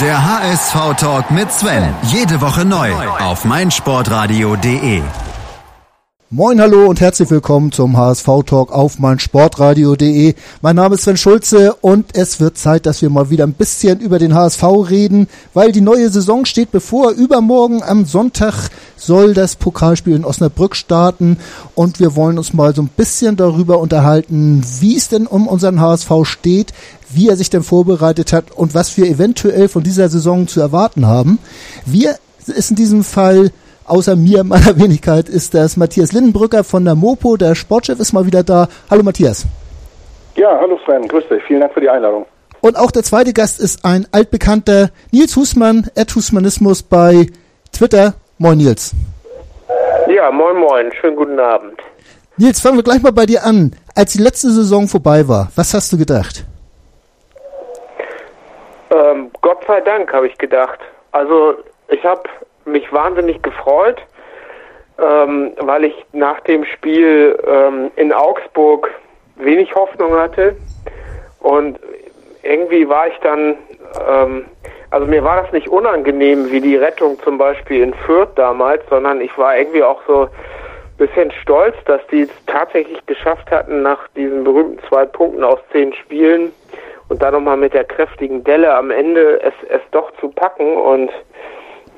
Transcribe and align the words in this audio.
Der 0.00 0.24
HSV-Talk 0.24 1.30
mit 1.30 1.52
Sven. 1.52 1.94
Jede 2.04 2.40
Woche 2.40 2.64
neu 2.64 2.92
auf 3.20 3.44
meinsportradio.de. 3.44 5.02
Moin, 6.34 6.62
hallo 6.62 6.86
und 6.86 6.98
herzlich 7.02 7.28
willkommen 7.28 7.72
zum 7.72 7.94
HSV-Talk 7.94 8.72
auf 8.72 8.98
meinsportradio.de. 8.98 10.34
Mein 10.62 10.76
Name 10.76 10.94
ist 10.94 11.02
Sven 11.02 11.18
Schulze 11.18 11.74
und 11.82 12.16
es 12.16 12.40
wird 12.40 12.56
Zeit, 12.56 12.86
dass 12.86 13.02
wir 13.02 13.10
mal 13.10 13.28
wieder 13.28 13.44
ein 13.44 13.52
bisschen 13.52 14.00
über 14.00 14.18
den 14.18 14.32
HSV 14.32 14.62
reden, 14.88 15.28
weil 15.52 15.72
die 15.72 15.82
neue 15.82 16.08
Saison 16.08 16.46
steht 16.46 16.72
bevor. 16.72 17.10
Übermorgen 17.10 17.82
am 17.82 18.06
Sonntag 18.06 18.70
soll 18.96 19.34
das 19.34 19.56
Pokalspiel 19.56 20.16
in 20.16 20.24
Osnabrück 20.24 20.74
starten 20.74 21.36
und 21.74 22.00
wir 22.00 22.16
wollen 22.16 22.38
uns 22.38 22.54
mal 22.54 22.74
so 22.74 22.80
ein 22.80 22.88
bisschen 22.88 23.36
darüber 23.36 23.78
unterhalten, 23.78 24.62
wie 24.80 24.96
es 24.96 25.10
denn 25.10 25.26
um 25.26 25.46
unseren 25.46 25.82
HSV 25.82 26.10
steht, 26.22 26.72
wie 27.12 27.28
er 27.28 27.36
sich 27.36 27.50
denn 27.50 27.62
vorbereitet 27.62 28.32
hat 28.32 28.52
und 28.52 28.74
was 28.74 28.96
wir 28.96 29.04
eventuell 29.04 29.68
von 29.68 29.82
dieser 29.82 30.08
Saison 30.08 30.48
zu 30.48 30.62
erwarten 30.62 31.04
haben. 31.04 31.38
Wir 31.84 32.16
ist 32.46 32.70
in 32.70 32.76
diesem 32.76 33.04
Fall 33.04 33.52
außer 33.86 34.16
mir, 34.16 34.44
meiner 34.44 34.76
Wenigkeit, 34.78 35.28
ist 35.28 35.54
das 35.54 35.76
Matthias 35.76 36.12
Lindenbrücker 36.12 36.64
von 36.64 36.84
der 36.84 36.94
Mopo. 36.94 37.36
Der 37.36 37.54
Sportchef 37.54 37.98
ist 38.00 38.12
mal 38.12 38.26
wieder 38.26 38.42
da. 38.42 38.68
Hallo 38.90 39.02
Matthias. 39.02 39.46
Ja, 40.36 40.58
hallo 40.58 40.78
Sven, 40.84 41.06
grüß 41.08 41.24
dich. 41.28 41.42
Vielen 41.44 41.60
Dank 41.60 41.74
für 41.74 41.80
die 41.80 41.90
Einladung. 41.90 42.26
Und 42.60 42.78
auch 42.78 42.90
der 42.90 43.02
zweite 43.02 43.32
Gast 43.32 43.60
ist 43.60 43.84
ein 43.84 44.06
altbekannter 44.12 44.90
Nils 45.10 45.36
Husmann, 45.36 45.90
Ed 45.94 46.14
Husmanismus 46.14 46.82
bei 46.82 47.26
Twitter. 47.72 48.14
Moin 48.38 48.58
Nils. 48.58 48.92
Ja, 50.08 50.30
moin 50.30 50.56
moin, 50.56 50.90
schönen 51.00 51.16
guten 51.16 51.38
Abend. 51.38 51.80
Nils, 52.36 52.60
fangen 52.60 52.76
wir 52.76 52.82
gleich 52.82 53.02
mal 53.02 53.12
bei 53.12 53.26
dir 53.26 53.44
an. 53.44 53.72
Als 53.94 54.12
die 54.12 54.22
letzte 54.22 54.50
Saison 54.50 54.88
vorbei 54.88 55.26
war, 55.28 55.50
was 55.54 55.74
hast 55.74 55.92
du 55.92 55.98
gedacht? 55.98 56.44
Ähm, 58.90 59.30
Gott 59.40 59.58
sei 59.66 59.80
Dank, 59.80 60.12
habe 60.12 60.26
ich 60.28 60.38
gedacht. 60.38 60.78
Also 61.12 61.54
ich 61.88 62.02
habe 62.04 62.22
mich 62.64 62.92
wahnsinnig 62.92 63.42
gefreut, 63.42 64.00
ähm, 64.98 65.52
weil 65.58 65.84
ich 65.84 66.06
nach 66.12 66.40
dem 66.40 66.64
Spiel 66.64 67.38
ähm, 67.46 67.90
in 67.96 68.12
Augsburg 68.12 68.90
wenig 69.36 69.74
Hoffnung 69.74 70.14
hatte. 70.14 70.56
Und 71.40 71.78
irgendwie 72.42 72.88
war 72.88 73.08
ich 73.08 73.18
dann, 73.18 73.56
ähm, 74.08 74.46
also 74.90 75.06
mir 75.06 75.24
war 75.24 75.42
das 75.42 75.52
nicht 75.52 75.68
unangenehm 75.68 76.50
wie 76.50 76.60
die 76.60 76.76
Rettung 76.76 77.18
zum 77.22 77.38
Beispiel 77.38 77.82
in 77.82 77.94
Fürth 77.94 78.30
damals, 78.36 78.82
sondern 78.90 79.20
ich 79.20 79.36
war 79.38 79.56
irgendwie 79.56 79.82
auch 79.82 80.00
so 80.06 80.22
ein 80.22 80.28
bisschen 80.98 81.32
stolz, 81.32 81.74
dass 81.86 82.00
die 82.08 82.22
es 82.22 82.30
tatsächlich 82.46 83.04
geschafft 83.06 83.50
hatten, 83.50 83.82
nach 83.82 84.06
diesen 84.16 84.44
berühmten 84.44 84.78
zwei 84.88 85.04
Punkten 85.06 85.42
aus 85.42 85.58
zehn 85.72 85.92
Spielen 85.94 86.52
und 87.08 87.22
dann 87.22 87.34
nochmal 87.34 87.56
mit 87.56 87.74
der 87.74 87.84
kräftigen 87.84 88.44
Delle 88.44 88.74
am 88.74 88.90
Ende 88.90 89.40
es, 89.42 89.54
es 89.68 89.80
doch 89.90 90.12
zu 90.20 90.28
packen 90.28 90.76
und 90.76 91.10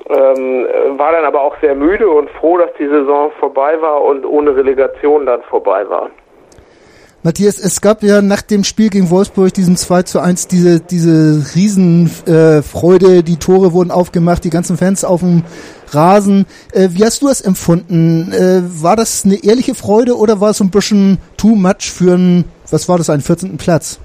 ähm, 0.09 0.67
war 0.97 1.11
dann 1.11 1.25
aber 1.25 1.41
auch 1.41 1.55
sehr 1.61 1.75
müde 1.75 2.09
und 2.09 2.29
froh, 2.31 2.57
dass 2.57 2.69
die 2.79 2.87
Saison 2.87 3.31
vorbei 3.39 3.81
war 3.81 4.03
und 4.03 4.25
ohne 4.25 4.55
Relegation 4.55 5.25
dann 5.25 5.41
vorbei 5.43 5.87
war. 5.89 6.09
Matthias, 7.23 7.59
es 7.59 7.81
gab 7.81 8.03
ja 8.03 8.21
nach 8.21 8.43
dem 8.43 8.63
Spiel 8.63 8.89
gegen 8.89 9.09
Wolfsburg, 9.09 9.51
diesem 9.51 9.77
2 9.77 10.03
zu 10.03 10.19
1, 10.19 10.47
diese, 10.47 10.79
diese 10.79 11.55
Riesenfreude, 11.55 13.17
äh, 13.17 13.23
die 13.23 13.37
Tore 13.37 13.73
wurden 13.73 13.89
aufgemacht, 13.89 14.43
die 14.43 14.51
ganzen 14.51 14.77
Fans 14.77 15.03
auf 15.03 15.21
dem 15.21 15.43
Rasen. 15.89 16.45
Äh, 16.71 16.89
wie 16.91 17.03
hast 17.03 17.23
du 17.23 17.27
das 17.27 17.41
empfunden? 17.41 18.31
Äh, 18.31 18.61
war 18.83 18.95
das 18.95 19.25
eine 19.25 19.43
ehrliche 19.43 19.73
Freude 19.73 20.15
oder 20.15 20.39
war 20.39 20.51
es 20.51 20.59
so 20.59 20.63
ein 20.65 20.69
bisschen 20.69 21.17
too 21.35 21.55
much 21.55 21.91
für 21.91 22.13
einen, 22.13 22.45
was 22.69 22.87
war 22.87 22.99
das, 22.99 23.09
einen 23.09 23.23
14. 23.23 23.57
Platz? 23.57 23.99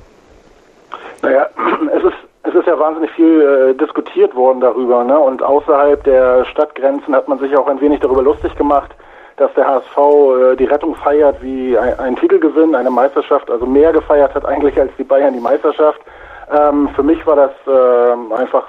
Naja, 1.20 1.46
es 1.94 2.02
ist 2.02 2.14
es 2.42 2.54
ist 2.54 2.59
ja 2.70 2.78
wahnsinnig 2.78 3.10
viel 3.12 3.40
äh, 3.40 3.74
diskutiert 3.74 4.34
worden 4.34 4.60
darüber, 4.60 5.04
ne? 5.04 5.18
Und 5.18 5.42
außerhalb 5.42 6.02
der 6.04 6.44
Stadtgrenzen 6.46 7.14
hat 7.14 7.28
man 7.28 7.38
sich 7.38 7.56
auch 7.56 7.68
ein 7.68 7.80
wenig 7.80 8.00
darüber 8.00 8.22
lustig 8.22 8.54
gemacht, 8.56 8.90
dass 9.36 9.52
der 9.54 9.66
HSV 9.66 9.96
äh, 9.98 10.56
die 10.56 10.64
Rettung 10.64 10.94
feiert 10.94 11.42
wie 11.42 11.76
ein, 11.76 11.98
ein 11.98 12.16
Titelgewinn, 12.16 12.74
eine 12.74 12.90
Meisterschaft, 12.90 13.50
also 13.50 13.66
mehr 13.66 13.92
gefeiert 13.92 14.34
hat 14.34 14.44
eigentlich 14.46 14.78
als 14.78 14.92
die 14.98 15.04
Bayern 15.04 15.34
die 15.34 15.40
Meisterschaft. 15.40 16.00
Ähm, 16.52 16.88
für 16.94 17.02
mich 17.02 17.26
war 17.26 17.36
das 17.36 17.52
äh, 17.66 18.34
einfach 18.34 18.68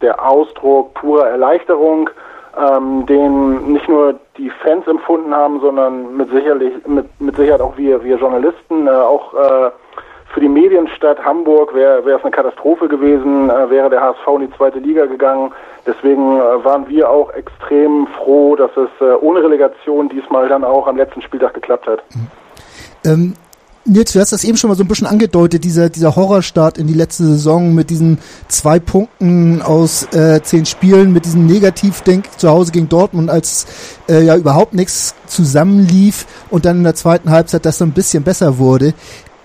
der 0.00 0.24
Ausdruck 0.24 0.94
purer 0.94 1.28
Erleichterung, 1.28 2.10
ähm, 2.58 3.06
den 3.06 3.72
nicht 3.72 3.88
nur 3.88 4.14
die 4.36 4.50
Fans 4.50 4.86
empfunden 4.86 5.34
haben, 5.34 5.60
sondern 5.60 6.16
mit 6.16 6.30
sicherlich 6.30 6.74
mit, 6.86 7.06
mit 7.20 7.36
Sicherheit 7.36 7.60
auch 7.60 7.76
wir, 7.76 8.02
wir 8.02 8.16
Journalisten, 8.16 8.86
äh, 8.86 8.90
auch 8.90 9.34
äh, 9.34 9.70
für 10.32 10.40
die 10.40 10.48
Medienstadt 10.48 11.22
Hamburg 11.22 11.74
wäre 11.74 12.00
es 12.00 12.22
eine 12.22 12.30
Katastrophe 12.30 12.88
gewesen, 12.88 13.50
äh, 13.50 13.70
wäre 13.70 13.90
der 13.90 14.00
HSV 14.00 14.26
in 14.36 14.46
die 14.48 14.56
zweite 14.56 14.78
Liga 14.78 15.06
gegangen. 15.06 15.52
Deswegen 15.86 16.36
äh, 16.38 16.64
waren 16.64 16.88
wir 16.88 17.10
auch 17.10 17.30
extrem 17.34 18.06
froh, 18.18 18.56
dass 18.56 18.70
es 18.76 18.88
äh, 19.00 19.12
ohne 19.20 19.42
Relegation 19.42 20.08
diesmal 20.08 20.48
dann 20.48 20.64
auch 20.64 20.86
am 20.86 20.96
letzten 20.96 21.20
Spieltag 21.22 21.54
geklappt 21.54 21.86
hat. 21.86 22.02
Mhm. 22.14 22.26
Ähm, 23.04 23.34
Nils, 23.84 24.12
du 24.12 24.20
hast 24.20 24.32
das 24.32 24.44
eben 24.44 24.56
schon 24.56 24.68
mal 24.68 24.76
so 24.76 24.84
ein 24.84 24.88
bisschen 24.88 25.08
angedeutet, 25.08 25.64
dieser, 25.64 25.90
dieser 25.90 26.14
Horrorstart 26.14 26.78
in 26.78 26.86
die 26.86 26.94
letzte 26.94 27.24
Saison 27.24 27.74
mit 27.74 27.90
diesen 27.90 28.18
zwei 28.46 28.78
Punkten 28.78 29.60
aus 29.60 30.04
äh, 30.14 30.40
zehn 30.40 30.66
Spielen, 30.66 31.12
mit 31.12 31.24
diesem 31.24 31.46
Negativdenk 31.46 32.38
zu 32.38 32.48
Hause 32.48 32.70
gegen 32.70 32.88
Dortmund, 32.88 33.28
als 33.28 33.66
äh, 34.08 34.22
ja 34.22 34.36
überhaupt 34.36 34.72
nichts 34.72 35.16
zusammenlief 35.26 36.26
und 36.48 36.64
dann 36.64 36.78
in 36.78 36.84
der 36.84 36.94
zweiten 36.94 37.30
Halbzeit 37.30 37.66
das 37.66 37.78
so 37.78 37.84
ein 37.84 37.90
bisschen 37.90 38.22
besser 38.22 38.58
wurde. 38.58 38.94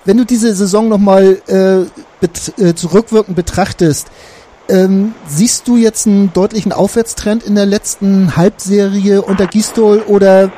Wenn 0.08 0.16
du 0.16 0.24
diese 0.24 0.56
Saison 0.56 0.88
nochmal 0.88 1.42
äh, 1.50 1.86
bet 2.22 2.54
äh, 2.58 2.74
zurückwirkend 2.74 3.36
betrachtest, 3.36 4.10
ähm, 4.70 5.14
siehst 5.26 5.68
du 5.68 5.76
jetzt 5.76 6.08
einen 6.08 6.32
deutlichen 6.32 6.72
Aufwärtstrend 6.72 7.46
in 7.46 7.56
der 7.56 7.66
letzten 7.66 8.38
Halbserie 8.38 9.22
unter 9.22 9.48
Gistol 9.48 10.00
oder 10.08 10.50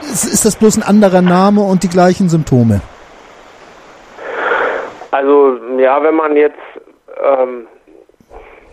ist, 0.00 0.24
ist 0.24 0.44
das 0.44 0.54
bloß 0.54 0.76
ein 0.76 0.84
anderer 0.84 1.22
Name 1.22 1.62
und 1.62 1.82
die 1.82 1.88
gleichen 1.88 2.28
Symptome? 2.28 2.80
Also 5.10 5.58
ja, 5.78 6.00
wenn 6.00 6.14
man 6.14 6.36
jetzt 6.36 6.54
ähm, 7.20 7.66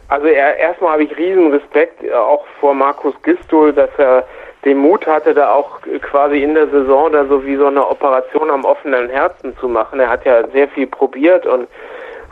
also 0.07 0.27
erstmal 0.27 0.93
habe 0.93 1.03
ich 1.03 1.17
riesen 1.17 1.51
Respekt 1.51 2.03
äh, 2.03 2.13
auch 2.13 2.45
vor 2.59 2.75
Markus 2.75 3.15
Gistol, 3.23 3.73
dass 3.73 3.89
er 3.97 4.23
den 4.65 4.77
Mut 4.77 5.07
hatte, 5.07 5.33
da 5.33 5.53
auch 5.53 5.79
quasi 6.01 6.43
in 6.43 6.53
der 6.53 6.67
Saison 6.67 7.11
da 7.11 7.25
so 7.25 7.45
wie 7.45 7.55
so 7.55 7.67
eine 7.67 7.87
Operation 7.87 8.49
am 8.49 8.65
offenen 8.65 9.09
Herzen 9.09 9.55
zu 9.57 9.69
machen. 9.69 9.99
Er 9.99 10.09
hat 10.09 10.25
ja 10.25 10.47
sehr 10.49 10.67
viel 10.69 10.87
probiert 10.87 11.45
und 11.45 11.67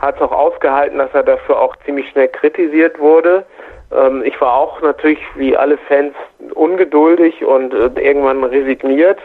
hat 0.00 0.16
es 0.16 0.22
auch 0.22 0.32
ausgehalten, 0.32 0.98
dass 0.98 1.12
er 1.14 1.22
dafür 1.22 1.60
auch 1.60 1.74
ziemlich 1.84 2.08
schnell 2.10 2.28
kritisiert 2.28 2.98
wurde. 2.98 3.44
Ähm, 3.92 4.22
ich 4.24 4.38
war 4.40 4.54
auch 4.54 4.80
natürlich 4.82 5.20
wie 5.36 5.56
alle 5.56 5.78
Fans 5.78 6.14
ungeduldig 6.54 7.44
und 7.44 7.72
äh, 7.72 7.90
irgendwann 8.00 8.44
resigniert. 8.44 9.18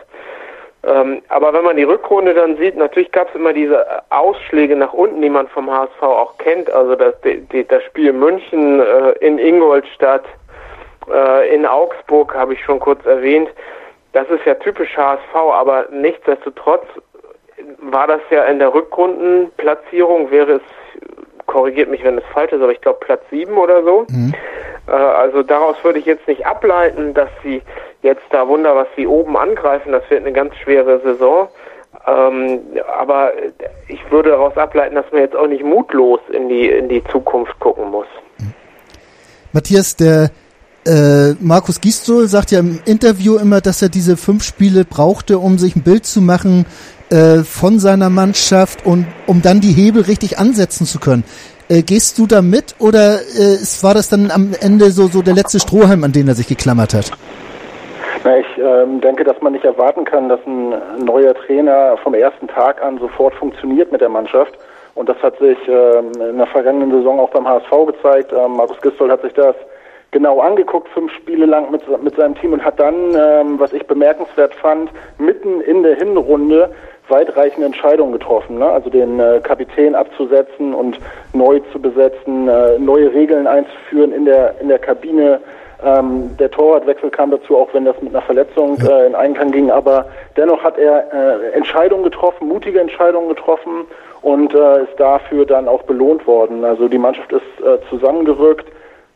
Ähm, 0.85 1.21
aber 1.29 1.53
wenn 1.53 1.63
man 1.63 1.77
die 1.77 1.83
Rückrunde 1.83 2.33
dann 2.33 2.57
sieht, 2.57 2.75
natürlich 2.75 3.11
gab 3.11 3.29
es 3.29 3.35
immer 3.35 3.53
diese 3.53 3.85
Ausschläge 4.09 4.75
nach 4.75 4.91
unten, 4.91 5.21
die 5.21 5.29
man 5.29 5.47
vom 5.47 5.71
HSV 5.71 6.01
auch 6.01 6.37
kennt. 6.39 6.69
Also 6.71 6.95
das, 6.95 7.13
die, 7.23 7.65
das 7.65 7.83
Spiel 7.83 8.11
München 8.11 8.81
äh, 8.81 9.11
in 9.19 9.39
Ingolstadt, 9.39 10.25
äh, 11.11 11.53
in 11.53 11.65
Augsburg 11.65 12.33
habe 12.33 12.53
ich 12.53 12.63
schon 12.63 12.79
kurz 12.79 13.05
erwähnt. 13.05 13.49
Das 14.13 14.29
ist 14.29 14.45
ja 14.45 14.53
typisch 14.55 14.95
HSV, 14.95 15.35
aber 15.35 15.87
nichtsdestotrotz 15.91 16.85
war 17.81 18.07
das 18.07 18.21
ja 18.29 18.43
in 18.45 18.59
der 18.59 18.73
Rückrundenplatzierung, 18.73 20.31
wäre 20.31 20.53
es, 20.53 20.61
korrigiert 21.45 21.89
mich, 21.89 22.03
wenn 22.03 22.17
es 22.17 22.23
falsch 22.33 22.51
ist, 22.51 22.61
aber 22.61 22.71
ich 22.71 22.81
glaube 22.81 22.99
Platz 23.01 23.21
7 23.29 23.57
oder 23.57 23.83
so. 23.83 24.05
Mhm. 24.09 24.33
Äh, 24.87 24.91
also 24.91 25.43
daraus 25.43 25.75
würde 25.83 25.99
ich 25.99 26.05
jetzt 26.05 26.27
nicht 26.27 26.45
ableiten, 26.45 27.13
dass 27.13 27.29
sie 27.43 27.61
jetzt 28.01 28.23
da 28.31 28.47
Wunder, 28.47 28.75
was 28.75 28.87
sie 28.95 29.07
oben 29.07 29.37
angreifen. 29.37 29.91
Das 29.91 30.07
wird 30.09 30.21
eine 30.21 30.33
ganz 30.33 30.55
schwere 30.57 30.99
Saison. 31.01 31.47
Ähm, 32.05 32.61
aber 32.97 33.31
ich 33.87 34.11
würde 34.11 34.31
daraus 34.31 34.57
ableiten, 34.57 34.95
dass 34.95 35.09
man 35.11 35.21
jetzt 35.21 35.35
auch 35.35 35.47
nicht 35.47 35.63
mutlos 35.63 36.19
in 36.31 36.49
die, 36.49 36.69
in 36.69 36.89
die 36.89 37.03
Zukunft 37.05 37.57
gucken 37.59 37.91
muss. 37.91 38.07
Mhm. 38.39 38.53
Matthias, 39.53 39.95
der 39.95 40.31
äh, 40.85 41.35
Markus 41.39 41.81
Gistol 41.81 42.27
sagt 42.27 42.51
ja 42.51 42.59
im 42.59 42.79
Interview 42.85 43.37
immer, 43.37 43.61
dass 43.61 43.81
er 43.81 43.89
diese 43.89 44.17
fünf 44.17 44.43
Spiele 44.43 44.85
brauchte, 44.85 45.37
um 45.39 45.57
sich 45.57 45.75
ein 45.75 45.83
Bild 45.83 46.05
zu 46.05 46.21
machen 46.21 46.65
äh, 47.09 47.43
von 47.43 47.79
seiner 47.79 48.09
Mannschaft 48.09 48.85
und 48.85 49.05
um 49.27 49.41
dann 49.41 49.61
die 49.61 49.71
Hebel 49.71 50.03
richtig 50.03 50.39
ansetzen 50.39 50.85
zu 50.85 50.99
können. 50.99 51.23
Äh, 51.69 51.83
gehst 51.83 52.19
du 52.19 52.27
da 52.27 52.41
mit 52.41 52.75
oder 52.79 53.15
äh, 53.15 53.57
war 53.81 53.93
das 53.93 54.09
dann 54.09 54.31
am 54.31 54.51
Ende 54.59 54.91
so, 54.91 55.07
so 55.07 55.21
der 55.21 55.33
letzte 55.33 55.59
Strohhalm, 55.59 56.03
an 56.03 56.11
den 56.11 56.27
er 56.27 56.35
sich 56.35 56.47
geklammert 56.47 56.93
hat? 56.93 57.11
Na, 58.25 58.37
ich 58.37 58.57
ähm, 58.57 59.01
denke, 59.01 59.23
dass 59.23 59.41
man 59.41 59.53
nicht 59.53 59.65
erwarten 59.65 60.05
kann, 60.05 60.29
dass 60.29 60.39
ein 60.45 60.73
neuer 61.03 61.33
Trainer 61.33 61.97
vom 62.03 62.13
ersten 62.13 62.47
Tag 62.47 62.81
an 62.81 62.97
sofort 62.99 63.33
funktioniert 63.35 63.91
mit 63.91 64.01
der 64.01 64.09
Mannschaft. 64.09 64.53
Und 64.95 65.09
das 65.09 65.17
hat 65.23 65.37
sich 65.39 65.57
ähm, 65.67 66.11
in 66.29 66.37
der 66.37 66.47
vergangenen 66.47 66.91
Saison 66.91 67.19
auch 67.19 67.31
beim 67.31 67.47
HSV 67.47 67.71
gezeigt. 67.87 68.31
Ähm, 68.31 68.57
Markus 68.57 68.79
Gistol 68.81 69.11
hat 69.11 69.21
sich 69.23 69.33
das 69.33 69.55
genau 70.13 70.39
angeguckt, 70.39 70.87
fünf 70.89 71.11
Spiele 71.11 71.45
lang 71.45 71.69
mit, 71.71 71.81
mit 72.01 72.15
seinem 72.15 72.35
Team 72.35 72.53
und 72.53 72.63
hat 72.63 72.79
dann, 72.79 72.95
ähm, 73.13 73.59
was 73.59 73.73
ich 73.73 73.85
bemerkenswert 73.85 74.55
fand, 74.55 74.89
mitten 75.17 75.59
in 75.61 75.83
der 75.83 75.95
Hinrunde 75.95 76.69
weitreichende 77.09 77.65
Entscheidungen 77.65 78.13
getroffen. 78.13 78.59
Ne? 78.59 78.65
Also 78.65 78.89
den 78.89 79.19
äh, 79.19 79.41
Kapitän 79.43 79.95
abzusetzen 79.95 80.73
und 80.73 80.97
neu 81.33 81.59
zu 81.71 81.79
besetzen, 81.79 82.47
äh, 82.47 82.79
neue 82.79 83.13
Regeln 83.13 83.45
einzuführen 83.45 84.13
in 84.13 84.23
der, 84.23 84.55
in 84.61 84.69
der 84.69 84.79
Kabine. 84.79 85.41
Ähm, 85.85 86.37
der 86.37 86.49
Torwartwechsel 86.49 87.09
kam 87.09 87.31
dazu, 87.31 87.57
auch 87.57 87.73
wenn 87.73 87.83
das 87.83 88.01
mit 88.01 88.15
einer 88.15 88.21
Verletzung 88.21 88.79
äh, 88.79 89.05
in 89.05 89.15
Einklang 89.15 89.51
ging. 89.51 89.69
Aber 89.69 90.05
dennoch 90.37 90.63
hat 90.63 90.77
er 90.77 91.11
äh, 91.13 91.51
Entscheidungen 91.51 92.05
getroffen, 92.05 92.47
mutige 92.47 92.79
Entscheidungen 92.79 93.27
getroffen 93.27 93.85
und 94.21 94.53
äh, 94.53 94.83
ist 94.83 94.97
dafür 94.97 95.45
dann 95.45 95.67
auch 95.67 95.83
belohnt 95.83 96.25
worden. 96.25 96.63
Also 96.63 96.87
die 96.87 96.97
Mannschaft 96.97 97.33
ist 97.33 97.65
äh, 97.65 97.79
zusammengerückt. 97.89 98.65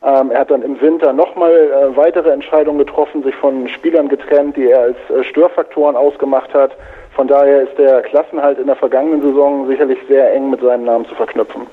Ähm, 0.03 0.31
er 0.31 0.41
hat 0.41 0.51
dann 0.51 0.61
im 0.61 0.79
Winter 0.79 1.11
nochmal 1.11 1.51
äh, 1.51 1.97
weitere 1.97 2.29
Entscheidungen 2.29 2.77
getroffen, 2.77 3.23
sich 3.23 3.35
von 3.35 3.67
Spielern 3.67 4.09
getrennt, 4.09 4.55
die 4.55 4.67
er 4.69 4.81
als 4.81 4.97
äh, 5.09 5.23
Störfaktoren 5.23 5.95
ausgemacht 5.95 6.53
hat. 6.53 6.71
Von 7.15 7.27
daher 7.27 7.63
ist 7.63 7.77
der 7.79 8.01
Klassenhalt 8.03 8.59
in 8.59 8.67
der 8.67 8.75
vergangenen 8.75 9.21
Saison 9.21 9.67
sicherlich 9.67 9.97
sehr 10.07 10.33
eng 10.35 10.51
mit 10.51 10.61
seinem 10.61 10.85
Namen 10.85 11.05
zu 11.05 11.15
verknüpfen. 11.15 11.63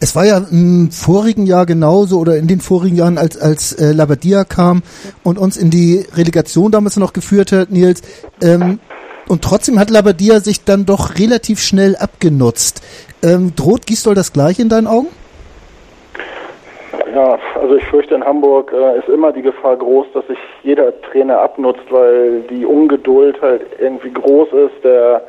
Es 0.00 0.16
war 0.16 0.26
ja 0.26 0.38
im 0.50 0.90
vorigen 0.90 1.46
Jahr 1.46 1.64
genauso 1.64 2.18
oder 2.18 2.36
in 2.36 2.48
den 2.48 2.60
vorigen 2.60 2.96
Jahren, 2.96 3.18
als, 3.18 3.40
als 3.40 3.72
äh, 3.74 3.92
Labadia 3.92 4.42
kam 4.42 4.82
und 5.22 5.38
uns 5.38 5.56
in 5.56 5.70
die 5.70 6.04
Relegation 6.16 6.72
damals 6.72 6.96
noch 6.96 7.12
geführt 7.12 7.52
hat, 7.52 7.70
Nils. 7.70 8.02
Ähm, 8.42 8.80
und 9.28 9.42
trotzdem 9.42 9.78
hat 9.78 9.90
Labadia 9.90 10.40
sich 10.40 10.64
dann 10.64 10.84
doch 10.86 11.20
relativ 11.20 11.60
schnell 11.60 11.94
abgenutzt. 11.94 12.82
Ähm, 13.22 13.54
droht 13.54 13.86
Gisdol 13.86 14.16
das 14.16 14.32
gleiche 14.32 14.62
in 14.62 14.68
deinen 14.68 14.88
Augen? 14.88 15.06
Ja, 17.14 17.38
also 17.60 17.76
ich 17.76 17.84
fürchte, 17.84 18.14
in 18.14 18.24
Hamburg 18.24 18.72
äh, 18.72 18.98
ist 18.98 19.08
immer 19.08 19.32
die 19.32 19.42
Gefahr 19.42 19.76
groß, 19.76 20.06
dass 20.14 20.26
sich 20.28 20.38
jeder 20.62 20.98
Trainer 21.02 21.40
abnutzt, 21.40 21.84
weil 21.90 22.40
die 22.48 22.64
Ungeduld 22.64 23.40
halt 23.42 23.62
irgendwie 23.78 24.12
groß 24.12 24.48
ist, 24.52 24.82
der 24.82 25.22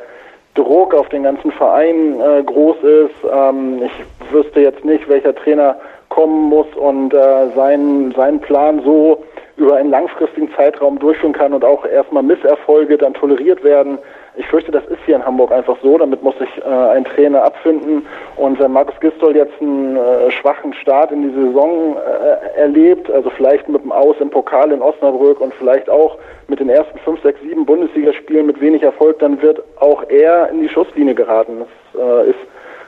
Druck 0.54 0.94
auf 0.94 1.08
den 1.10 1.24
ganzen 1.24 1.52
Verein 1.52 2.20
äh, 2.20 2.42
groß 2.42 2.76
ist. 2.82 3.30
Ähm, 3.30 3.82
ich 3.82 4.32
wüsste 4.32 4.60
jetzt 4.60 4.84
nicht, 4.84 5.06
welcher 5.08 5.34
Trainer 5.34 5.76
kommen 6.08 6.48
muss 6.48 6.66
und 6.74 7.12
äh, 7.12 7.48
seinen, 7.54 8.12
seinen 8.12 8.40
Plan 8.40 8.80
so 8.82 9.22
über 9.56 9.76
einen 9.76 9.90
langfristigen 9.90 10.50
Zeitraum 10.56 10.98
durchführen 10.98 11.34
kann 11.34 11.52
und 11.52 11.64
auch 11.64 11.84
erstmal 11.84 12.22
Misserfolge 12.22 12.96
dann 12.96 13.14
toleriert 13.14 13.62
werden. 13.62 13.98
Ich 14.36 14.46
fürchte, 14.46 14.72
das 14.72 14.84
ist 14.86 14.98
hier 15.06 15.16
in 15.16 15.24
Hamburg 15.24 15.52
einfach 15.52 15.76
so. 15.82 15.96
Damit 15.96 16.22
muss 16.22 16.36
sich 16.38 16.48
äh, 16.58 16.68
ein 16.68 17.04
Trainer 17.04 17.44
abfinden. 17.44 18.04
Und 18.36 18.58
wenn 18.58 18.72
Markus 18.72 18.98
Gistol 19.00 19.36
jetzt 19.36 19.60
einen 19.60 19.96
äh, 19.96 20.30
schwachen 20.32 20.74
Start 20.74 21.12
in 21.12 21.22
die 21.22 21.40
Saison 21.40 21.96
äh, 21.96 22.58
erlebt, 22.58 23.10
also 23.10 23.30
vielleicht 23.30 23.68
mit 23.68 23.82
dem 23.82 23.92
Aus 23.92 24.16
im 24.18 24.30
Pokal 24.30 24.72
in 24.72 24.82
Osnabrück 24.82 25.40
und 25.40 25.54
vielleicht 25.54 25.88
auch 25.88 26.18
mit 26.48 26.58
den 26.58 26.68
ersten 26.68 26.98
fünf, 26.98 27.22
sechs, 27.22 27.40
sieben 27.42 27.64
Bundesligaspielen 27.64 28.46
mit 28.46 28.60
wenig 28.60 28.82
Erfolg, 28.82 29.20
dann 29.20 29.40
wird 29.40 29.62
auch 29.80 30.02
er 30.08 30.48
in 30.50 30.60
die 30.60 30.68
Schusslinie 30.68 31.14
geraten. 31.14 31.60
Das 31.60 32.00
äh, 32.00 32.30
ist, 32.30 32.38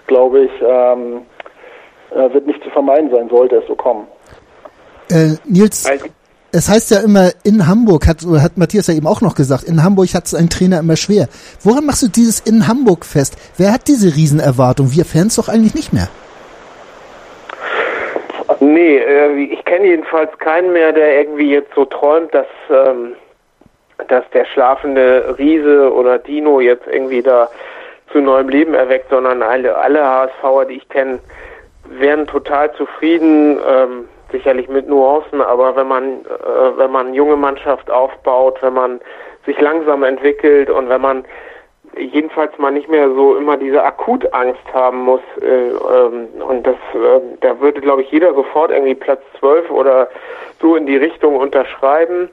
glaube 0.08 0.40
ich, 0.40 0.50
ähm, 0.62 1.22
äh, 2.10 2.32
wird 2.32 2.46
nicht 2.46 2.62
zu 2.64 2.70
vermeiden 2.70 3.10
sein, 3.10 3.28
sollte 3.28 3.56
es 3.56 3.66
so 3.66 3.76
kommen. 3.76 4.08
Äh, 5.10 5.36
Nils, 5.44 5.86
also, 5.86 6.06
es 6.52 6.68
heißt 6.68 6.90
ja 6.90 7.00
immer, 7.00 7.30
in 7.44 7.66
Hamburg, 7.66 8.06
hat, 8.06 8.18
hat 8.40 8.56
Matthias 8.56 8.86
ja 8.86 8.94
eben 8.94 9.06
auch 9.06 9.20
noch 9.20 9.34
gesagt, 9.34 9.64
in 9.64 9.82
Hamburg 9.82 10.14
hat 10.14 10.26
es 10.26 10.34
ein 10.34 10.48
Trainer 10.48 10.80
immer 10.80 10.96
schwer. 10.96 11.28
Woran 11.62 11.84
machst 11.84 12.02
du 12.02 12.08
dieses 12.08 12.40
in 12.40 12.68
Hamburg 12.68 13.04
fest? 13.04 13.36
Wer 13.58 13.72
hat 13.72 13.88
diese 13.88 14.14
Riesenerwartung? 14.14 14.92
Wir 14.92 15.04
Fans 15.04 15.36
doch 15.36 15.48
eigentlich 15.48 15.74
nicht 15.74 15.92
mehr. 15.92 16.08
Nee, 18.60 18.98
ich 19.52 19.64
kenne 19.64 19.86
jedenfalls 19.86 20.36
keinen 20.38 20.72
mehr, 20.72 20.92
der 20.92 21.20
irgendwie 21.20 21.50
jetzt 21.50 21.74
so 21.74 21.84
träumt, 21.84 22.32
dass, 22.32 22.46
ähm, 22.70 23.14
dass 24.08 24.24
der 24.32 24.46
schlafende 24.46 25.36
Riese 25.38 25.92
oder 25.92 26.18
Dino 26.18 26.60
jetzt 26.60 26.86
irgendwie 26.86 27.22
da 27.22 27.50
zu 28.12 28.18
neuem 28.20 28.48
Leben 28.48 28.74
erweckt, 28.74 29.10
sondern 29.10 29.42
alle, 29.42 29.76
alle 29.76 30.02
HSVer, 30.04 30.64
die 30.66 30.76
ich 30.76 30.88
kenne, 30.88 31.18
wären 31.84 32.26
total 32.26 32.72
zufrieden. 32.74 33.58
Ähm, 33.68 34.08
sicherlich 34.30 34.68
mit 34.68 34.88
Nuancen, 34.88 35.40
aber 35.40 35.76
wenn 35.76 35.88
man, 35.88 36.04
äh, 36.24 36.76
wenn 36.76 36.90
man 36.90 37.14
junge 37.14 37.36
Mannschaft 37.36 37.90
aufbaut, 37.90 38.58
wenn 38.62 38.74
man 38.74 39.00
sich 39.44 39.60
langsam 39.60 40.02
entwickelt 40.02 40.70
und 40.70 40.88
wenn 40.88 41.00
man 41.00 41.24
jedenfalls 41.96 42.56
mal 42.58 42.70
nicht 42.70 42.88
mehr 42.88 43.08
so 43.08 43.36
immer 43.36 43.56
diese 43.56 43.82
Akutangst 43.82 44.62
haben 44.72 45.02
muss, 45.02 45.20
äh, 45.40 45.68
ähm, 45.68 46.28
und 46.46 46.66
das, 46.66 46.76
äh, 46.94 47.20
da 47.40 47.58
würde, 47.60 47.80
glaube 47.80 48.02
ich, 48.02 48.10
jeder 48.10 48.34
sofort 48.34 48.70
irgendwie 48.70 48.94
Platz 48.94 49.22
12 49.38 49.70
oder 49.70 50.08
so 50.60 50.76
in 50.76 50.86
die 50.86 50.96
Richtung 50.96 51.36
unterschreiben. 51.36 52.28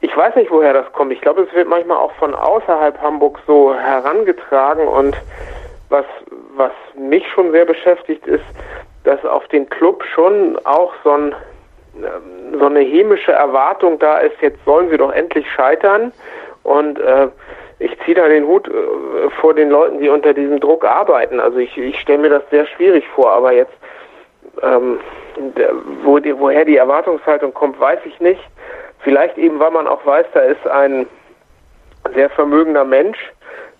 Ich 0.00 0.16
weiß 0.16 0.36
nicht, 0.36 0.50
woher 0.50 0.72
das 0.72 0.90
kommt. 0.92 1.12
Ich 1.12 1.20
glaube, 1.20 1.42
es 1.42 1.54
wird 1.54 1.68
manchmal 1.68 1.98
auch 1.98 2.12
von 2.12 2.34
außerhalb 2.34 3.00
Hamburg 3.00 3.40
so 3.46 3.74
herangetragen 3.74 4.86
und 4.86 5.16
was, 5.88 6.06
was 6.56 6.72
mich 6.96 7.26
schon 7.28 7.50
sehr 7.52 7.64
beschäftigt 7.64 8.26
ist, 8.26 8.44
dass 9.04 9.24
auf 9.24 9.46
den 9.48 9.68
Club 9.68 10.04
schon 10.04 10.58
auch 10.64 10.92
so, 11.04 11.10
ein, 11.12 11.34
ähm, 11.96 12.58
so 12.58 12.66
eine 12.66 12.80
hämische 12.80 13.32
Erwartung 13.32 13.98
da 13.98 14.18
ist, 14.18 14.40
jetzt 14.40 14.64
sollen 14.64 14.90
sie 14.90 14.98
doch 14.98 15.12
endlich 15.12 15.50
scheitern. 15.50 16.12
Und 16.62 16.98
äh, 17.00 17.28
ich 17.78 17.98
ziehe 18.04 18.14
da 18.14 18.28
den 18.28 18.46
Hut 18.46 18.68
äh, 18.68 19.30
vor 19.40 19.54
den 19.54 19.70
Leuten, 19.70 20.00
die 20.00 20.08
unter 20.08 20.34
diesem 20.34 20.60
Druck 20.60 20.84
arbeiten. 20.84 21.40
Also 21.40 21.58
ich, 21.58 21.76
ich 21.78 21.98
stelle 21.98 22.18
mir 22.18 22.30
das 22.30 22.42
sehr 22.50 22.66
schwierig 22.66 23.06
vor, 23.08 23.32
aber 23.32 23.52
jetzt, 23.52 23.72
ähm, 24.62 25.00
der, 25.56 25.72
wo 26.02 26.18
die, 26.18 26.38
woher 26.38 26.64
die 26.64 26.76
Erwartungshaltung 26.76 27.54
kommt, 27.54 27.80
weiß 27.80 28.00
ich 28.04 28.20
nicht. 28.20 28.42
Vielleicht 28.98 29.38
eben, 29.38 29.58
weil 29.58 29.70
man 29.70 29.86
auch 29.86 30.04
weiß, 30.04 30.26
da 30.34 30.40
ist 30.40 30.66
ein 30.66 31.06
sehr 32.14 32.28
vermögender 32.28 32.84
Mensch, 32.84 33.18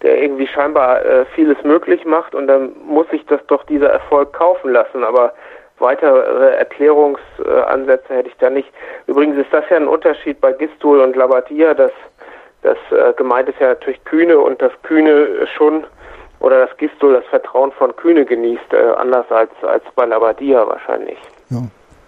der 0.02 0.22
irgendwie 0.22 0.46
scheinbar 0.46 1.04
äh, 1.04 1.24
vieles 1.34 1.62
möglich 1.62 2.04
macht 2.04 2.34
und 2.34 2.46
dann 2.46 2.72
muss 2.86 3.08
sich 3.10 3.24
das 3.26 3.40
doch 3.46 3.64
dieser 3.64 3.90
Erfolg 3.90 4.32
kaufen 4.32 4.72
lassen. 4.72 5.04
Aber 5.04 5.32
weitere 5.78 6.56
Erklärungsansätze 6.56 8.14
hätte 8.14 8.28
ich 8.28 8.36
da 8.38 8.50
nicht. 8.50 8.68
Übrigens 9.06 9.36
ist 9.38 9.52
das 9.52 9.64
ja 9.70 9.76
ein 9.76 9.88
Unterschied 9.88 10.40
bei 10.40 10.52
Gistol 10.52 11.00
und 11.00 11.16
Labadia, 11.16 11.74
dass 11.74 11.92
das 12.62 12.78
äh, 12.90 13.12
gemeint 13.14 13.48
ist 13.48 13.60
ja 13.60 13.68
natürlich 13.68 14.04
Kühne 14.04 14.38
und 14.38 14.60
das 14.60 14.72
Kühne 14.82 15.46
schon 15.56 15.84
oder 16.40 16.66
das 16.66 16.76
Gistol 16.78 17.14
das 17.14 17.24
Vertrauen 17.26 17.72
von 17.72 17.94
Kühne 17.96 18.24
genießt, 18.24 18.72
äh, 18.72 18.92
anders 18.96 19.30
als, 19.30 19.50
als 19.62 19.84
bei 19.94 20.06
Labadia 20.06 20.66
wahrscheinlich. 20.66 21.18
Ja 21.50 21.60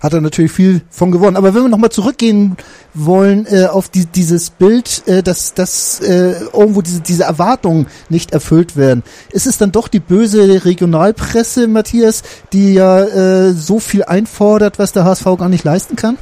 hat 0.02 0.12
er 0.12 0.20
natürlich 0.20 0.50
viel 0.52 0.81
von 0.90 1.12
gewonnen. 1.12 1.37
Aber 1.37 1.54
wenn 1.54 1.62
wir 1.62 1.69
nochmal 1.69 1.90
zurückgehen 1.90 2.56
wollen 2.93 3.46
äh, 3.50 3.66
auf 3.66 3.88
die, 3.88 4.06
dieses 4.06 4.50
Bild, 4.50 5.02
äh, 5.06 5.22
dass, 5.22 5.54
dass 5.54 6.00
äh, 6.00 6.32
irgendwo 6.52 6.82
diese, 6.82 7.00
diese 7.00 7.25
Erwartungen 7.25 7.87
nicht 8.08 8.32
erfüllt 8.32 8.76
werden, 8.76 9.04
ist 9.31 9.46
es 9.46 9.58
dann 9.58 9.70
doch 9.70 9.88
die 9.88 10.00
böse 10.00 10.64
Regionalpresse, 10.64 11.69
Matthias, 11.69 12.22
die 12.52 12.75
ja 12.75 13.00
äh, 13.02 13.52
so 13.52 13.78
viel 13.78 14.02
einfordert, 14.04 14.78
was 14.78 14.93
der 14.93 15.04
HSV 15.04 15.25
gar 15.38 15.49
nicht 15.49 15.64
leisten 15.64 15.96
kann? 15.96 16.19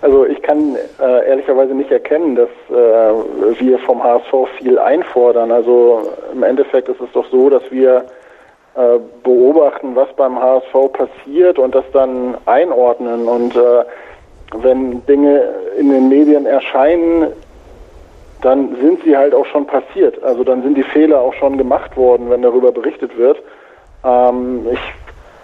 Also 0.03 0.27
ich 0.27 0.43
kann 0.43 0.77
äh, 1.01 1.29
ehrlicherweise 1.29 1.73
nicht 1.73 1.91
erkennen, 1.91 2.37
dass 2.37 2.51
äh, 2.69 3.59
wir 3.59 3.79
vom 3.79 4.05
HSV 4.05 4.49
viel 4.59 4.79
einfordern. 4.79 5.51
Also 5.51 6.13
im 6.31 6.43
Endeffekt 6.43 6.91
ist 6.91 7.01
es 7.01 7.11
doch 7.13 7.25
so, 7.31 7.49
dass 7.49 7.63
wir 7.71 8.05
äh, 8.77 8.99
beobachten, 9.23 9.95
was 9.95 10.13
beim 10.17 10.41
HSV 10.41 10.93
passiert 10.93 11.59
und 11.59 11.75
das 11.75 11.85
dann 11.93 12.37
einordnen. 12.47 13.29
Und 13.29 13.55
äh, 13.55 13.85
wenn 14.57 15.05
Dinge 15.07 15.43
in 15.79 15.91
den 15.91 16.09
Medien 16.09 16.47
erscheinen, 16.47 17.29
dann 18.43 18.77
sind 18.81 19.03
sie 19.05 19.17
halt 19.17 19.35
auch 19.35 19.47
schon 19.47 19.67
passiert. 19.67 20.23
Also 20.23 20.45
dann 20.45 20.63
sind 20.63 20.77
die 20.77 20.83
Fehler 20.83 21.21
auch 21.21 21.35
schon 21.35 21.57
gemacht 21.57 21.97
worden, 21.97 22.31
wenn 22.31 22.43
darüber 22.43 22.73
berichtet 22.73 23.17
wird. 23.17 23.39
Ähm, 24.05 24.67
ich 24.71 24.81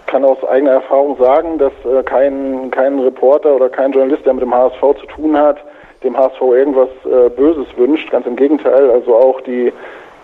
kann 0.06 0.24
aus 0.24 0.42
eigener 0.44 0.72
Erfahrung 0.72 1.16
sagen, 1.16 1.58
dass 1.58 1.72
äh, 1.84 2.02
kein, 2.02 2.70
kein 2.70 2.98
Reporter 2.98 3.54
oder 3.54 3.68
kein 3.68 3.92
Journalist, 3.92 4.26
der 4.26 4.34
mit 4.34 4.42
dem 4.42 4.54
HSV 4.54 4.80
zu 5.00 5.06
tun 5.06 5.36
hat, 5.36 5.58
dem 6.02 6.16
HSV 6.16 6.40
irgendwas 6.42 6.88
äh, 7.04 7.30
Böses 7.30 7.66
wünscht. 7.76 8.10
Ganz 8.10 8.26
im 8.26 8.36
Gegenteil. 8.36 8.90
Also 8.90 9.14
auch 9.14 9.40
die 9.42 9.72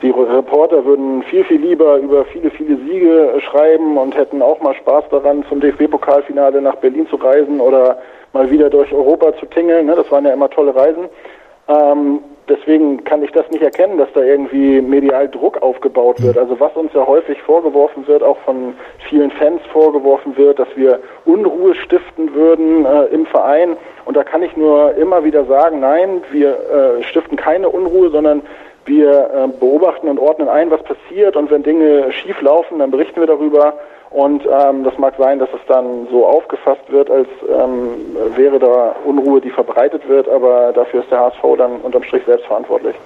die 0.02 0.10
Reporter 0.10 0.84
würden 0.84 1.22
viel, 1.24 1.44
viel 1.44 1.60
lieber 1.60 1.96
über 1.98 2.24
viele, 2.26 2.50
viele 2.50 2.76
Siege 2.76 3.40
schreiben 3.40 3.96
und 3.96 4.14
hätten 4.16 4.42
auch 4.42 4.60
mal 4.60 4.74
Spaß 4.74 5.04
daran, 5.10 5.44
zum 5.48 5.60
DFB-Pokalfinale 5.60 6.60
nach 6.60 6.76
Berlin 6.76 7.08
zu 7.08 7.16
reisen 7.16 7.60
oder 7.60 7.98
mal 8.32 8.50
wieder 8.50 8.68
durch 8.68 8.92
Europa 8.92 9.34
zu 9.38 9.46
tingeln. 9.46 9.86
Ne? 9.86 9.94
Das 9.96 10.10
waren 10.10 10.26
ja 10.26 10.32
immer 10.32 10.50
tolle 10.50 10.74
Reisen. 10.74 11.06
Ähm, 11.68 12.20
deswegen 12.48 13.04
kann 13.04 13.22
ich 13.22 13.32
das 13.32 13.50
nicht 13.50 13.62
erkennen, 13.62 13.96
dass 13.96 14.12
da 14.12 14.20
irgendwie 14.20 14.82
medial 14.82 15.28
Druck 15.28 15.62
aufgebaut 15.62 16.22
wird. 16.22 16.36
Also 16.36 16.60
was 16.60 16.76
uns 16.76 16.92
ja 16.92 17.06
häufig 17.06 17.40
vorgeworfen 17.42 18.06
wird, 18.06 18.22
auch 18.22 18.38
von 18.44 18.74
vielen 19.08 19.30
Fans 19.30 19.62
vorgeworfen 19.72 20.36
wird, 20.36 20.58
dass 20.58 20.68
wir 20.76 21.00
Unruhe 21.24 21.74
stiften 21.74 22.34
würden 22.34 22.84
äh, 22.84 23.06
im 23.06 23.24
Verein. 23.24 23.76
Und 24.04 24.16
da 24.16 24.24
kann 24.24 24.42
ich 24.42 24.56
nur 24.56 24.94
immer 24.96 25.24
wieder 25.24 25.44
sagen, 25.46 25.80
nein, 25.80 26.22
wir 26.30 26.50
äh, 26.50 27.02
stiften 27.02 27.36
keine 27.36 27.70
Unruhe, 27.70 28.10
sondern 28.10 28.42
wir 28.86 29.30
äh, 29.32 29.48
beobachten 29.58 30.08
und 30.08 30.18
ordnen 30.18 30.48
ein, 30.48 30.70
was 30.70 30.82
passiert. 30.82 31.36
Und 31.36 31.50
wenn 31.50 31.62
Dinge 31.62 32.12
schief 32.12 32.40
laufen, 32.40 32.78
dann 32.78 32.90
berichten 32.90 33.20
wir 33.20 33.26
darüber 33.26 33.74
Und 34.16 34.44
ähm, 34.46 34.82
das 34.82 34.96
mag 34.96 35.12
sein, 35.18 35.38
dass 35.38 35.50
es 35.52 35.60
dann 35.68 36.08
so 36.10 36.24
aufgefasst 36.24 36.80
wird, 36.88 37.10
als 37.10 37.28
ähm, 37.52 37.90
wäre 38.34 38.58
da 38.58 38.96
Unruhe, 39.04 39.42
die 39.42 39.50
verbreitet 39.50 40.08
wird, 40.08 40.26
aber 40.26 40.72
dafür 40.72 41.02
ist 41.02 41.10
der 41.10 41.20
HSV 41.20 41.42
dann 41.58 41.82
unterm 41.82 42.02
Strich 42.02 42.22
selbst 42.24 42.46
verantwortlich. 42.46 42.96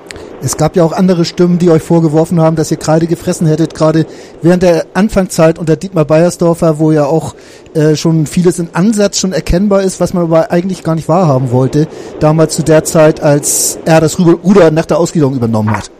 Es 0.41 0.57
gab 0.57 0.77
ja 0.77 0.85
auch 0.85 0.93
andere 0.93 1.25
Stimmen, 1.25 1.59
die 1.59 1.69
euch 1.69 1.83
vorgeworfen 1.83 2.41
haben, 2.41 2.55
dass 2.55 2.71
ihr 2.71 2.77
Kreide 2.77 3.09
gefressen 3.09 3.49
hättet, 3.49 3.75
gerade 3.75 4.07
während 4.41 4.63
der 4.63 4.85
Anfangszeit 4.95 5.59
unter 5.59 5.75
Dietmar 5.75 6.05
Beiersdorfer, 6.05 6.79
wo 6.79 6.93
ja 6.93 7.07
auch 7.07 7.35
äh, 7.75 7.97
schon 7.97 8.27
vieles 8.27 8.61
in 8.61 8.69
Ansatz 8.75 9.19
schon 9.19 9.33
erkennbar 9.33 9.83
ist, 9.83 10.01
was 10.01 10.15
man 10.15 10.23
aber 10.23 10.53
eigentlich 10.53 10.85
gar 10.85 10.95
nicht 10.95 11.09
wahrhaben 11.09 11.51
wollte, 11.51 11.89
damals 12.21 12.55
zu 12.55 12.63
der 12.63 12.85
Zeit, 12.85 13.21
als 13.21 13.81
er 13.85 14.01
das 14.01 14.17
Ruder 14.21 14.71
nach 14.71 14.87
der 14.87 14.99
Ausgliederung 14.99 15.35
übernommen 15.35 15.77
hat. 15.77 15.91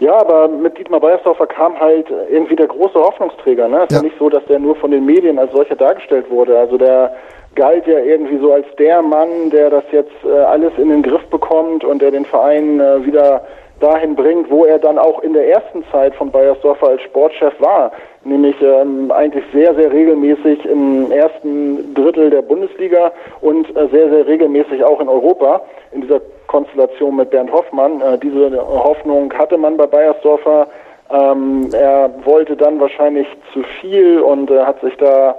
Ja, 0.00 0.18
aber 0.18 0.48
mit 0.48 0.78
Dietmar 0.78 1.00
Beiersdorfer 1.00 1.46
kam 1.46 1.78
halt 1.78 2.06
irgendwie 2.30 2.56
der 2.56 2.68
große 2.68 2.98
Hoffnungsträger. 2.98 3.68
Ne? 3.68 3.76
Es 3.76 3.80
ja. 3.80 3.84
ist 3.84 3.92
ja 3.96 4.02
nicht 4.02 4.18
so, 4.18 4.30
dass 4.30 4.44
der 4.46 4.58
nur 4.58 4.74
von 4.76 4.90
den 4.90 5.04
Medien 5.04 5.38
als 5.38 5.52
solcher 5.52 5.76
dargestellt 5.76 6.30
wurde. 6.30 6.58
Also 6.58 6.78
der 6.78 7.14
galt 7.54 7.86
ja 7.86 7.98
irgendwie 7.98 8.38
so 8.38 8.52
als 8.52 8.66
der 8.78 9.02
Mann, 9.02 9.50
der 9.50 9.68
das 9.68 9.84
jetzt 9.92 10.14
äh, 10.24 10.30
alles 10.30 10.72
in 10.78 10.88
den 10.88 11.02
Griff 11.02 11.24
bekommt 11.26 11.84
und 11.84 12.00
der 12.00 12.10
den 12.12 12.24
Verein 12.24 12.80
äh, 12.80 13.04
wieder 13.04 13.44
dahin 13.80 14.14
bringt, 14.14 14.50
wo 14.50 14.64
er 14.64 14.78
dann 14.78 14.98
auch 14.98 15.22
in 15.22 15.32
der 15.32 15.48
ersten 15.48 15.84
Zeit 15.90 16.14
von 16.14 16.30
Bayersdorfer 16.30 16.88
als 16.88 17.02
Sportchef 17.02 17.54
war, 17.58 17.92
nämlich 18.24 18.54
ähm, 18.62 19.10
eigentlich 19.10 19.44
sehr, 19.52 19.74
sehr 19.74 19.90
regelmäßig 19.92 20.64
im 20.66 21.10
ersten 21.10 21.94
Drittel 21.94 22.30
der 22.30 22.42
Bundesliga 22.42 23.12
und 23.40 23.68
äh, 23.76 23.88
sehr, 23.88 24.10
sehr 24.10 24.26
regelmäßig 24.26 24.84
auch 24.84 25.00
in 25.00 25.08
Europa 25.08 25.62
in 25.92 26.02
dieser 26.02 26.20
Konstellation 26.46 27.16
mit 27.16 27.30
Bernd 27.30 27.52
Hoffmann. 27.52 28.00
Äh, 28.00 28.18
diese 28.18 28.50
Hoffnung 28.66 29.32
hatte 29.32 29.56
man 29.56 29.76
bei 29.76 29.86
Bayersdorfer. 29.86 30.68
Ähm, 31.10 31.70
er 31.72 32.10
wollte 32.24 32.56
dann 32.56 32.80
wahrscheinlich 32.80 33.26
zu 33.52 33.62
viel 33.80 34.20
und 34.20 34.50
äh, 34.50 34.60
hat 34.60 34.80
sich 34.80 34.96
da 34.98 35.34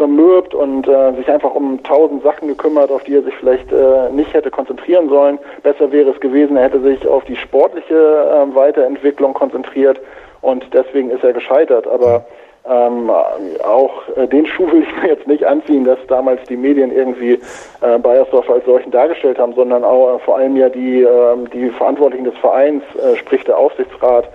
zermürbt 0.00 0.54
und 0.54 0.88
äh, 0.88 1.12
sich 1.12 1.30
einfach 1.30 1.54
um 1.54 1.82
tausend 1.82 2.22
Sachen 2.22 2.48
gekümmert, 2.48 2.90
auf 2.90 3.04
die 3.04 3.16
er 3.16 3.22
sich 3.22 3.34
vielleicht 3.34 3.70
äh, 3.70 4.08
nicht 4.10 4.32
hätte 4.32 4.50
konzentrieren 4.50 5.10
sollen. 5.10 5.38
Besser 5.62 5.92
wäre 5.92 6.10
es 6.10 6.20
gewesen, 6.20 6.56
er 6.56 6.64
hätte 6.64 6.80
sich 6.80 7.06
auf 7.06 7.22
die 7.24 7.36
sportliche 7.36 7.94
äh, 7.94 8.54
Weiterentwicklung 8.54 9.34
konzentriert 9.34 10.00
und 10.40 10.64
deswegen 10.72 11.10
ist 11.10 11.22
er 11.22 11.34
gescheitert. 11.34 11.86
Aber 11.86 12.24
ähm, 12.66 13.10
auch 13.10 13.92
äh, 14.16 14.26
den 14.26 14.46
Schuh 14.46 14.72
will 14.72 14.82
ich 14.82 15.02
mir 15.02 15.08
jetzt 15.08 15.26
nicht 15.26 15.44
anziehen, 15.44 15.84
dass 15.84 15.98
damals 16.08 16.42
die 16.48 16.56
Medien 16.56 16.90
irgendwie 16.90 17.38
äh, 17.82 17.98
Bayersdorf 17.98 18.48
als 18.48 18.64
solchen 18.64 18.90
dargestellt 18.90 19.38
haben, 19.38 19.54
sondern 19.54 19.84
auch 19.84 20.16
äh, 20.16 20.18
vor 20.20 20.38
allem 20.38 20.56
ja 20.56 20.70
die, 20.70 21.02
äh, 21.02 21.36
die 21.52 21.68
Verantwortlichen 21.70 22.24
des 22.24 22.38
Vereins, 22.38 22.82
äh, 22.96 23.16
sprich 23.16 23.44
der 23.44 23.58
Aufsichtsrat, 23.58 24.28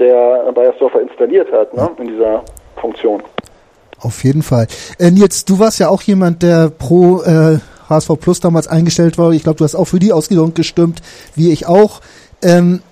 der 0.00 0.50
Bayersdorfer 0.52 1.00
installiert 1.00 1.52
hat 1.52 1.72
ne, 1.74 1.88
in 1.98 2.08
dieser 2.08 2.42
Funktion. 2.76 3.22
Auf 4.02 4.24
jeden 4.24 4.42
Fall. 4.42 4.66
Äh, 4.98 5.10
Nils, 5.10 5.44
du 5.44 5.60
warst 5.60 5.78
ja 5.78 5.88
auch 5.88 6.02
jemand, 6.02 6.42
der 6.42 6.70
pro 6.70 7.22
äh, 7.22 7.58
HSV 7.88 8.20
Plus 8.20 8.40
damals 8.40 8.66
eingestellt 8.66 9.16
war. 9.16 9.30
Ich 9.30 9.44
glaube, 9.44 9.58
du 9.58 9.64
hast 9.64 9.76
auch 9.76 9.84
für 9.84 10.00
die 10.00 10.12
Ausgliederung 10.12 10.54
gestimmt, 10.54 11.02
wie 11.36 11.52
ich 11.52 11.68
auch. 11.68 12.00
Ähm, 12.42 12.82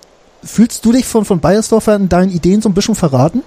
fühlst 0.45 0.85
du 0.85 0.93
dich 0.93 1.07
von, 1.07 1.25
von 1.25 1.41
Bayersdorfer 1.41 1.97
in 1.97 2.09
deinen 2.09 2.31
Ideen 2.31 2.63
so 2.63 2.69
ein 2.69 2.75
bisschen 2.75 2.95
verraten? 2.95 3.43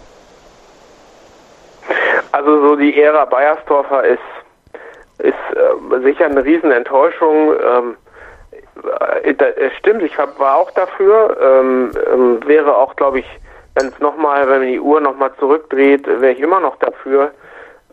Also 2.34 2.67
so 2.67 2.75
die 2.75 3.00
Ära 3.00 3.25
Bayersdorfer 3.25 4.03
ist, 4.03 4.20
ist 5.20 5.34
äh, 5.55 6.03
sicher 6.03 6.25
eine 6.25 6.43
Riesenenttäuschung. 6.43 7.53
Ähm, 7.53 7.96
äh, 9.24 9.29
äh 9.29 9.72
stimmt, 9.77 10.01
ich 10.01 10.17
war 10.17 10.58
auch 10.58 10.72
dafür. 10.72 11.38
Ähm, 11.41 11.91
ähm, 12.12 12.39
wäre 12.46 12.75
auch, 12.75 12.96
glaube 12.98 13.20
ich, 13.20 13.25
wenn 13.75 13.88
es 13.88 14.00
nochmal, 14.00 14.50
wenn 14.50 14.60
man 14.60 14.67
die 14.67 14.79
Uhr 14.79 15.00
nochmal 15.00 15.32
zurückdreht, 15.39 16.05
wäre 16.08 16.34
ich 16.34 16.39
immer 16.39 16.60
noch 16.60 16.75
dafür. 16.77 17.32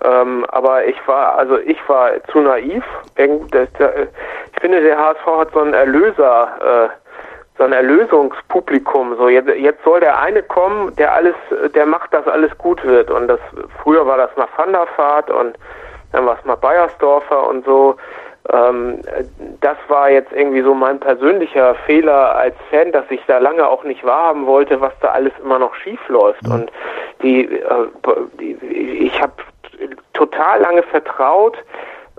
Ähm, 0.02 0.46
aber 0.48 0.84
ich 0.86 0.96
war, 1.06 1.36
also 1.36 1.58
ich 1.58 1.76
war 1.88 2.10
zu 2.32 2.40
naiv. 2.40 2.84
Ich 3.16 4.60
finde, 4.60 4.80
der 4.80 4.98
HSV 4.98 5.26
hat 5.26 5.52
so 5.52 5.60
einen 5.60 5.74
Erlöser, 5.74 6.88
äh, 6.88 6.88
so 7.58 7.64
ein 7.64 7.72
Erlösungspublikum. 7.72 9.16
So 9.16 9.28
jetzt, 9.28 9.48
jetzt 9.48 9.84
soll 9.84 10.00
der 10.00 10.18
eine 10.18 10.42
kommen, 10.42 10.94
der 10.96 11.12
alles, 11.12 11.34
der 11.74 11.84
macht, 11.84 12.14
dass 12.14 12.26
alles 12.26 12.56
gut 12.56 12.82
wird. 12.84 13.10
Und 13.10 13.28
das 13.28 13.40
früher 13.82 14.06
war 14.06 14.16
das 14.16 14.34
mal 14.36 14.48
Van 14.56 14.72
der 14.72 14.86
Vaart 14.96 15.30
und 15.30 15.58
dann 16.12 16.26
war 16.26 16.38
es 16.38 16.44
mal 16.44 16.56
Bayersdorfer 16.56 17.46
und 17.48 17.64
so. 17.66 17.96
Ähm, 18.50 19.00
das 19.60 19.76
war 19.88 20.10
jetzt 20.10 20.32
irgendwie 20.32 20.62
so 20.62 20.74
mein 20.74 20.98
persönlicher 20.98 21.74
Fehler 21.86 22.34
als 22.36 22.54
Fan, 22.70 22.90
dass 22.90 23.04
ich 23.10 23.20
da 23.26 23.38
lange 23.38 23.68
auch 23.68 23.84
nicht 23.84 24.02
wahrhaben 24.04 24.46
wollte, 24.46 24.80
was 24.80 24.92
da 25.00 25.08
alles 25.08 25.32
immer 25.42 25.58
noch 25.58 25.74
schief 25.74 26.00
läuft. 26.08 26.42
Mhm. 26.46 26.52
Und 26.52 26.72
die, 27.22 27.44
äh, 27.44 27.86
die 28.40 28.56
ich 29.06 29.20
habe 29.20 29.34
total 30.12 30.60
lange 30.60 30.82
vertraut, 30.82 31.56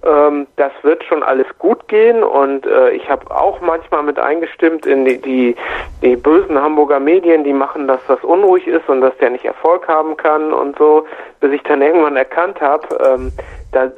ähm, 0.04 0.48
das 0.56 0.72
wird 0.82 1.04
schon 1.04 1.22
alles 1.22 1.46
gut 1.60 1.88
gehen 1.88 2.24
und 2.24 2.66
äh, 2.66 2.90
ich 2.92 3.08
habe 3.08 3.30
auch 3.30 3.62
manchmal 3.62 4.02
mit 4.02 4.18
eingestimmt 4.18 4.88
in 4.88 5.06
die, 5.06 5.22
die, 5.22 5.56
die 6.02 6.16
bösen 6.16 6.60
Hamburger 6.60 7.00
Medien, 7.00 7.44
die 7.44 7.54
machen, 7.54 7.88
dass 7.88 8.00
das 8.08 8.24
unruhig 8.24 8.66
ist 8.66 8.90
und 8.90 9.02
dass 9.02 9.16
der 9.18 9.30
nicht 9.30 9.46
Erfolg 9.46 9.88
haben 9.88 10.18
kann 10.18 10.54
und 10.54 10.76
so, 10.80 11.06
bis 11.40 11.52
ich 11.52 11.62
dann 11.64 11.84
irgendwann 11.84 12.16
erkannt 12.16 12.60
habe, 12.62 12.88
ähm, 13.06 13.32
da, 13.72 13.86
äh, 13.86 13.92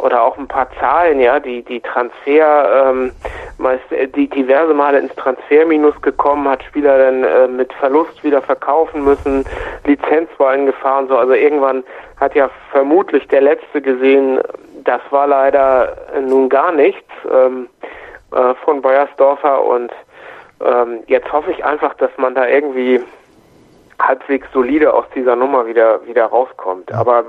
oder 0.00 0.22
auch 0.22 0.38
ein 0.38 0.46
paar 0.46 0.68
Zahlen, 0.78 1.18
ja, 1.18 1.40
die 1.40 1.62
die 1.62 1.80
Transfer 1.80 2.90
ähm, 2.90 3.10
meist 3.58 3.90
äh, 3.90 4.06
die 4.06 4.28
diverse 4.28 4.72
Male 4.72 4.98
ins 4.98 5.14
Transferminus 5.16 6.00
gekommen, 6.00 6.48
hat 6.48 6.62
Spieler 6.62 6.96
dann 6.98 7.24
äh, 7.24 7.48
mit 7.48 7.72
Verlust 7.72 8.22
wieder 8.22 8.40
verkaufen 8.40 9.04
müssen, 9.04 9.44
Lizenz 9.84 10.30
war 10.38 10.54
in 10.54 10.66
Gefahr 10.66 11.00
und 11.00 11.08
so. 11.08 11.16
Also 11.16 11.32
irgendwann 11.32 11.82
hat 12.18 12.34
ja 12.34 12.50
vermutlich 12.70 13.26
der 13.28 13.42
letzte 13.42 13.80
gesehen, 13.82 14.40
das 14.84 15.00
war 15.10 15.26
leider 15.26 15.96
nun 16.20 16.48
gar 16.48 16.72
nichts 16.72 17.10
ähm, 17.30 17.68
äh, 18.32 18.54
von 18.64 18.82
Bayersdorfer 18.82 19.64
und 19.64 19.92
ähm, 20.64 21.02
jetzt 21.06 21.30
hoffe 21.32 21.50
ich 21.50 21.64
einfach, 21.64 21.94
dass 21.94 22.10
man 22.16 22.34
da 22.34 22.46
irgendwie 22.46 23.00
halbwegs 23.98 24.46
solide 24.52 24.92
aus 24.92 25.04
dieser 25.14 25.36
Nummer 25.36 25.66
wieder 25.66 26.04
wieder 26.06 26.26
rauskommt. 26.26 26.92
Aber 26.92 27.24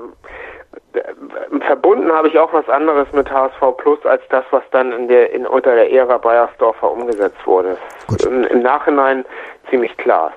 äh, 0.92 1.60
verbunden 1.66 2.12
habe 2.12 2.28
ich 2.28 2.38
auch 2.38 2.52
was 2.52 2.68
anderes 2.68 3.10
mit 3.12 3.30
HSV 3.30 3.76
Plus 3.78 4.04
als 4.04 4.22
das, 4.30 4.44
was 4.50 4.62
dann 4.70 4.92
in 4.92 5.08
der 5.08 5.32
in 5.32 5.46
unter 5.46 5.74
der 5.74 5.92
Ära 5.92 6.18
Bayersdorfer 6.18 6.90
umgesetzt 6.90 7.46
wurde. 7.46 7.76
Im, 8.24 8.44
Im 8.44 8.62
Nachhinein 8.62 9.24
ziemlich 9.70 9.96
klar. 9.96 10.32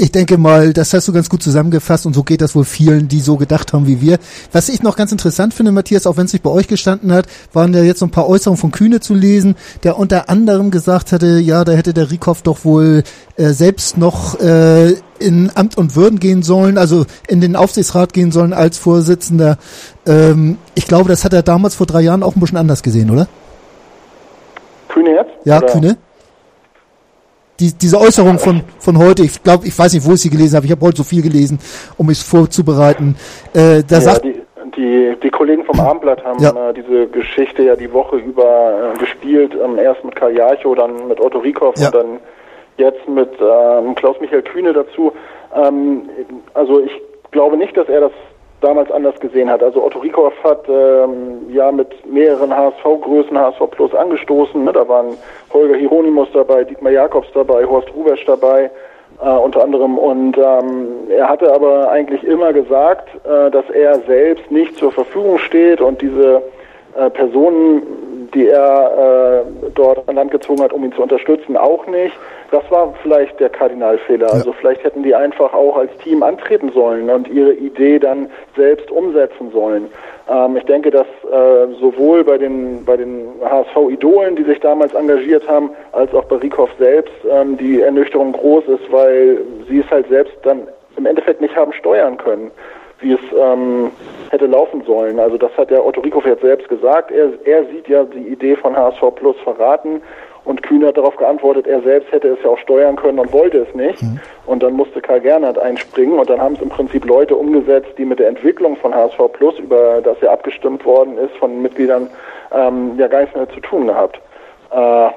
Ich 0.00 0.12
denke 0.12 0.38
mal, 0.38 0.72
das 0.72 0.94
hast 0.94 1.08
du 1.08 1.12
ganz 1.12 1.28
gut 1.28 1.42
zusammengefasst 1.42 2.06
und 2.06 2.14
so 2.14 2.22
geht 2.22 2.40
das 2.40 2.54
wohl 2.54 2.64
vielen, 2.64 3.08
die 3.08 3.18
so 3.20 3.36
gedacht 3.36 3.72
haben 3.72 3.88
wie 3.88 4.00
wir. 4.00 4.18
Was 4.52 4.68
ich 4.68 4.80
noch 4.80 4.96
ganz 4.96 5.10
interessant 5.10 5.54
finde, 5.54 5.72
Matthias, 5.72 6.06
auch 6.06 6.16
wenn 6.16 6.26
es 6.26 6.32
nicht 6.32 6.44
bei 6.44 6.50
euch 6.50 6.68
gestanden 6.68 7.12
hat, 7.12 7.26
waren 7.52 7.74
ja 7.74 7.82
jetzt 7.82 7.98
so 7.98 8.06
ein 8.06 8.12
paar 8.12 8.28
Äußerungen 8.28 8.60
von 8.60 8.70
Kühne 8.70 9.00
zu 9.00 9.14
lesen, 9.14 9.56
der 9.82 9.98
unter 9.98 10.30
anderem 10.30 10.70
gesagt 10.70 11.10
hatte, 11.10 11.40
ja, 11.40 11.64
da 11.64 11.72
hätte 11.72 11.94
der 11.94 12.12
Rieckhoff 12.12 12.42
doch 12.42 12.64
wohl 12.64 13.02
äh, 13.34 13.48
selbst 13.48 13.98
noch 13.98 14.38
äh, 14.38 14.92
in 15.18 15.50
Amt 15.56 15.76
und 15.76 15.96
Würden 15.96 16.20
gehen 16.20 16.44
sollen, 16.44 16.78
also 16.78 17.04
in 17.26 17.40
den 17.40 17.56
Aufsichtsrat 17.56 18.12
gehen 18.12 18.30
sollen 18.30 18.52
als 18.52 18.78
Vorsitzender. 18.78 19.58
Ähm, 20.06 20.58
ich 20.76 20.86
glaube, 20.86 21.08
das 21.08 21.24
hat 21.24 21.32
er 21.32 21.42
damals 21.42 21.74
vor 21.74 21.86
drei 21.88 22.02
Jahren 22.02 22.22
auch 22.22 22.36
ein 22.36 22.40
bisschen 22.40 22.58
anders 22.58 22.84
gesehen, 22.84 23.10
oder? 23.10 23.26
Kühne 24.90 25.10
jetzt? 25.10 25.32
Ja, 25.44 25.58
oder? 25.58 25.66
Kühne 25.66 25.96
die, 27.60 27.72
diese 27.72 27.98
Äußerung 27.98 28.38
von, 28.38 28.62
von 28.78 28.98
heute, 28.98 29.24
ich 29.24 29.42
glaube, 29.42 29.66
ich 29.66 29.78
weiß 29.78 29.92
nicht, 29.94 30.06
wo 30.06 30.12
ich 30.12 30.20
sie 30.20 30.30
gelesen 30.30 30.56
habe, 30.56 30.66
ich 30.66 30.72
habe 30.72 30.84
heute 30.86 30.98
so 30.98 31.04
viel 31.04 31.22
gelesen, 31.22 31.58
um 31.96 32.06
mich 32.06 32.22
vorzubereiten. 32.22 33.16
Äh, 33.52 33.82
da 33.86 33.96
ja, 33.96 34.00
sagt, 34.00 34.24
die, 34.24 34.40
die, 34.76 35.16
die 35.22 35.30
Kollegen 35.30 35.64
vom 35.64 35.80
Abendblatt 35.80 36.24
haben 36.24 36.42
ja. 36.42 36.70
äh, 36.70 36.74
diese 36.74 37.08
Geschichte 37.08 37.62
ja 37.64 37.76
die 37.76 37.92
Woche 37.92 38.16
über 38.16 38.92
äh, 38.94 38.98
gespielt, 38.98 39.56
ähm, 39.62 39.78
erst 39.78 40.04
mit 40.04 40.14
Karl 40.14 40.36
Jarchow, 40.36 40.76
dann 40.76 41.08
mit 41.08 41.20
Otto 41.20 41.38
Riekow 41.38 41.74
ja. 41.76 41.86
und 41.86 41.94
dann 41.94 42.06
jetzt 42.76 43.08
mit 43.08 43.30
ähm, 43.40 43.94
Klaus-Michael 43.96 44.42
Kühne 44.42 44.72
dazu. 44.72 45.12
Ähm, 45.54 46.02
also 46.54 46.80
ich 46.80 46.92
glaube 47.32 47.56
nicht, 47.56 47.76
dass 47.76 47.88
er 47.88 48.02
das 48.02 48.12
damals 48.60 48.90
anders 48.90 49.18
gesehen 49.20 49.50
hat. 49.50 49.62
Also 49.62 49.84
Otto 49.84 50.00
Riekow 50.00 50.32
hat 50.42 50.68
ähm, 50.68 51.48
ja 51.52 51.70
mit 51.70 51.88
mehreren 52.10 52.54
HSV-Größen 52.54 53.38
HSV 53.38 53.70
Plus 53.70 53.94
angestoßen. 53.94 54.64
Ne? 54.64 54.72
Da 54.72 54.86
waren 54.88 55.16
Holger 55.52 55.76
Hieronymus 55.76 56.28
dabei, 56.32 56.64
Dietmar 56.64 56.92
Jakobs 56.92 57.28
dabei, 57.34 57.64
Horst 57.64 57.88
Rubesch 57.94 58.24
dabei, 58.24 58.70
äh, 59.22 59.28
unter 59.28 59.62
anderem. 59.62 59.96
Und 59.98 60.36
ähm, 60.36 60.88
er 61.08 61.28
hatte 61.28 61.52
aber 61.52 61.90
eigentlich 61.90 62.24
immer 62.24 62.52
gesagt, 62.52 63.08
äh, 63.24 63.50
dass 63.50 63.68
er 63.70 64.00
selbst 64.00 64.50
nicht 64.50 64.76
zur 64.76 64.92
Verfügung 64.92 65.38
steht 65.38 65.80
und 65.80 66.02
diese 66.02 66.42
äh, 66.96 67.10
Personen, 67.10 68.17
die 68.34 68.48
er 68.48 69.44
äh, 69.46 69.70
dort 69.74 70.08
an 70.08 70.16
Land 70.16 70.30
gezogen 70.30 70.62
hat, 70.62 70.72
um 70.72 70.84
ihn 70.84 70.92
zu 70.92 71.02
unterstützen, 71.02 71.56
auch 71.56 71.86
nicht. 71.86 72.14
Das 72.50 72.62
war 72.70 72.94
vielleicht 73.02 73.38
der 73.40 73.50
Kardinalfehler. 73.50 74.26
Ja. 74.26 74.32
Also 74.32 74.52
vielleicht 74.52 74.82
hätten 74.82 75.02
die 75.02 75.14
einfach 75.14 75.52
auch 75.52 75.76
als 75.76 75.90
Team 75.98 76.22
antreten 76.22 76.70
sollen 76.72 77.10
und 77.10 77.28
ihre 77.28 77.52
Idee 77.52 77.98
dann 77.98 78.30
selbst 78.56 78.90
umsetzen 78.90 79.50
sollen. 79.52 79.88
Ähm, 80.30 80.56
ich 80.56 80.64
denke, 80.64 80.90
dass 80.90 81.06
äh, 81.30 81.74
sowohl 81.80 82.24
bei 82.24 82.38
den 82.38 82.84
bei 82.84 82.96
den 82.96 83.28
HSV-Idolen, 83.44 84.36
die 84.36 84.44
sich 84.44 84.60
damals 84.60 84.94
engagiert 84.94 85.46
haben, 85.48 85.70
als 85.92 86.12
auch 86.14 86.24
bei 86.24 86.36
Riekow 86.36 86.70
selbst 86.78 87.14
ähm, 87.30 87.56
die 87.56 87.80
Ernüchterung 87.80 88.32
groß 88.32 88.64
ist, 88.68 88.92
weil 88.92 89.40
sie 89.68 89.80
es 89.80 89.90
halt 89.90 90.08
selbst 90.08 90.34
dann 90.42 90.68
im 90.96 91.06
Endeffekt 91.06 91.40
nicht 91.40 91.56
haben 91.56 91.72
steuern 91.72 92.16
können. 92.16 92.50
Wie 93.00 93.12
es 93.12 93.20
ähm, 93.36 93.90
hätte 94.30 94.46
laufen 94.46 94.82
sollen. 94.84 95.18
Also 95.18 95.38
das 95.38 95.56
hat 95.56 95.70
der 95.70 95.84
Otto 95.84 96.00
Rikow 96.00 96.24
jetzt 96.24 96.42
selbst 96.42 96.68
gesagt. 96.68 97.10
Er, 97.10 97.30
er 97.44 97.64
sieht 97.66 97.88
ja 97.88 98.04
die 98.04 98.28
Idee 98.28 98.56
von 98.56 98.76
HSV 98.76 99.14
Plus 99.14 99.36
verraten 99.44 100.02
und 100.44 100.62
Kühn 100.62 100.82
hat 100.84 100.96
darauf 100.96 101.16
geantwortet, 101.16 101.66
er 101.66 101.82
selbst 101.82 102.10
hätte 102.10 102.28
es 102.28 102.38
ja 102.42 102.48
auch 102.48 102.58
steuern 102.58 102.96
können 102.96 103.18
und 103.18 103.32
wollte 103.34 103.58
es 103.58 103.74
nicht. 103.74 104.02
Mhm. 104.02 104.18
Und 104.46 104.62
dann 104.62 104.72
musste 104.72 105.02
Karl 105.02 105.20
Gernert 105.20 105.58
einspringen 105.58 106.18
und 106.18 106.30
dann 106.30 106.40
haben 106.40 106.54
es 106.54 106.62
im 106.62 106.70
Prinzip 106.70 107.04
Leute 107.04 107.36
umgesetzt, 107.36 107.90
die 107.98 108.06
mit 108.06 108.18
der 108.18 108.28
Entwicklung 108.28 108.76
von 108.76 108.94
HSV 108.94 109.18
Plus, 109.34 109.58
über 109.58 110.00
das 110.00 110.18
ja 110.22 110.32
abgestimmt 110.32 110.86
worden 110.86 111.18
ist, 111.18 111.36
von 111.36 111.60
Mitgliedern 111.60 112.08
ähm, 112.50 112.92
ja 112.96 113.08
gar 113.08 113.20
nichts 113.20 113.36
mehr 113.36 113.48
zu 113.50 113.60
tun 113.60 113.88
gehabt. 113.88 114.20
Äh, 114.70 115.10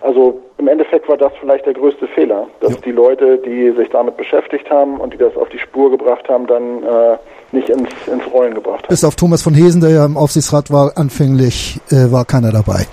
also 0.00 0.40
im 0.58 0.68
Endeffekt 0.68 1.08
war 1.08 1.16
das 1.16 1.32
vielleicht 1.40 1.66
der 1.66 1.74
größte 1.74 2.06
Fehler, 2.08 2.46
dass 2.60 2.72
ja. 2.72 2.78
die 2.84 2.92
Leute, 2.92 3.38
die 3.38 3.72
sich 3.76 3.88
damit 3.90 4.16
beschäftigt 4.16 4.68
haben 4.70 4.98
und 4.98 5.12
die 5.12 5.18
das 5.18 5.36
auf 5.36 5.48
die 5.48 5.58
Spur 5.58 5.90
gebracht 5.90 6.28
haben, 6.28 6.46
dann 6.46 6.82
äh, 6.82 7.16
nicht 7.52 7.68
ins, 7.68 7.88
ins 8.06 8.32
Rollen 8.32 8.54
gebracht 8.54 8.82
haben. 8.84 8.88
Bis 8.88 9.04
auf 9.04 9.16
Thomas 9.16 9.42
von 9.42 9.54
Hesen, 9.54 9.80
der 9.80 9.90
ja 9.90 10.04
im 10.04 10.16
Aufsichtsrat 10.16 10.70
war, 10.70 10.92
anfänglich 10.96 11.80
äh, 11.90 12.10
war 12.12 12.24
keiner 12.24 12.52
dabei. 12.52 12.86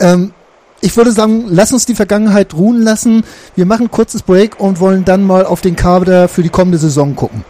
Ähm, 0.00 0.32
ich 0.80 0.96
würde 0.96 1.12
sagen, 1.12 1.46
lass 1.48 1.72
uns 1.72 1.86
die 1.86 1.94
Vergangenheit 1.94 2.54
ruhen 2.54 2.82
lassen. 2.82 3.24
Wir 3.54 3.64
machen 3.64 3.86
ein 3.86 3.90
kurzes 3.90 4.22
Break 4.22 4.60
und 4.60 4.80
wollen 4.80 5.04
dann 5.04 5.24
mal 5.24 5.46
auf 5.46 5.60
den 5.60 5.76
Kader 5.76 6.28
für 6.28 6.42
die 6.42 6.50
kommende 6.50 6.78
Saison 6.78 7.16
gucken. 7.16 7.44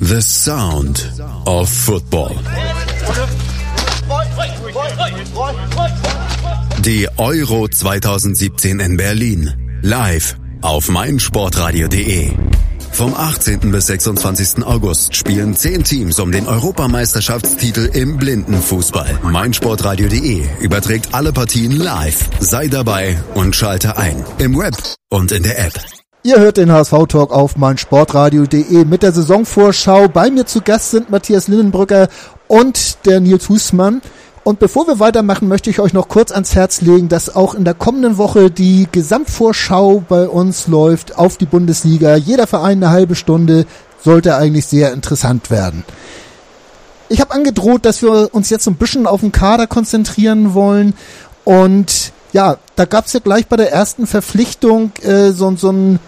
The 0.00 0.20
Sound 0.20 1.12
of 1.44 1.68
Football. 1.68 2.32
Die 6.84 7.06
Euro 7.18 7.68
2017 7.68 8.80
in 8.80 8.96
Berlin. 8.96 9.52
Live 9.82 10.36
auf 10.62 10.88
meinsportradio.de. 10.88 12.30
Vom 12.92 13.14
18. 13.14 13.70
bis 13.70 13.88
26. 13.88 14.64
August 14.64 15.14
spielen 15.14 15.54
10 15.54 15.84
Teams 15.84 16.18
um 16.18 16.32
den 16.32 16.46
Europameisterschaftstitel 16.46 17.90
im 17.92 18.16
Blindenfußball. 18.16 19.18
meinsportradio.de 19.24 20.42
überträgt 20.60 21.12
alle 21.12 21.34
Partien 21.34 21.72
live. 21.72 22.30
Sei 22.40 22.68
dabei 22.68 23.18
und 23.34 23.54
schalte 23.54 23.98
ein. 23.98 24.24
Im 24.38 24.58
Web 24.58 24.74
und 25.10 25.32
in 25.32 25.42
der 25.42 25.58
App. 25.58 25.74
Ihr 26.22 26.40
hört 26.40 26.56
den 26.56 26.72
HSV-Talk 26.72 27.30
auf 27.30 27.58
meinsportradio.de 27.58 28.86
mit 28.86 29.02
der 29.02 29.12
Saisonvorschau. 29.12 30.08
Bei 30.08 30.30
mir 30.30 30.46
zu 30.46 30.62
Gast 30.62 30.92
sind 30.92 31.10
Matthias 31.10 31.46
Linnenbrücker 31.46 32.08
und 32.48 33.04
der 33.04 33.20
Nils 33.20 33.50
Husmann. 33.50 34.00
Und 34.42 34.58
bevor 34.58 34.86
wir 34.86 34.98
weitermachen, 34.98 35.48
möchte 35.48 35.68
ich 35.68 35.80
euch 35.80 35.92
noch 35.92 36.08
kurz 36.08 36.32
ans 36.32 36.54
Herz 36.54 36.80
legen, 36.80 37.08
dass 37.08 37.34
auch 37.34 37.54
in 37.54 37.64
der 37.64 37.74
kommenden 37.74 38.16
Woche 38.16 38.50
die 38.50 38.88
Gesamtvorschau 38.90 40.02
bei 40.08 40.28
uns 40.28 40.66
läuft 40.66 41.18
auf 41.18 41.36
die 41.36 41.46
Bundesliga. 41.46 42.16
Jeder 42.16 42.46
Verein 42.46 42.82
eine 42.82 42.90
halbe 42.90 43.14
Stunde 43.14 43.66
sollte 44.02 44.36
eigentlich 44.36 44.66
sehr 44.66 44.92
interessant 44.92 45.50
werden. 45.50 45.84
Ich 47.10 47.20
habe 47.20 47.34
angedroht, 47.34 47.84
dass 47.84 48.02
wir 48.02 48.32
uns 48.32 48.48
jetzt 48.50 48.64
so 48.64 48.70
ein 48.70 48.76
bisschen 48.76 49.06
auf 49.06 49.20
den 49.20 49.32
Kader 49.32 49.66
konzentrieren 49.66 50.54
wollen. 50.54 50.94
Und 51.44 52.12
ja, 52.32 52.56
da 52.76 52.86
gab 52.86 53.06
es 53.06 53.12
ja 53.12 53.20
gleich 53.20 53.46
bei 53.46 53.56
der 53.56 53.72
ersten 53.72 54.06
Verpflichtung 54.06 54.92
äh, 55.02 55.32
so, 55.32 55.54
so 55.56 55.70
ein 55.70 55.98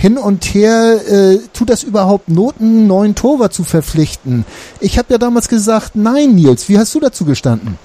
hin 0.00 0.16
und 0.16 0.44
her, 0.54 0.96
äh, 1.06 1.38
tut 1.52 1.68
das 1.68 1.82
überhaupt 1.82 2.28
Not, 2.28 2.54
einen 2.58 2.86
neuen 2.86 3.14
Torwart 3.14 3.52
zu 3.52 3.64
verpflichten? 3.64 4.46
Ich 4.80 4.96
habe 4.96 5.08
ja 5.10 5.18
damals 5.18 5.48
gesagt, 5.48 5.90
nein, 5.94 6.30
Nils. 6.34 6.70
Wie 6.70 6.78
hast 6.78 6.94
du 6.94 7.00
dazu 7.00 7.26
gestanden? 7.26 7.78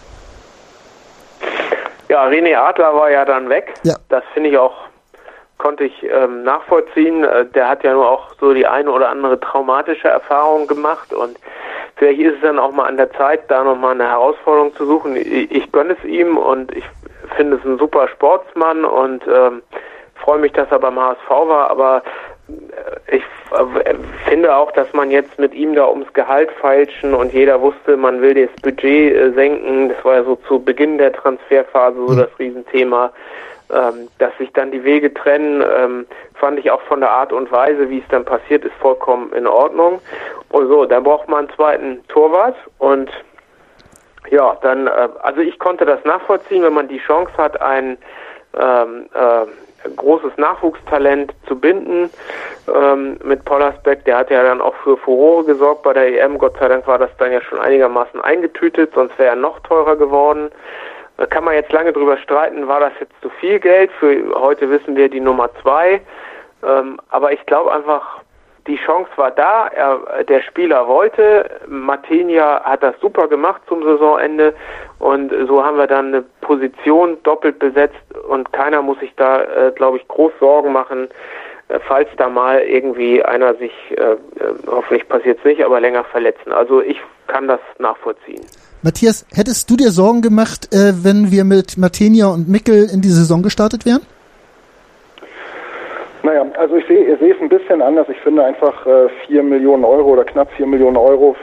Ja, 2.08 2.26
René 2.26 2.56
Adler 2.56 2.96
war 2.96 3.12
ja 3.12 3.26
dann 3.26 3.50
weg. 3.50 3.74
Ja. 3.84 3.96
Das 4.08 4.24
finde 4.34 4.50
ich 4.52 4.58
auch, 4.58 4.76
konnte 5.58 5.84
ich 5.84 6.04
ähm, 6.04 6.44
nachvollziehen. 6.44 7.26
Äh, 7.26 7.48
der 7.48 7.68
hat 7.68 7.84
ja 7.84 7.92
nur 7.92 8.10
auch 8.10 8.30
so 8.40 8.54
die 8.54 8.66
eine 8.66 8.90
oder 8.90 9.10
andere 9.10 9.38
traumatische 9.38 10.08
Erfahrung 10.08 10.68
gemacht 10.68 11.12
und 11.14 11.38
vielleicht 11.98 12.22
ist 12.22 12.36
es 12.36 12.42
dann 12.44 12.60
auch 12.60 12.72
mal 12.72 12.88
an 12.88 12.96
der 12.96 13.12
Zeit, 13.12 13.42
da 13.50 13.62
nochmal 13.62 13.92
eine 13.92 14.08
Herausforderung 14.08 14.74
zu 14.76 14.86
suchen. 14.86 15.18
Ich, 15.18 15.52
ich 15.52 15.70
gönne 15.74 15.98
es 16.02 16.10
ihm 16.10 16.38
und 16.38 16.74
ich 16.74 16.86
finde 17.36 17.58
es 17.58 17.66
ein 17.66 17.78
super 17.78 18.08
Sportsmann 18.08 18.86
und 18.86 19.22
ähm, 19.28 19.62
freue 20.26 20.40
mich, 20.40 20.52
dass 20.54 20.70
er 20.72 20.80
beim 20.80 21.00
HSV 21.00 21.30
war, 21.30 21.70
aber 21.70 22.02
äh, 22.50 23.16
ich 23.18 23.24
äh, 23.52 23.96
finde 24.28 24.56
auch, 24.56 24.72
dass 24.72 24.92
man 24.94 25.12
jetzt 25.12 25.38
mit 25.40 25.54
ihm 25.54 25.76
da 25.76 25.88
ums 25.88 26.12
Gehalt 26.14 26.52
feilschen 26.60 27.14
und 27.14 27.32
jeder 27.32 27.62
wusste, 27.62 27.96
man 27.96 28.22
will 28.22 28.34
das 28.34 28.62
Budget 28.62 29.16
äh, 29.16 29.32
senken. 29.32 29.90
Das 29.90 30.04
war 30.04 30.16
ja 30.16 30.24
so 30.24 30.36
zu 30.48 30.60
Beginn 30.60 30.98
der 30.98 31.14
Transferphase 31.14 31.96
so 31.96 32.14
mhm. 32.14 32.18
das 32.18 32.40
Riesenthema. 32.40 33.12
Ähm, 33.72 34.10
dass 34.20 34.38
sich 34.38 34.54
dann 34.54 34.72
die 34.72 34.84
Wege 34.84 35.12
trennen, 35.12 35.64
ähm, 35.76 36.06
fand 36.36 36.60
ich 36.60 36.70
auch 36.70 36.82
von 36.82 37.00
der 37.00 37.10
Art 37.10 37.34
und 37.34 37.52
Weise, 37.52 37.90
wie 37.90 37.98
es 37.98 38.08
dann 38.10 38.24
passiert 38.24 38.64
ist, 38.64 38.76
vollkommen 38.76 39.34
in 39.34 39.48
Ordnung. 39.48 40.02
Und 40.50 40.68
so, 40.68 40.86
dann 40.86 41.04
braucht 41.04 41.28
man 41.28 41.46
einen 41.46 41.56
zweiten 41.56 42.08
Torwart 42.08 42.56
und 42.78 43.10
ja, 44.30 44.56
dann, 44.62 44.88
also 44.88 45.42
ich 45.42 45.58
konnte 45.58 45.84
das 45.86 46.04
nachvollziehen, 46.06 46.62
wenn 46.62 46.74
man 46.74 46.88
die 46.88 47.00
Chance 47.00 47.32
hat, 47.38 47.60
einen 47.60 47.98
ähm, 48.56 49.08
äh, 49.14 49.46
großes 49.96 50.38
Nachwuchstalent 50.38 51.34
zu 51.48 51.60
binden 51.60 52.10
ähm, 52.74 53.18
mit 53.24 53.46
Pollersbeck. 53.46 54.06
Der 54.06 54.18
hat 54.18 54.30
ja 54.30 54.44
dann 54.44 54.62
auch 54.62 54.76
für 54.84 54.98
Furore 54.98 55.46
gesorgt 55.46 55.84
bei 55.84 55.94
der 55.94 56.24
EM. 56.24 56.38
Gott 56.38 56.58
sei 56.60 56.68
Dank 56.68 56.88
war 56.88 56.98
das 56.98 57.10
dann 57.18 57.32
ja 57.32 57.42
schon 57.42 57.60
einigermaßen 57.60 58.22
eingetütet, 58.22 58.92
sonst 58.94 59.18
wäre 59.18 59.30
er 59.30 59.36
noch 59.36 59.60
teurer 59.62 59.96
geworden. 59.96 60.50
Da 61.18 61.26
kann 61.26 61.46
man 61.46 61.54
jetzt 61.54 61.72
lange 61.72 61.94
drüber 61.94 62.18
streiten, 62.18 62.68
war 62.68 62.82
das 62.82 62.92
jetzt 63.00 63.14
zu 63.22 63.30
viel 63.30 63.60
Geld? 63.60 63.92
Für 64.00 64.36
heute 64.36 64.70
wissen 64.70 64.96
wir 64.96 65.10
die 65.10 65.22
Nummer 65.22 65.50
zwei. 65.62 66.02
Ähm, 66.64 67.00
aber 67.10 67.32
ich 67.32 67.46
glaube 67.46 67.72
einfach, 67.72 68.22
die 68.68 68.78
Chance 68.78 69.10
war 69.16 69.32
da, 69.32 69.68
er, 69.68 70.24
der 70.24 70.42
Spieler 70.42 70.88
wollte, 70.88 71.50
Matenia 71.68 72.62
hat 72.64 72.82
das 72.82 72.96
super 73.00 73.28
gemacht 73.28 73.62
zum 73.68 73.84
Saisonende 73.84 74.56
und 75.00 75.32
so 75.48 75.64
haben 75.64 75.78
wir 75.78 75.88
dann 75.88 76.08
eine 76.08 76.24
Position 76.42 77.18
doppelt 77.24 77.60
besetzt 77.60 77.96
und 78.28 78.52
keiner 78.54 78.82
muss 78.82 79.00
sich 79.00 79.14
da, 79.18 79.44
äh, 79.44 79.72
glaube 79.76 79.98
ich, 79.98 80.08
groß 80.08 80.32
Sorgen 80.40 80.72
machen, 80.72 81.10
äh, 81.68 81.80
falls 81.88 82.10
da 82.18 82.28
mal 82.28 82.60
irgendwie 82.60 83.24
einer 83.24 83.54
sich, 83.56 83.74
äh, 83.92 84.14
äh 84.14 84.18
hoffentlich 84.68 85.08
passiert 85.08 85.38
es 85.40 85.46
nicht, 85.46 85.64
aber 85.64 85.80
länger 85.80 86.04
verletzen. 86.04 86.52
Also 86.52 86.82
ich 86.82 86.98
kann 87.28 87.48
das 87.48 87.60
nachvollziehen. 87.78 88.42
Matthias, 88.82 89.26
hättest 89.34 89.70
du 89.70 89.78
dir 89.78 89.92
Sorgen 89.92 90.22
gemacht, 90.22 90.74
äh, 90.74 91.04
wenn 91.04 91.32
wir 91.32 91.44
mit 91.44 91.78
Matenia 91.78 92.28
und 92.28 92.48
Mickel 92.48 92.90
in 92.92 93.02
die 93.02 93.10
Saison 93.10 93.44
gestartet 93.44 93.86
wären? 93.86 94.02
Naja, 96.26 96.44
also 96.58 96.76
ich 96.78 96.88
sehe 96.88 97.16
seh 97.18 97.30
es 97.30 97.40
ein 97.40 97.50
bisschen 97.50 97.84
anders. 97.84 98.08
Ich 98.10 98.20
finde 98.22 98.44
einfach 98.44 98.84
äh, 98.88 99.10
4 99.28 99.44
Millionen 99.44 99.86
Euro 99.86 100.14
oder 100.14 100.24
knapp 100.24 100.52
4 100.54 100.66
Millionen 100.66 100.98
Euro 100.98 101.36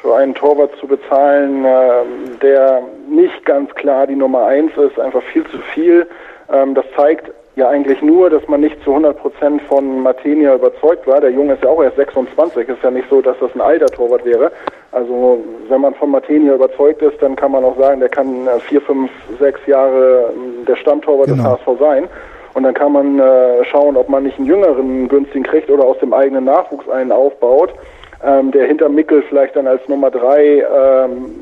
für 0.00 0.16
einen 0.16 0.34
Torwart 0.34 0.74
zu 0.80 0.86
bezahlen, 0.86 1.66
äh, 1.66 2.38
der 2.40 2.82
nicht 3.10 3.44
ganz 3.44 3.74
klar 3.74 4.06
die 4.06 4.16
Nummer 4.16 4.46
1 4.46 4.74
ist, 4.78 4.98
einfach 4.98 5.22
viel 5.24 5.44
zu 5.48 5.58
viel. 5.74 6.06
Ähm, 6.50 6.74
das 6.74 6.86
zeigt 6.96 7.30
ja 7.56 7.68
eigentlich 7.68 8.00
nur, 8.00 8.30
dass 8.30 8.48
man 8.48 8.62
nicht 8.62 8.82
zu 8.84 8.90
100 8.90 9.18
Prozent 9.18 9.60
von 9.68 10.02
Matenia 10.02 10.54
überzeugt 10.54 11.06
war. 11.06 11.20
Der 11.20 11.30
Junge 11.30 11.52
ist 11.52 11.62
ja 11.62 11.68
auch 11.68 11.82
erst 11.82 11.96
26, 11.96 12.70
ist 12.70 12.82
ja 12.82 12.90
nicht 12.90 13.10
so, 13.10 13.20
dass 13.20 13.38
das 13.38 13.54
ein 13.54 13.60
alter 13.60 13.88
Torwart 13.88 14.24
wäre. 14.24 14.50
Also 14.92 15.44
wenn 15.68 15.82
man 15.82 15.94
von 15.94 16.10
Matenia 16.10 16.54
überzeugt 16.54 17.02
ist, 17.02 17.20
dann 17.20 17.36
kann 17.36 17.52
man 17.52 17.64
auch 17.64 17.76
sagen, 17.76 18.00
der 18.00 18.08
kann 18.08 18.46
äh, 18.46 18.60
vier, 18.60 18.80
fünf, 18.80 19.10
sechs 19.38 19.60
Jahre 19.66 20.32
ähm, 20.34 20.64
der 20.64 20.76
Stammtorwart 20.76 21.28
genau. 21.28 21.42
des 21.42 21.66
HSV 21.66 21.78
sein. 21.78 22.08
Und 22.54 22.64
dann 22.64 22.74
kann 22.74 22.92
man 22.92 23.18
äh, 23.18 23.64
schauen, 23.64 23.96
ob 23.96 24.08
man 24.08 24.24
nicht 24.24 24.38
einen 24.38 24.46
jüngeren 24.46 25.08
günstigen 25.08 25.44
kriegt 25.44 25.70
oder 25.70 25.84
aus 25.84 25.98
dem 25.98 26.12
eigenen 26.12 26.44
Nachwuchs 26.44 26.88
einen 26.88 27.12
aufbaut, 27.12 27.72
ähm, 28.24 28.50
der 28.50 28.66
hinter 28.66 28.88
Mickel 28.88 29.22
vielleicht 29.28 29.56
dann 29.56 29.66
als 29.66 29.86
Nummer 29.88 30.10
drei 30.10 30.64
ähm, 30.64 31.34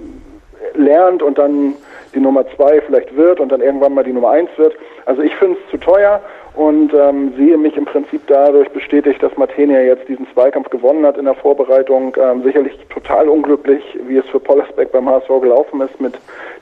lernt 0.75 1.23
und 1.23 1.39
dann 1.39 1.75
die 2.15 2.21
Nummer 2.21 2.45
zwei 2.57 2.81
vielleicht 2.81 3.17
wird 3.17 3.41
und 3.41 3.51
dann 3.51 3.61
irgendwann 3.61 3.95
mal 3.95 4.05
die 4.05 4.13
Nummer 4.13 4.31
eins 4.31 4.51
wird. 4.57 4.75
Also 5.07 5.23
ich 5.23 5.35
finde 5.37 5.57
es 5.63 5.71
zu 5.71 5.79
teuer 5.79 6.21
und 6.59 6.93
ähm, 6.93 7.33
sehe 7.37 7.57
mich 7.57 7.77
im 7.77 7.85
Prinzip 7.85 8.21
dadurch 8.27 8.69
bestätigt, 8.71 9.23
dass 9.23 9.37
Martenia 9.37 9.81
jetzt 9.81 10.09
diesen 10.09 10.27
Zweikampf 10.35 10.71
gewonnen 10.71 11.07
hat 11.07 11.17
in 11.17 11.27
der 11.27 11.37
Vorbereitung. 11.37 12.17
Ähm, 12.21 12.43
sicherlich 12.43 12.77
total 12.93 13.29
unglücklich, 13.29 13.81
wie 14.09 14.17
es 14.17 14.27
für 14.27 14.41
Pollersbeck 14.41 14.91
beim 14.91 15.09
HSV 15.09 15.29
gelaufen 15.41 15.81
ist 15.83 16.01
mit 16.01 16.15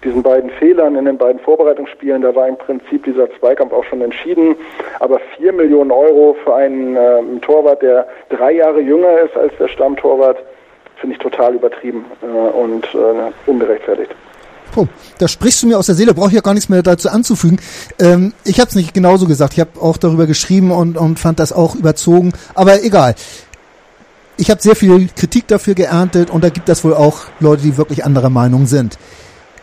diesen 0.05 0.23
beiden 0.23 0.51
Fehlern 0.51 0.97
in 0.97 1.07
den 1.07 1.17
beiden 1.17 1.41
Vorbereitungsspielen. 1.41 2.21
Da 2.21 2.35
war 2.35 2.47
im 2.47 2.59
Prinzip 2.59 3.05
dieser 3.05 3.31
Zweikampf 3.39 3.73
auch 3.73 3.85
schon 3.85 4.03
entschieden. 4.03 4.55
Aber 5.01 5.19
vier 5.35 5.55
Millionen 5.55 5.91
Euro 5.91 6.37
für 6.45 6.55
einen 6.55 6.95
ähm, 6.95 7.41
Torwart, 7.41 7.81
der 7.81 8.07
drei 8.29 8.53
Jahre 8.53 8.83
jünger 8.83 9.21
ist 9.21 9.35
als 9.35 9.57
der 9.59 9.69
Stammtorwart, 9.69 10.37
finde 10.97 11.17
ich 11.17 11.23
total 11.23 11.55
übertrieben 11.55 12.05
äh, 12.21 12.27
und 12.27 12.85
äh, 12.95 13.51
ungerechtfertigt. 13.51 14.15
Oh, 14.75 14.87
da 15.19 15.29
sprichst 15.29 15.63
du 15.63 15.69
mir 15.69 15.79
aus 15.79 15.87
der 15.87 15.95
Seele, 15.95 16.15
brauche 16.15 16.29
ich 16.29 16.35
ja 16.35 16.41
gar 16.41 16.55
nichts 16.55 16.69
mehr 16.69 16.83
dazu 16.83 17.09
anzufügen. 17.09 17.59
Ähm, 18.01 18.33
ich 18.45 18.61
habe 18.61 18.69
es 18.69 18.77
nicht 18.77 18.95
genauso 18.95 19.27
gesagt, 19.27 19.55
ich 19.55 19.61
habe 19.61 19.71
auch 19.81 19.97
darüber 19.97 20.27
geschrieben 20.27 20.71
und, 20.71 20.97
und 20.97 21.19
fand 21.19 21.39
das 21.39 21.53
auch 21.53 21.75
überzogen, 21.75 22.33
aber 22.55 22.83
egal. 22.83 23.15
Ich 24.39 24.51
habe 24.51 24.61
sehr 24.61 24.77
viel 24.77 25.09
Kritik 25.17 25.49
dafür 25.49 25.75
geerntet 25.75 26.31
und 26.31 26.45
da 26.45 26.51
gibt 26.51 26.69
es 26.69 26.85
wohl 26.85 26.93
auch 26.93 27.21
Leute, 27.41 27.63
die 27.63 27.79
wirklich 27.79 28.05
anderer 28.05 28.29
Meinung 28.29 28.67
sind. 28.67 28.99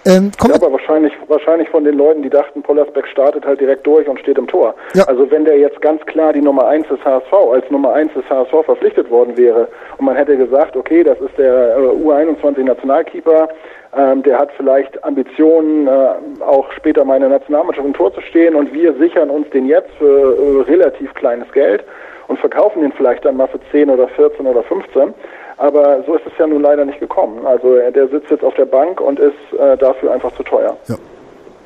Ähm, 0.05 0.31
ja, 0.45 0.55
aber 0.55 0.71
wahrscheinlich, 0.71 1.13
wahrscheinlich 1.27 1.69
von 1.69 1.85
den 1.85 1.97
Leuten, 1.97 2.23
die 2.23 2.29
dachten, 2.29 2.61
Pollersbeck 2.61 3.07
startet 3.07 3.45
halt 3.45 3.61
direkt 3.61 3.87
durch 3.87 4.07
und 4.07 4.19
steht 4.19 4.37
im 4.37 4.47
Tor. 4.47 4.75
Ja. 4.93 5.05
Also 5.05 5.29
wenn 5.31 5.45
der 5.45 5.57
jetzt 5.57 5.81
ganz 5.81 6.05
klar 6.05 6.33
die 6.33 6.41
Nummer 6.41 6.67
1 6.67 6.87
des 6.89 6.99
HSV 7.05 7.31
als 7.31 7.69
Nummer 7.69 7.93
1 7.93 8.13
des 8.13 8.29
HSV 8.29 8.65
verpflichtet 8.65 9.09
worden 9.09 9.37
wäre 9.37 9.69
und 9.97 10.05
man 10.05 10.17
hätte 10.17 10.35
gesagt, 10.35 10.75
okay, 10.75 11.03
das 11.03 11.19
ist 11.21 11.37
der 11.37 11.77
äh, 11.77 11.79
U21 11.79 12.63
Nationalkeeper, 12.63 13.47
ähm, 13.95 14.23
der 14.23 14.39
hat 14.39 14.49
vielleicht 14.57 15.03
Ambitionen, 15.03 15.87
äh, 15.87 16.43
auch 16.43 16.71
später 16.71 17.05
mal 17.05 17.15
in 17.15 17.21
der 17.21 17.29
Nationalmannschaft 17.29 17.85
im 17.85 17.93
Tor 17.93 18.13
zu 18.13 18.21
stehen 18.21 18.55
und 18.55 18.73
wir 18.73 18.93
sichern 18.95 19.29
uns 19.29 19.49
den 19.51 19.67
jetzt 19.67 19.91
für 19.99 20.35
äh, 20.35 20.61
relativ 20.61 21.13
kleines 21.13 21.51
Geld 21.51 21.83
und 22.27 22.39
verkaufen 22.39 22.81
den 22.81 22.91
vielleicht 22.93 23.25
dann 23.25 23.37
mal 23.37 23.47
für 23.47 23.59
10 23.71 23.89
oder 23.89 24.07
14 24.07 24.45
oder 24.45 24.63
15. 24.63 25.13
Aber 25.57 26.03
so 26.07 26.15
ist 26.15 26.25
es 26.25 26.33
ja 26.39 26.47
nun 26.47 26.61
leider 26.61 26.85
nicht 26.85 26.99
gekommen. 26.99 27.45
Also 27.45 27.75
äh, 27.75 27.91
der 27.91 28.07
sitzt 28.07 28.31
jetzt 28.31 28.43
auf 28.43 28.55
der 28.55 28.65
Bank 28.65 28.99
und 28.99 29.19
ist 29.19 29.33
äh, 29.59 29.77
dafür 29.77 30.11
einfach 30.11 30.33
zu 30.35 30.43
teuer. 30.43 30.75
Ja, 30.87 30.95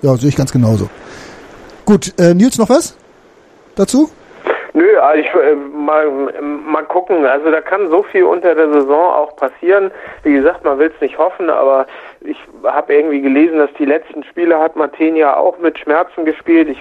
ja 0.02 0.16
sehe 0.18 0.30
ich 0.30 0.36
ganz 0.36 0.52
genauso. 0.52 0.90
Gut, 1.86 2.14
äh, 2.20 2.34
Nils, 2.34 2.58
noch 2.58 2.70
was 2.70 2.98
dazu? 3.76 4.10
Nö, 4.78 5.00
also 5.00 5.20
ich, 5.20 5.34
äh, 5.34 5.56
mal, 5.56 6.08
mal 6.40 6.84
gucken. 6.84 7.26
Also 7.26 7.50
da 7.50 7.62
kann 7.62 7.90
so 7.90 8.04
viel 8.04 8.26
unter 8.26 8.54
der 8.54 8.72
Saison 8.72 9.12
auch 9.12 9.36
passieren. 9.36 9.90
Wie 10.22 10.34
gesagt, 10.34 10.64
man 10.64 10.78
will 10.78 10.92
es 10.94 11.02
nicht 11.02 11.18
hoffen, 11.18 11.50
aber 11.50 11.88
ich 12.22 12.38
habe 12.64 12.94
irgendwie 12.94 13.22
gelesen, 13.22 13.58
dass 13.58 13.74
die 13.80 13.86
letzten 13.86 14.24
Spiele 14.24 14.60
hat 14.60 14.76
Martenia 14.76 15.36
auch 15.36 15.58
mit 15.58 15.80
Schmerzen 15.80 16.26
gespielt. 16.26 16.70
Ich 16.70 16.80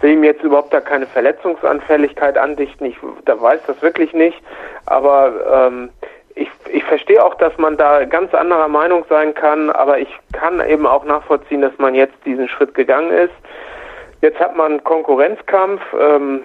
will 0.00 0.12
ihm 0.12 0.24
jetzt 0.24 0.42
überhaupt 0.42 0.72
da 0.72 0.80
keine 0.80 1.04
Verletzungsanfälligkeit 1.04 2.38
andichten. 2.38 2.86
Ich 2.86 2.96
da 3.26 3.38
weiß 3.38 3.60
das 3.66 3.82
wirklich 3.82 4.14
nicht. 4.14 4.40
Aber 4.86 5.68
ähm, 5.68 5.90
ich, 6.34 6.48
ich 6.72 6.84
verstehe 6.84 7.22
auch, 7.22 7.34
dass 7.34 7.58
man 7.58 7.76
da 7.76 8.06
ganz 8.06 8.32
anderer 8.32 8.68
Meinung 8.68 9.04
sein 9.10 9.34
kann, 9.34 9.68
aber 9.68 9.98
ich 9.98 10.08
kann 10.32 10.66
eben 10.66 10.86
auch 10.86 11.04
nachvollziehen, 11.04 11.60
dass 11.60 11.76
man 11.76 11.94
jetzt 11.94 12.16
diesen 12.24 12.48
Schritt 12.48 12.74
gegangen 12.74 13.10
ist. 13.10 13.34
Jetzt 14.22 14.40
hat 14.40 14.56
man 14.56 14.82
Konkurrenzkampf. 14.82 15.82
Ähm, 15.92 16.40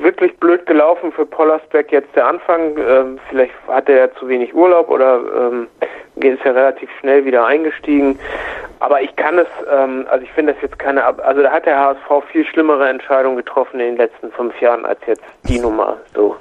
wirklich 0.00 0.36
blöd 0.38 0.66
gelaufen 0.66 1.12
für 1.12 1.26
Pollersbeck 1.26 1.92
jetzt 1.92 2.14
der 2.14 2.26
Anfang. 2.26 2.76
Ähm, 2.78 3.18
vielleicht 3.28 3.52
hatte 3.68 3.92
er 3.92 4.14
zu 4.16 4.28
wenig 4.28 4.54
Urlaub 4.54 4.88
oder 4.88 5.20
ähm, 5.36 5.68
ist 6.16 6.44
ja 6.44 6.52
relativ 6.52 6.88
schnell 7.00 7.24
wieder 7.24 7.46
eingestiegen. 7.46 8.18
Aber 8.80 9.00
ich 9.00 9.14
kann 9.16 9.38
es, 9.38 9.46
ähm, 9.72 10.06
also 10.10 10.24
ich 10.24 10.32
finde 10.32 10.54
das 10.54 10.62
jetzt 10.62 10.78
keine, 10.78 11.04
also 11.04 11.42
da 11.42 11.50
hat 11.50 11.66
der 11.66 11.78
HSV 11.78 12.26
viel 12.32 12.44
schlimmere 12.44 12.88
Entscheidungen 12.88 13.36
getroffen 13.36 13.78
in 13.78 13.86
den 13.86 13.96
letzten 13.96 14.32
fünf 14.32 14.60
Jahren 14.60 14.84
als 14.84 14.98
jetzt 15.06 15.22
die 15.44 15.60
Nummer. 15.60 15.98
So. 16.14 16.36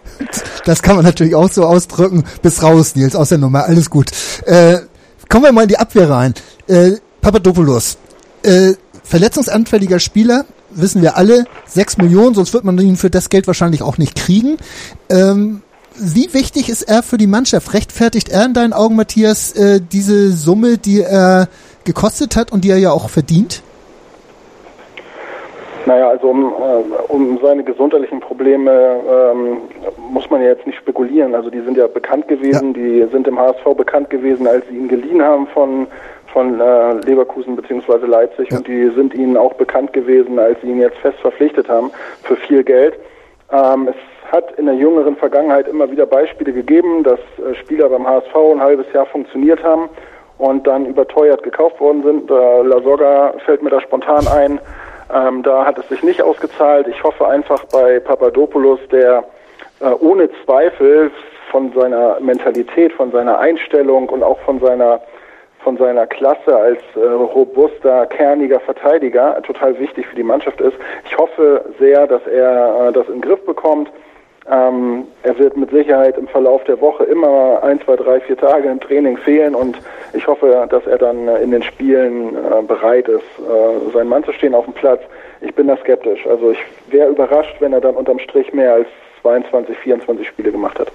Das 0.65 0.81
kann 0.81 0.95
man 0.95 1.05
natürlich 1.05 1.35
auch 1.35 1.47
so 1.47 1.63
ausdrücken. 1.63 2.23
Bis 2.41 2.63
raus, 2.63 2.95
Nils, 2.95 3.15
aus 3.15 3.29
der 3.29 3.37
Nummer. 3.37 3.65
Alles 3.65 3.89
gut. 3.89 4.07
Äh, 4.45 4.77
kommen 5.29 5.45
wir 5.45 5.51
mal 5.51 5.63
in 5.63 5.69
die 5.69 5.77
Abwehr 5.77 6.09
rein. 6.09 6.33
Äh, 6.67 6.93
Papadopoulos. 7.21 7.97
Äh, 8.43 8.73
verletzungsanfälliger 9.03 9.99
Spieler, 9.99 10.45
wissen 10.73 11.01
wir 11.01 11.17
alle, 11.17 11.45
sechs 11.65 11.97
Millionen, 11.97 12.33
sonst 12.33 12.53
wird 12.53 12.63
man 12.63 12.77
ihn 12.79 12.95
für 12.95 13.09
das 13.09 13.29
Geld 13.29 13.47
wahrscheinlich 13.47 13.83
auch 13.83 13.97
nicht 13.97 14.15
kriegen. 14.15 14.57
Ähm, 15.09 15.61
wie 15.95 16.33
wichtig 16.33 16.69
ist 16.69 16.83
er 16.83 17.03
für 17.03 17.17
die 17.17 17.27
Mannschaft? 17.27 17.73
Rechtfertigt 17.73 18.29
er 18.29 18.45
in 18.45 18.53
deinen 18.53 18.73
Augen, 18.73 18.95
Matthias, 18.95 19.53
äh, 19.53 19.79
diese 19.81 20.31
Summe, 20.31 20.77
die 20.77 21.01
er 21.01 21.47
gekostet 21.83 22.35
hat 22.35 22.51
und 22.51 22.63
die 22.63 22.69
er 22.69 22.77
ja 22.77 22.91
auch 22.91 23.09
verdient? 23.09 23.61
Naja, 25.85 26.09
also 26.09 26.27
um, 26.27 26.53
äh, 26.53 27.11
um 27.11 27.39
seine 27.41 27.63
gesundheitlichen 27.63 28.19
Probleme 28.19 28.71
ähm, 28.71 29.57
muss 30.11 30.29
man 30.29 30.41
ja 30.41 30.49
jetzt 30.49 30.67
nicht 30.67 30.77
spekulieren. 30.77 31.33
Also 31.33 31.49
die 31.49 31.61
sind 31.61 31.75
ja 31.75 31.87
bekannt 31.87 32.27
gewesen, 32.27 32.73
ja. 32.75 32.81
die 32.81 33.11
sind 33.11 33.27
im 33.27 33.39
HSV 33.39 33.63
bekannt 33.75 34.09
gewesen, 34.09 34.47
als 34.47 34.63
sie 34.69 34.77
ihn 34.77 34.87
geliehen 34.87 35.21
haben 35.21 35.47
von 35.47 35.87
von 36.33 36.59
äh, 36.59 36.93
Leverkusen 37.05 37.55
bzw. 37.55 38.05
Leipzig 38.05 38.49
ja. 38.51 38.57
und 38.57 38.67
die 38.67 38.89
sind 38.89 39.13
ihnen 39.13 39.37
auch 39.37 39.53
bekannt 39.53 39.93
gewesen, 39.93 40.39
als 40.39 40.59
sie 40.61 40.67
ihn 40.67 40.79
jetzt 40.79 40.97
fest 40.97 41.19
verpflichtet 41.19 41.69
haben 41.69 41.91
für 42.23 42.35
viel 42.35 42.63
Geld. 42.63 42.95
Ähm, 43.51 43.89
es 43.89 44.31
hat 44.31 44.51
in 44.57 44.65
der 44.65 44.75
jüngeren 44.75 45.15
Vergangenheit 45.17 45.67
immer 45.67 45.91
wieder 45.91 46.05
Beispiele 46.05 46.53
gegeben, 46.53 47.03
dass 47.03 47.19
äh, 47.19 47.55
Spieler 47.55 47.89
beim 47.89 48.07
HSV 48.07 48.35
ein 48.35 48.61
halbes 48.61 48.85
Jahr 48.93 49.05
funktioniert 49.05 49.61
haben 49.63 49.89
und 50.37 50.65
dann 50.65 50.85
überteuert 50.85 51.43
gekauft 51.43 51.79
worden 51.79 52.03
sind. 52.03 52.31
Äh, 52.31 52.33
La 52.63 52.81
Soga 52.81 53.33
fällt 53.45 53.61
mir 53.61 53.69
da 53.69 53.81
spontan 53.81 54.27
ein. 54.27 54.59
Ähm, 55.13 55.43
da 55.43 55.65
hat 55.65 55.77
es 55.77 55.87
sich 55.89 56.03
nicht 56.03 56.21
ausgezahlt. 56.21 56.87
Ich 56.87 57.03
hoffe 57.03 57.27
einfach 57.27 57.65
bei 57.65 57.99
Papadopoulos, 57.99 58.79
der 58.91 59.25
äh, 59.81 59.91
ohne 59.99 60.29
Zweifel 60.45 61.11
von 61.51 61.73
seiner 61.73 62.19
Mentalität, 62.21 62.93
von 62.93 63.11
seiner 63.11 63.37
Einstellung 63.39 64.07
und 64.07 64.23
auch 64.23 64.39
von 64.39 64.59
seiner 64.61 65.01
von 65.63 65.77
seiner 65.77 66.07
Klasse 66.07 66.55
als 66.55 66.79
äh, 66.95 66.99
robuster, 66.99 68.05
kerniger 68.07 68.59
Verteidiger 68.59 69.41
total 69.43 69.77
wichtig 69.79 70.07
für 70.07 70.15
die 70.15 70.23
Mannschaft 70.23 70.59
ist. 70.61 70.75
Ich 71.05 71.17
hoffe 71.17 71.65
sehr, 71.79 72.07
dass 72.07 72.25
er 72.27 72.89
äh, 72.89 72.93
das 72.93 73.07
in 73.07 73.13
den 73.13 73.21
Griff 73.21 73.45
bekommt. 73.45 73.91
Ähm, 74.49 75.05
er 75.21 75.37
wird 75.37 75.55
mit 75.55 75.69
Sicherheit 75.69 76.17
im 76.17 76.27
Verlauf 76.27 76.63
der 76.63 76.81
Woche 76.81 77.03
immer 77.03 77.61
ein, 77.63 77.79
zwei, 77.81 77.95
drei, 77.95 78.19
vier 78.21 78.37
Tage 78.37 78.69
im 78.69 78.79
Training 78.79 79.17
fehlen 79.17 79.53
und 79.53 79.77
ich 80.13 80.25
hoffe, 80.25 80.67
dass 80.69 80.85
er 80.87 80.97
dann 80.97 81.27
äh, 81.27 81.41
in 81.41 81.51
den 81.51 81.61
Spielen 81.61 82.35
äh, 82.35 82.61
bereit 82.63 83.07
ist, 83.07 83.21
äh, 83.21 83.91
sein 83.93 84.07
Mann 84.07 84.23
zu 84.23 84.33
stehen 84.33 84.55
auf 84.55 84.65
dem 84.65 84.73
Platz. 84.73 85.01
Ich 85.41 85.53
bin 85.53 85.67
da 85.67 85.77
skeptisch. 85.77 86.25
Also 86.25 86.51
ich 86.51 86.59
wäre 86.87 87.09
überrascht, 87.09 87.55
wenn 87.59 87.73
er 87.73 87.81
dann 87.81 87.95
unterm 87.95 88.19
Strich 88.19 88.51
mehr 88.51 88.73
als 88.73 88.87
22, 89.21 89.77
24 89.77 90.27
Spiele 90.27 90.51
gemacht 90.51 90.79
hat. 90.79 90.91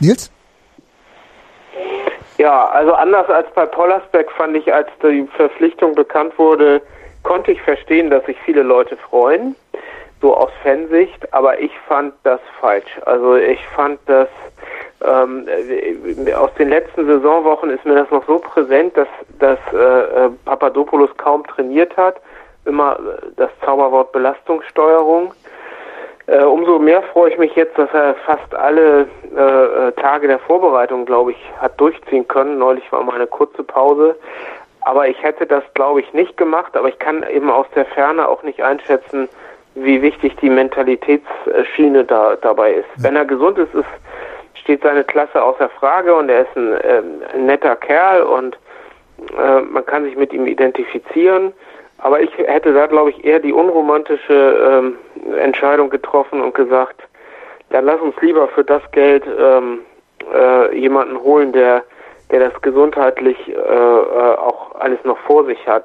Nils? 0.00 0.30
Ja, 2.38 2.66
also 2.66 2.92
anders 2.92 3.28
als 3.30 3.50
bei 3.54 3.64
Pollersbeck 3.66 4.30
fand 4.32 4.56
ich, 4.56 4.72
als 4.72 4.88
die 5.02 5.26
Verpflichtung 5.36 5.94
bekannt 5.94 6.38
wurde, 6.38 6.82
konnte 7.22 7.52
ich 7.52 7.62
verstehen, 7.62 8.10
dass 8.10 8.24
sich 8.26 8.36
viele 8.44 8.62
Leute 8.62 8.96
freuen, 8.96 9.56
so 10.20 10.36
aus 10.36 10.50
Fansicht, 10.62 11.32
aber 11.32 11.58
ich 11.60 11.72
fand 11.88 12.14
das 12.24 12.40
falsch. 12.60 13.00
Also 13.04 13.36
ich 13.36 13.64
fand 13.68 13.98
das 14.06 14.28
ähm, 15.04 15.46
aus 16.36 16.52
den 16.54 16.70
letzten 16.70 17.06
Saisonwochen 17.06 17.70
ist 17.70 17.84
mir 17.84 17.94
das 17.94 18.10
noch 18.10 18.26
so 18.26 18.38
präsent, 18.38 18.96
dass, 18.96 19.08
dass 19.38 19.58
äh, 19.72 20.30
Papadopoulos 20.44 21.10
kaum 21.16 21.44
trainiert 21.46 21.96
hat. 21.96 22.16
Immer 22.64 22.98
das 23.36 23.50
Zauberwort 23.64 24.12
Belastungssteuerung. 24.12 25.32
Äh, 26.26 26.42
umso 26.42 26.78
mehr 26.78 27.02
freue 27.02 27.30
ich 27.30 27.38
mich 27.38 27.54
jetzt, 27.54 27.78
dass 27.78 27.92
er 27.92 28.14
fast 28.26 28.54
alle 28.54 29.06
äh, 29.36 29.88
äh, 29.88 29.92
Tage 29.92 30.26
der 30.26 30.40
Vorbereitung, 30.40 31.04
glaube 31.04 31.32
ich, 31.32 31.52
hat 31.60 31.80
durchziehen 31.80 32.26
können. 32.26 32.58
Neulich 32.58 32.90
war 32.90 33.02
mal 33.04 33.14
eine 33.14 33.28
kurze 33.28 33.62
Pause. 33.62 34.16
Aber 34.80 35.08
ich 35.08 35.20
hätte 35.22 35.46
das, 35.46 35.62
glaube 35.74 36.00
ich, 36.00 36.12
nicht 36.12 36.36
gemacht. 36.36 36.76
Aber 36.76 36.88
ich 36.88 36.98
kann 36.98 37.24
eben 37.30 37.50
aus 37.50 37.66
der 37.74 37.86
Ferne 37.86 38.26
auch 38.26 38.42
nicht 38.42 38.62
einschätzen, 38.62 39.28
wie 39.76 40.02
wichtig 40.02 40.34
die 40.36 40.50
Mentalitätsschiene 40.50 42.04
da, 42.04 42.36
dabei 42.36 42.72
ist. 42.72 42.88
Wenn 42.96 43.14
er 43.14 43.24
gesund 43.24 43.58
ist, 43.58 43.74
ist, 43.74 43.84
steht 44.54 44.82
seine 44.82 45.04
Klasse 45.04 45.40
außer 45.40 45.68
Frage 45.68 46.14
und 46.14 46.28
er 46.28 46.42
ist 46.42 46.56
ein, 46.56 46.72
äh, 46.72 47.02
ein 47.34 47.46
netter 47.46 47.76
Kerl 47.76 48.22
und 48.22 48.58
äh, 49.38 49.60
man 49.60 49.84
kann 49.86 50.04
sich 50.04 50.16
mit 50.16 50.32
ihm 50.32 50.46
identifizieren. 50.46 51.52
Aber 52.06 52.20
ich 52.20 52.30
hätte 52.38 52.72
da, 52.72 52.86
glaube 52.86 53.10
ich, 53.10 53.24
eher 53.24 53.40
die 53.40 53.52
unromantische 53.52 54.32
ähm, 54.32 55.34
Entscheidung 55.36 55.90
getroffen 55.90 56.40
und 56.40 56.54
gesagt, 56.54 57.02
dann 57.70 57.84
lass 57.84 58.00
uns 58.00 58.14
lieber 58.20 58.46
für 58.46 58.62
das 58.62 58.80
Geld 58.92 59.24
ähm, 59.26 59.80
äh, 60.32 60.78
jemanden 60.78 61.20
holen, 61.20 61.50
der, 61.50 61.82
der 62.30 62.48
das 62.48 62.62
gesundheitlich 62.62 63.36
äh, 63.48 63.52
äh 63.54 64.36
auch 64.36 64.76
alles 64.78 65.00
noch 65.02 65.18
vor 65.18 65.46
sich 65.46 65.58
hat. 65.66 65.84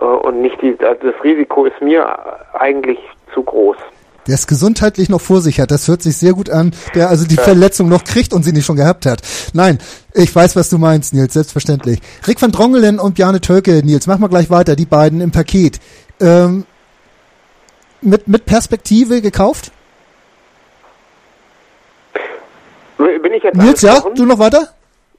Äh, 0.00 0.04
und 0.04 0.42
nicht 0.42 0.62
die, 0.62 0.76
also 0.80 1.10
das 1.10 1.24
Risiko 1.24 1.64
ist 1.64 1.82
mir 1.82 2.06
eigentlich 2.52 3.00
zu 3.34 3.42
groß 3.42 3.78
der 4.28 4.34
es 4.34 4.46
gesundheitlich 4.46 5.08
noch 5.08 5.20
vor 5.20 5.40
sich 5.40 5.58
hat. 5.58 5.70
Das 5.70 5.88
hört 5.88 6.02
sich 6.02 6.16
sehr 6.16 6.34
gut 6.34 6.50
an, 6.50 6.72
der 6.94 7.08
also 7.08 7.26
die 7.26 7.36
ja. 7.36 7.42
Verletzung 7.42 7.88
noch 7.88 8.04
kriegt 8.04 8.32
und 8.32 8.44
sie 8.44 8.52
nicht 8.52 8.66
schon 8.66 8.76
gehabt 8.76 9.06
hat. 9.06 9.22
Nein, 9.54 9.78
ich 10.14 10.34
weiß, 10.34 10.54
was 10.54 10.70
du 10.70 10.78
meinst, 10.78 11.14
Nils, 11.14 11.32
selbstverständlich. 11.32 12.00
Rick 12.26 12.40
van 12.40 12.52
Drongelen 12.52 13.00
und 13.00 13.14
Bjarne 13.14 13.40
Tölke, 13.40 13.82
Nils, 13.84 14.06
mach 14.06 14.18
mal 14.18 14.28
gleich 14.28 14.50
weiter, 14.50 14.76
die 14.76 14.86
beiden 14.86 15.20
im 15.20 15.32
Paket. 15.32 15.80
Ähm, 16.20 16.64
mit, 18.00 18.28
mit 18.28 18.46
Perspektive 18.46 19.20
gekauft? 19.20 19.72
Bin 22.96 23.32
ich 23.32 23.42
jetzt 23.42 23.56
Nils, 23.56 23.82
ja? 23.82 24.00
Du 24.14 24.24
noch 24.24 24.38
weiter? 24.38 24.68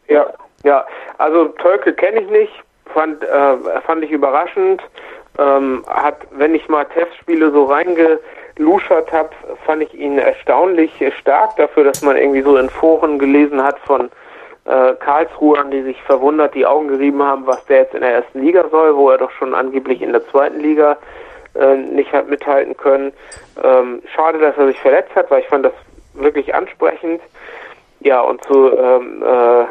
Ja, 0.07 0.25
ja. 0.63 0.85
Also 1.17 1.45
Tölke 1.61 1.93
kenne 1.93 2.21
ich 2.21 2.29
nicht, 2.29 2.51
fand, 2.93 3.23
äh, 3.23 3.81
fand 3.85 4.03
ich 4.03 4.11
überraschend. 4.11 4.81
Ähm, 5.37 5.85
hat, 5.87 6.17
wenn 6.31 6.53
ich 6.53 6.67
mal 6.67 6.85
Testspiele 6.85 7.51
so 7.51 7.65
reinge 7.65 8.19
luschert 8.59 9.11
habe, 9.11 9.29
fand 9.65 9.81
ich 9.81 9.93
ihn 9.93 10.19
erstaunlich 10.19 10.91
stark 11.17 11.55
dafür, 11.55 11.85
dass 11.85 12.01
man 12.03 12.17
irgendwie 12.17 12.41
so 12.41 12.57
in 12.57 12.69
Foren 12.69 13.17
gelesen 13.17 13.63
hat 13.63 13.79
von 13.79 14.11
äh, 14.65 14.93
Karlsruhern, 14.99 15.71
die 15.71 15.81
sich 15.81 16.01
verwundert 16.03 16.53
die 16.53 16.65
Augen 16.65 16.89
gerieben 16.89 17.23
haben, 17.23 17.47
was 17.47 17.65
der 17.65 17.79
jetzt 17.79 17.95
in 17.95 18.01
der 18.01 18.13
ersten 18.13 18.41
Liga 18.41 18.65
soll, 18.69 18.95
wo 18.95 19.09
er 19.09 19.17
doch 19.17 19.31
schon 19.31 19.55
angeblich 19.55 20.01
in 20.01 20.11
der 20.11 20.27
zweiten 20.27 20.59
Liga 20.59 20.97
äh, 21.55 21.75
nicht 21.75 22.11
hat 22.11 22.29
mithalten 22.29 22.77
können. 22.77 23.11
Ähm, 23.63 24.01
schade, 24.13 24.39
dass 24.39 24.57
er 24.57 24.67
sich 24.67 24.79
verletzt 24.79 25.15
hat, 25.15 25.31
weil 25.31 25.41
ich 25.41 25.47
fand 25.47 25.65
das 25.65 25.73
wirklich 26.13 26.53
ansprechend. 26.53 27.21
Ja, 28.01 28.21
und 28.21 28.43
zu 28.43 28.71
ähm, 28.77 29.23
äh, 29.25 29.61
äh 29.61 29.65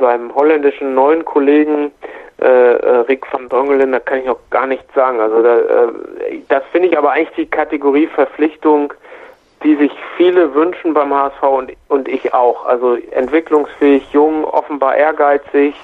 seinem 0.00 0.34
holländischen 0.34 0.94
neuen 0.94 1.24
Kollegen 1.24 1.92
äh, 2.40 2.44
äh, 2.44 2.96
Rick 3.08 3.32
van 3.32 3.48
Drongelen, 3.48 3.92
da 3.92 4.00
kann 4.00 4.20
ich 4.20 4.26
noch 4.26 4.38
gar 4.50 4.66
nichts 4.66 4.92
sagen. 4.94 5.20
Also 5.20 5.42
da, 5.42 5.58
äh, 5.58 6.40
das 6.48 6.62
finde 6.72 6.88
ich 6.88 6.98
aber 6.98 7.12
eigentlich 7.12 7.36
die 7.36 7.46
Kategorie 7.46 8.06
Verpflichtung, 8.06 8.92
die 9.62 9.76
sich 9.76 9.92
viele 10.16 10.54
wünschen 10.54 10.94
beim 10.94 11.14
HSV 11.14 11.42
und, 11.42 11.72
und 11.88 12.08
ich 12.08 12.34
auch. 12.34 12.66
Also 12.66 12.96
entwicklungsfähig, 12.96 14.12
jung, 14.12 14.44
offenbar 14.44 14.96
ehrgeizig, 14.96 15.74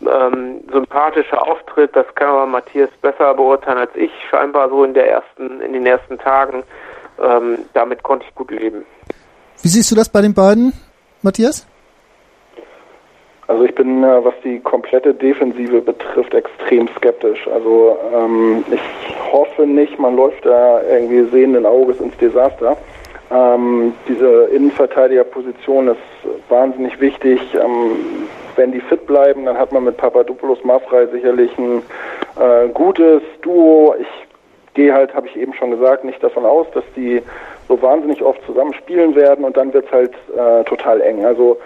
ähm, 0.00 0.60
sympathischer 0.72 1.46
Auftritt, 1.46 1.94
das 1.94 2.06
kann 2.14 2.28
aber 2.28 2.46
Matthias 2.46 2.90
besser 3.00 3.34
beurteilen 3.34 3.78
als 3.78 3.94
ich, 3.94 4.10
scheinbar 4.28 4.68
so 4.68 4.84
in 4.84 4.94
der 4.94 5.08
ersten, 5.08 5.60
in 5.60 5.72
den 5.72 5.86
ersten 5.86 6.18
Tagen. 6.18 6.64
Ähm, 7.22 7.58
damit 7.74 8.02
konnte 8.02 8.26
ich 8.28 8.34
gut 8.34 8.50
leben. 8.50 8.84
Wie 9.62 9.68
siehst 9.68 9.90
du 9.90 9.94
das 9.94 10.08
bei 10.08 10.22
den 10.22 10.34
beiden, 10.34 10.72
Matthias? 11.20 11.66
Also 13.48 13.64
ich 13.64 13.74
bin, 13.74 14.04
äh, 14.04 14.24
was 14.24 14.34
die 14.44 14.60
komplette 14.60 15.12
Defensive 15.12 15.80
betrifft, 15.80 16.32
extrem 16.34 16.88
skeptisch. 16.96 17.46
Also 17.48 17.98
ähm, 18.14 18.64
ich 18.70 18.80
hoffe 19.32 19.66
nicht, 19.66 19.98
man 19.98 20.16
läuft 20.16 20.44
da 20.46 20.80
irgendwie 20.82 21.28
sehenden 21.30 21.66
Auges 21.66 22.00
ins 22.00 22.16
Desaster. 22.18 22.76
Ähm, 23.30 23.94
diese 24.08 24.44
Innenverteidigerposition 24.54 25.88
ist 25.88 25.98
wahnsinnig 26.48 27.00
wichtig. 27.00 27.40
Ähm, 27.54 28.26
wenn 28.56 28.72
die 28.72 28.80
fit 28.80 29.06
bleiben, 29.06 29.46
dann 29.46 29.56
hat 29.56 29.72
man 29.72 29.84
mit 29.84 29.96
Papadopoulos 29.96 30.62
Mafrei 30.64 31.06
sicherlich 31.06 31.56
ein 31.58 31.82
äh, 32.38 32.68
gutes 32.68 33.22
Duo. 33.40 33.94
Ich 33.98 34.06
gehe 34.74 34.92
halt, 34.92 35.14
habe 35.14 35.26
ich 35.26 35.36
eben 35.36 35.54
schon 35.54 35.70
gesagt, 35.70 36.04
nicht 36.04 36.22
davon 36.22 36.44
aus, 36.44 36.66
dass 36.74 36.84
die 36.94 37.22
so 37.68 37.80
wahnsinnig 37.80 38.22
oft 38.22 38.44
zusammen 38.44 38.74
spielen 38.74 39.14
werden 39.14 39.44
und 39.44 39.56
dann 39.56 39.72
wird 39.72 39.86
es 39.86 39.92
halt 39.92 40.12
äh, 40.36 40.64
total 40.64 41.00
eng. 41.00 41.24
Also 41.24 41.58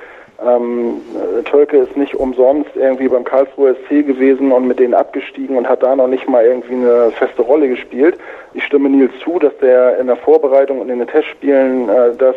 ähm, 0.44 1.00
Tölke 1.44 1.78
ist 1.78 1.96
nicht 1.96 2.14
umsonst 2.14 2.70
irgendwie 2.74 3.08
beim 3.08 3.24
Karlsruher 3.24 3.74
SC 3.74 4.06
gewesen 4.06 4.52
und 4.52 4.66
mit 4.66 4.78
denen 4.78 4.94
abgestiegen 4.94 5.56
und 5.56 5.68
hat 5.68 5.82
da 5.82 5.96
noch 5.96 6.08
nicht 6.08 6.28
mal 6.28 6.44
irgendwie 6.44 6.74
eine 6.74 7.10
feste 7.12 7.42
Rolle 7.42 7.68
gespielt. 7.68 8.18
Ich 8.52 8.64
stimme 8.64 8.90
Nils 8.90 9.12
zu, 9.24 9.38
dass 9.38 9.56
der 9.58 9.98
in 9.98 10.08
der 10.08 10.16
Vorbereitung 10.16 10.80
und 10.80 10.90
in 10.90 10.98
den 10.98 11.08
Testspielen 11.08 11.88
äh, 11.88 12.14
das, 12.18 12.36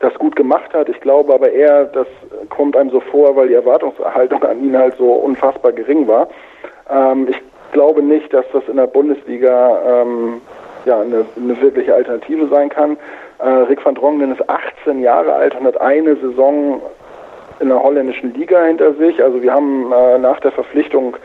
das 0.00 0.14
gut 0.14 0.36
gemacht 0.36 0.74
hat. 0.74 0.88
Ich 0.90 1.00
glaube 1.00 1.32
aber 1.32 1.50
eher, 1.50 1.84
das 1.86 2.06
kommt 2.50 2.76
einem 2.76 2.90
so 2.90 3.00
vor, 3.00 3.34
weil 3.36 3.48
die 3.48 3.54
Erwartungshaltung 3.54 4.42
an 4.44 4.62
ihn 4.62 4.76
halt 4.76 4.96
so 4.98 5.12
unfassbar 5.12 5.72
gering 5.72 6.06
war. 6.06 6.28
Ähm, 6.90 7.28
ich 7.30 7.40
glaube 7.72 8.02
nicht, 8.02 8.32
dass 8.32 8.44
das 8.52 8.68
in 8.68 8.76
der 8.76 8.86
Bundesliga 8.86 10.02
ähm, 10.02 10.42
ja, 10.84 11.00
eine, 11.00 11.24
eine 11.36 11.60
wirkliche 11.62 11.94
Alternative 11.94 12.48
sein 12.48 12.68
kann. 12.68 12.98
Äh, 13.38 13.48
Rick 13.48 13.84
van 13.84 13.94
Drongelen 13.94 14.32
ist 14.32 14.48
18 14.48 15.00
Jahre 15.00 15.32
alt 15.32 15.54
und 15.58 15.66
hat 15.66 15.80
eine 15.80 16.16
Saison 16.16 16.82
in 17.60 17.68
der 17.68 17.82
holländischen 17.82 18.34
Liga 18.34 18.64
hinter 18.64 18.94
sich. 18.94 19.22
Also 19.22 19.42
wir 19.42 19.52
haben 19.52 19.92
äh, 19.92 20.18
nach 20.18 20.40
der 20.40 20.52
Verpflichtung 20.52 21.16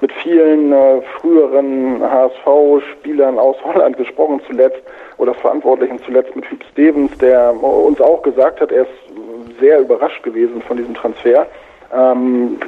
mit 0.00 0.12
vielen 0.14 0.72
äh, 0.72 1.00
früheren 1.20 2.02
HSV-Spielern 2.02 3.38
aus 3.38 3.56
Holland 3.64 3.96
gesprochen 3.96 4.40
zuletzt 4.46 4.82
oder 5.18 5.34
Verantwortlichen 5.34 6.00
zuletzt 6.04 6.34
mit 6.34 6.44
Hugh 6.50 6.64
Stevens, 6.72 7.16
der 7.18 7.54
uns 7.62 8.00
auch 8.00 8.22
gesagt 8.22 8.60
hat, 8.60 8.72
er 8.72 8.82
ist 8.82 9.60
sehr 9.60 9.80
überrascht 9.80 10.22
gewesen 10.22 10.60
von 10.62 10.76
diesem 10.76 10.94
Transfer. 10.94 11.46
Ähm, 11.94 12.58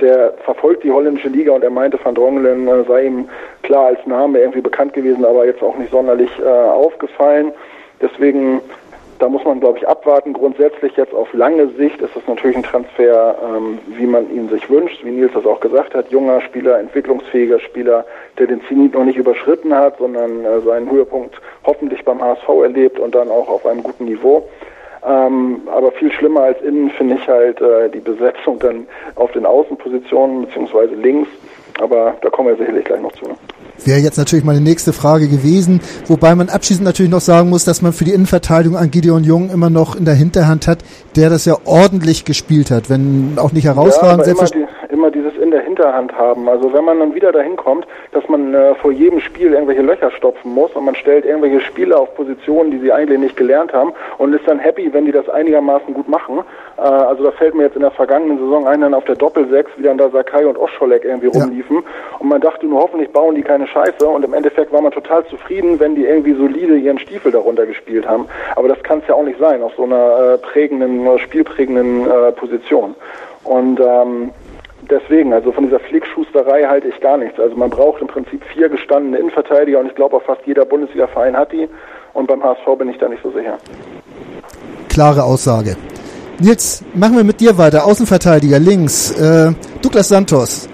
der 0.00 0.34
verfolgt 0.44 0.84
die 0.84 0.92
holländische 0.92 1.28
Liga 1.28 1.52
und 1.52 1.64
er 1.64 1.70
meinte, 1.70 1.98
Van 2.02 2.14
Drongelen 2.14 2.68
äh, 2.68 2.84
sei 2.86 3.06
ihm 3.06 3.28
klar 3.62 3.86
als 3.86 4.06
Name 4.06 4.38
irgendwie 4.40 4.60
bekannt 4.60 4.92
gewesen, 4.92 5.24
aber 5.24 5.46
jetzt 5.46 5.62
auch 5.62 5.76
nicht 5.78 5.90
sonderlich 5.90 6.30
äh, 6.38 6.46
aufgefallen. 6.46 7.52
Deswegen 8.02 8.60
da 9.18 9.28
muss 9.28 9.44
man, 9.44 9.60
glaube 9.60 9.78
ich, 9.78 9.88
abwarten. 9.88 10.32
Grundsätzlich 10.32 10.96
jetzt 10.96 11.14
auf 11.14 11.32
lange 11.32 11.68
Sicht 11.78 12.00
ist 12.00 12.14
das 12.14 12.26
natürlich 12.26 12.56
ein 12.56 12.62
Transfer, 12.62 13.36
ähm, 13.42 13.78
wie 13.86 14.06
man 14.06 14.30
ihn 14.30 14.48
sich 14.48 14.68
wünscht, 14.68 15.04
wie 15.04 15.10
Nils 15.10 15.32
das 15.34 15.46
auch 15.46 15.60
gesagt 15.60 15.94
hat. 15.94 16.10
Junger 16.10 16.40
Spieler, 16.42 16.78
entwicklungsfähiger 16.78 17.60
Spieler, 17.60 18.04
der 18.38 18.46
den 18.46 18.62
Zenit 18.68 18.94
noch 18.94 19.04
nicht 19.04 19.18
überschritten 19.18 19.74
hat, 19.74 19.98
sondern 19.98 20.44
äh, 20.44 20.60
seinen 20.60 20.90
Höhepunkt 20.90 21.40
hoffentlich 21.64 22.04
beim 22.04 22.22
HSV 22.22 22.48
erlebt 22.62 22.98
und 22.98 23.14
dann 23.14 23.28
auch 23.28 23.48
auf 23.48 23.66
einem 23.66 23.82
guten 23.82 24.04
Niveau. 24.04 24.48
Ähm, 25.06 25.62
aber 25.66 25.92
viel 25.92 26.10
schlimmer 26.10 26.42
als 26.42 26.60
innen 26.62 26.90
finde 26.90 27.14
ich 27.14 27.28
halt 27.28 27.60
äh, 27.60 27.88
die 27.88 28.00
Besetzung 28.00 28.58
dann 28.58 28.86
auf 29.14 29.30
den 29.32 29.46
Außenpositionen 29.46 30.46
beziehungsweise 30.46 30.94
links. 30.94 31.28
Aber 31.80 32.16
da 32.22 32.30
kommen 32.30 32.48
wir 32.48 32.56
sicherlich 32.56 32.84
gleich 32.84 33.00
noch 33.00 33.12
zu. 33.12 33.26
Wäre 33.84 33.98
jetzt 34.00 34.16
natürlich 34.16 34.44
meine 34.44 34.60
nächste 34.60 34.92
Frage 34.92 35.28
gewesen, 35.28 35.80
wobei 36.06 36.34
man 36.34 36.48
abschließend 36.48 36.84
natürlich 36.84 37.12
noch 37.12 37.20
sagen 37.20 37.50
muss, 37.50 37.64
dass 37.64 37.82
man 37.82 37.92
für 37.92 38.04
die 38.04 38.12
Innenverteidigung 38.12 38.76
an 38.78 38.90
Gideon 38.90 39.22
Jung 39.22 39.50
immer 39.50 39.68
noch 39.68 39.96
in 39.96 40.06
der 40.06 40.14
Hinterhand 40.14 40.66
hat, 40.66 40.78
der 41.14 41.28
das 41.28 41.44
ja 41.44 41.56
ordentlich 41.64 42.24
gespielt 42.24 42.70
hat, 42.70 42.88
wenn 42.88 43.34
auch 43.36 43.52
nicht 43.52 43.64
herausragend. 43.64 44.26
Ja, 44.26 44.32
immer, 44.32 44.44
die, 44.44 44.58
immer 44.58 44.58
dieses 44.58 44.65
in 45.36 45.50
der 45.50 45.62
Hinterhand 45.62 46.16
haben. 46.16 46.48
Also 46.48 46.72
wenn 46.72 46.84
man 46.84 46.98
dann 46.98 47.14
wieder 47.14 47.32
dahin 47.32 47.56
kommt, 47.56 47.86
dass 48.12 48.28
man 48.28 48.54
äh, 48.54 48.74
vor 48.76 48.92
jedem 48.92 49.20
Spiel 49.20 49.52
irgendwelche 49.52 49.82
Löcher 49.82 50.10
stopfen 50.10 50.52
muss 50.52 50.72
und 50.72 50.84
man 50.84 50.94
stellt 50.94 51.24
irgendwelche 51.24 51.60
Spieler 51.60 52.00
auf 52.00 52.14
Positionen, 52.14 52.70
die 52.70 52.78
sie 52.78 52.92
eigentlich 52.92 53.18
nicht 53.18 53.36
gelernt 53.36 53.72
haben 53.72 53.92
und 54.18 54.34
ist 54.34 54.46
dann 54.46 54.58
happy, 54.58 54.92
wenn 54.92 55.06
die 55.06 55.12
das 55.12 55.28
einigermaßen 55.28 55.94
gut 55.94 56.08
machen. 56.08 56.40
Äh, 56.78 56.80
also 56.80 57.24
da 57.24 57.30
fällt 57.32 57.54
mir 57.54 57.64
jetzt 57.64 57.76
in 57.76 57.82
der 57.82 57.90
vergangenen 57.90 58.38
Saison 58.38 58.66
ein, 58.66 58.80
dann 58.80 58.94
auf 58.94 59.04
der 59.04 59.16
Doppel-6, 59.16 59.66
wie 59.76 59.82
dann 59.82 59.98
da 59.98 60.08
Sakai 60.10 60.46
und 60.46 60.56
Oscholek 60.58 61.04
irgendwie 61.04 61.30
ja. 61.32 61.42
rumliefen 61.42 61.82
und 62.18 62.28
man 62.28 62.40
dachte 62.40 62.66
nur, 62.66 62.80
hoffentlich 62.80 63.10
bauen 63.10 63.34
die 63.34 63.42
keine 63.42 63.66
Scheiße 63.66 64.06
und 64.06 64.24
im 64.24 64.34
Endeffekt 64.34 64.72
war 64.72 64.80
man 64.80 64.92
total 64.92 65.24
zufrieden, 65.26 65.78
wenn 65.80 65.94
die 65.94 66.04
irgendwie 66.04 66.34
solide 66.34 66.76
ihren 66.76 66.98
Stiefel 66.98 67.32
darunter 67.32 67.66
gespielt 67.66 68.06
haben. 68.06 68.26
Aber 68.54 68.68
das 68.68 68.82
kann 68.82 68.98
es 69.00 69.08
ja 69.08 69.14
auch 69.14 69.22
nicht 69.22 69.38
sein 69.38 69.62
auf 69.62 69.72
so 69.76 69.84
einer 69.84 70.34
äh, 70.34 70.38
prägenden, 70.38 71.18
spielprägenden 71.18 72.08
äh, 72.08 72.32
Position. 72.32 72.94
Und 73.44 73.80
ähm, 73.80 74.30
deswegen, 74.82 75.32
also 75.32 75.52
von 75.52 75.64
dieser 75.64 75.80
Flickschusterei 75.80 76.64
halte 76.64 76.88
ich 76.88 77.00
gar 77.00 77.16
nichts. 77.16 77.38
Also 77.38 77.56
man 77.56 77.70
braucht 77.70 78.00
im 78.00 78.06
Prinzip 78.08 78.42
vier 78.52 78.68
gestandene 78.68 79.18
Innenverteidiger 79.18 79.80
und 79.80 79.86
ich 79.86 79.94
glaube 79.94 80.16
auch 80.16 80.22
fast 80.22 80.40
jeder 80.46 80.64
Bundesliga-Verein 80.64 81.36
hat 81.36 81.52
die. 81.52 81.68
Und 82.14 82.28
beim 82.28 82.42
HSV 82.42 82.78
bin 82.78 82.88
ich 82.88 82.98
da 82.98 83.08
nicht 83.08 83.22
so 83.22 83.30
sicher. 83.30 83.58
Klare 84.88 85.22
Aussage. 85.22 85.76
Nils, 86.38 86.82
machen 86.94 87.16
wir 87.16 87.24
mit 87.24 87.40
dir 87.40 87.56
weiter. 87.58 87.84
Außenverteidiger 87.84 88.58
links. 88.58 89.10
Äh, 89.12 89.52
Douglas 89.82 90.08
Santos. 90.08 90.68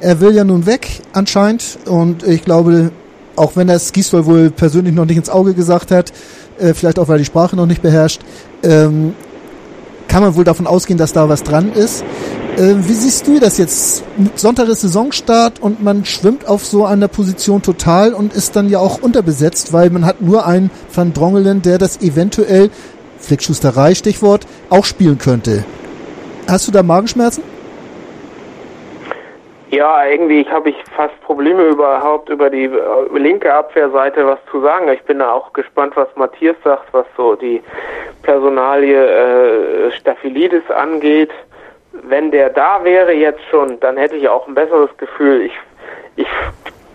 Er 0.00 0.20
will 0.20 0.34
ja 0.34 0.44
nun 0.44 0.66
weg 0.66 0.88
anscheinend 1.12 1.78
und 1.88 2.22
ich 2.26 2.44
glaube, 2.44 2.92
auch 3.34 3.56
wenn 3.56 3.68
es 3.68 3.92
Gisdol 3.92 4.26
wohl 4.26 4.50
persönlich 4.50 4.94
noch 4.94 5.06
nicht 5.06 5.16
ins 5.16 5.30
Auge 5.30 5.54
gesagt 5.54 5.90
hat, 5.90 6.12
äh, 6.58 6.74
vielleicht 6.74 6.98
auch 6.98 7.08
weil 7.08 7.16
er 7.16 7.18
die 7.18 7.24
Sprache 7.24 7.56
noch 7.56 7.66
nicht 7.66 7.82
beherrscht, 7.82 8.20
ähm, 8.62 9.14
kann 10.08 10.22
man 10.22 10.34
wohl 10.36 10.44
davon 10.44 10.66
ausgehen, 10.66 10.98
dass 10.98 11.12
da 11.12 11.28
was 11.28 11.42
dran 11.42 11.72
ist. 11.72 12.04
Äh, 12.58 12.74
wie 12.88 12.92
siehst 12.92 13.28
du 13.28 13.38
das 13.38 13.56
jetzt? 13.56 14.04
Sonntag 14.34 14.66
ist 14.66 14.80
Saisonstart 14.80 15.62
und 15.62 15.80
man 15.80 16.04
schwimmt 16.04 16.48
auf 16.48 16.64
so 16.64 16.84
einer 16.86 17.06
Position 17.06 17.62
total 17.62 18.12
und 18.12 18.34
ist 18.34 18.56
dann 18.56 18.68
ja 18.68 18.80
auch 18.80 19.00
unterbesetzt, 19.00 19.72
weil 19.72 19.90
man 19.90 20.04
hat 20.04 20.20
nur 20.20 20.44
einen 20.44 20.72
Van 20.92 21.14
Drongelen, 21.14 21.62
der 21.62 21.78
das 21.78 22.02
eventuell, 22.02 22.70
Flickschusterei 23.20 23.94
Stichwort, 23.94 24.44
auch 24.70 24.84
spielen 24.84 25.18
könnte. 25.18 25.64
Hast 26.48 26.66
du 26.66 26.72
da 26.72 26.82
Magenschmerzen? 26.82 27.44
Ja, 29.70 30.04
irgendwie 30.06 30.44
habe 30.46 30.70
ich 30.70 30.76
fast 30.96 31.20
Probleme 31.20 31.62
überhaupt 31.62 32.28
über 32.28 32.50
die 32.50 32.64
äh, 32.64 33.18
linke 33.18 33.54
Abwehrseite 33.54 34.26
was 34.26 34.38
zu 34.50 34.62
sagen. 34.62 34.88
Ich 34.88 35.02
bin 35.02 35.20
da 35.20 35.30
auch 35.30 35.52
gespannt, 35.52 35.92
was 35.94 36.08
Matthias 36.16 36.56
sagt, 36.64 36.92
was 36.92 37.06
so 37.16 37.36
die 37.36 37.62
Personalie 38.22 38.96
äh, 38.96 39.92
Staphylidis 39.92 40.68
angeht. 40.70 41.30
Wenn 42.04 42.30
der 42.30 42.50
da 42.50 42.82
wäre 42.84 43.12
jetzt 43.12 43.42
schon, 43.50 43.78
dann 43.80 43.96
hätte 43.96 44.16
ich 44.16 44.28
auch 44.28 44.46
ein 44.46 44.54
besseres 44.54 44.90
Gefühl. 44.96 45.42
Ich, 45.42 45.52
ich 46.16 46.28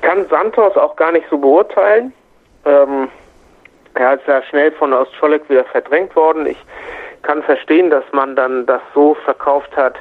kann 0.01 0.27
Santos 0.27 0.75
auch 0.77 0.95
gar 0.95 1.11
nicht 1.11 1.25
so 1.29 1.37
beurteilen. 1.37 2.13
Ähm, 2.65 3.09
er 3.95 4.13
ist 4.15 4.27
ja 4.27 4.41
schnell 4.43 4.71
von 4.71 4.93
Ostscholek 4.93 5.49
wieder 5.49 5.65
verdrängt 5.65 6.15
worden. 6.15 6.45
Ich 6.45 6.57
kann 7.21 7.43
verstehen, 7.43 7.89
dass 7.89 8.03
man 8.11 8.35
dann 8.35 8.65
das 8.65 8.81
so 8.93 9.13
verkauft 9.13 9.75
hat, 9.75 9.95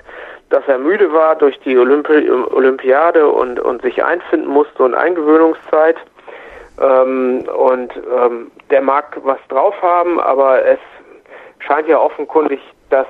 dass 0.50 0.66
er 0.66 0.78
müde 0.78 1.12
war 1.12 1.36
durch 1.36 1.58
die 1.60 1.78
Olympi 1.78 2.30
Olympiade 2.30 3.28
und, 3.28 3.58
und 3.60 3.82
sich 3.82 4.02
einfinden 4.04 4.48
musste 4.48 4.82
und 4.82 4.94
Eingewöhnungszeit. 4.94 5.96
Ähm, 6.80 7.46
und 7.54 7.92
ähm, 7.96 8.50
der 8.70 8.82
mag 8.82 9.16
was 9.22 9.38
drauf 9.48 9.74
haben, 9.82 10.20
aber 10.20 10.64
es 10.64 10.78
scheint 11.60 11.88
ja 11.88 11.98
offenkundig, 11.98 12.60
dass 12.90 13.06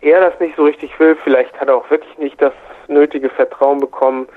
er 0.00 0.20
das 0.20 0.38
nicht 0.40 0.56
so 0.56 0.64
richtig 0.64 0.98
will. 0.98 1.16
Vielleicht 1.22 1.58
hat 1.60 1.68
er 1.68 1.76
auch 1.76 1.90
wirklich 1.90 2.16
nicht 2.18 2.40
das 2.40 2.52
nötige 2.88 3.28
Vertrauen 3.28 3.80
bekommen, 3.80 4.28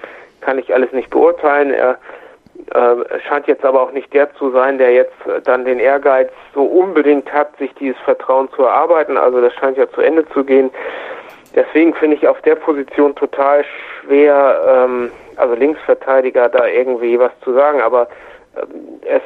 kann 0.41 0.59
ich 0.59 0.73
alles 0.73 0.91
nicht 0.91 1.09
beurteilen. 1.09 1.71
Er 1.71 1.97
äh, 2.73 3.19
scheint 3.27 3.47
jetzt 3.47 3.65
aber 3.65 3.81
auch 3.81 3.91
nicht 3.91 4.13
der 4.13 4.33
zu 4.35 4.51
sein, 4.51 4.77
der 4.77 4.93
jetzt 4.93 5.15
dann 5.43 5.65
den 5.65 5.79
Ehrgeiz 5.79 6.31
so 6.53 6.63
unbedingt 6.63 7.31
hat, 7.33 7.57
sich 7.57 7.73
dieses 7.75 7.97
Vertrauen 8.01 8.49
zu 8.51 8.63
erarbeiten. 8.63 9.17
Also 9.17 9.41
das 9.41 9.53
scheint 9.53 9.77
ja 9.77 9.89
zu 9.89 10.01
Ende 10.01 10.27
zu 10.29 10.43
gehen. 10.43 10.69
Deswegen 11.55 11.93
finde 11.93 12.15
ich 12.15 12.27
auf 12.27 12.41
der 12.41 12.55
Position 12.55 13.15
total 13.15 13.63
schwer, 14.01 14.85
ähm, 14.85 15.11
also 15.35 15.53
Linksverteidiger 15.55 16.49
da 16.49 16.65
irgendwie 16.65 17.19
was 17.19 17.31
zu 17.43 17.53
sagen, 17.53 17.81
aber 17.81 18.07
ähm, 18.57 18.99
es, 19.01 19.21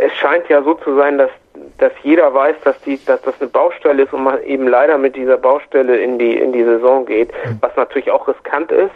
es 0.00 0.12
scheint 0.14 0.48
ja 0.48 0.62
so 0.62 0.74
zu 0.74 0.94
sein, 0.94 1.18
dass, 1.18 1.30
dass 1.78 1.92
jeder 2.02 2.32
weiß, 2.32 2.56
dass, 2.64 2.80
die, 2.82 2.98
dass 3.04 3.20
das 3.22 3.34
eine 3.40 3.48
Baustelle 3.48 4.02
ist 4.04 4.12
und 4.12 4.24
man 4.24 4.42
eben 4.42 4.66
leider 4.66 4.98
mit 4.98 5.16
dieser 5.16 5.36
Baustelle 5.36 5.96
in 5.96 6.18
die, 6.18 6.36
in 6.36 6.52
die 6.52 6.64
Saison 6.64 7.06
geht, 7.06 7.28
mhm. 7.28 7.58
was 7.60 7.74
natürlich 7.76 8.10
auch 8.10 8.26
riskant 8.28 8.72
ist. 8.72 8.90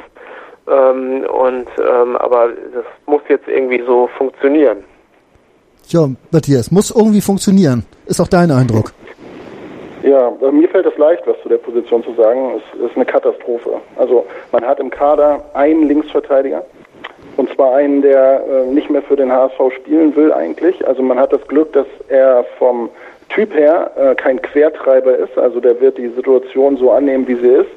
Ähm, 0.68 1.24
und 1.24 1.66
ähm, 1.78 2.16
aber 2.16 2.50
das 2.72 2.84
muss 3.06 3.22
jetzt 3.28 3.48
irgendwie 3.48 3.82
so 3.84 4.08
funktionieren. 4.16 4.84
Ja, 5.88 6.08
Matthias, 6.30 6.70
muss 6.70 6.90
irgendwie 6.90 7.20
funktionieren. 7.20 7.84
Ist 8.06 8.20
auch 8.20 8.28
dein 8.28 8.50
Eindruck. 8.50 8.92
Ja, 10.02 10.32
äh, 10.40 10.50
mir 10.50 10.68
fällt 10.68 10.86
es 10.86 10.96
leicht, 10.98 11.22
was 11.26 11.36
zu 11.42 11.48
der 11.48 11.58
Position 11.58 12.02
zu 12.04 12.14
sagen. 12.14 12.54
Es 12.56 12.90
ist 12.90 12.96
eine 12.96 13.04
Katastrophe. 13.04 13.80
Also 13.96 14.26
man 14.50 14.64
hat 14.64 14.80
im 14.80 14.90
Kader 14.90 15.44
einen 15.54 15.88
Linksverteidiger, 15.88 16.64
und 17.42 17.52
zwar 17.56 17.74
einen, 17.74 18.02
der 18.02 18.44
äh, 18.48 18.66
nicht 18.72 18.88
mehr 18.88 19.02
für 19.02 19.16
den 19.16 19.32
HSV 19.32 19.58
spielen 19.74 20.14
will 20.14 20.32
eigentlich. 20.32 20.86
Also 20.86 21.02
man 21.02 21.18
hat 21.18 21.32
das 21.32 21.44
Glück, 21.48 21.72
dass 21.72 21.88
er 22.08 22.44
vom 22.56 22.88
Typ 23.30 23.52
her 23.52 23.90
äh, 23.96 24.14
kein 24.14 24.40
Quertreiber 24.40 25.16
ist. 25.16 25.36
Also 25.36 25.58
der 25.58 25.80
wird 25.80 25.98
die 25.98 26.06
Situation 26.10 26.76
so 26.76 26.92
annehmen, 26.92 27.26
wie 27.26 27.34
sie 27.34 27.48
ist. 27.48 27.70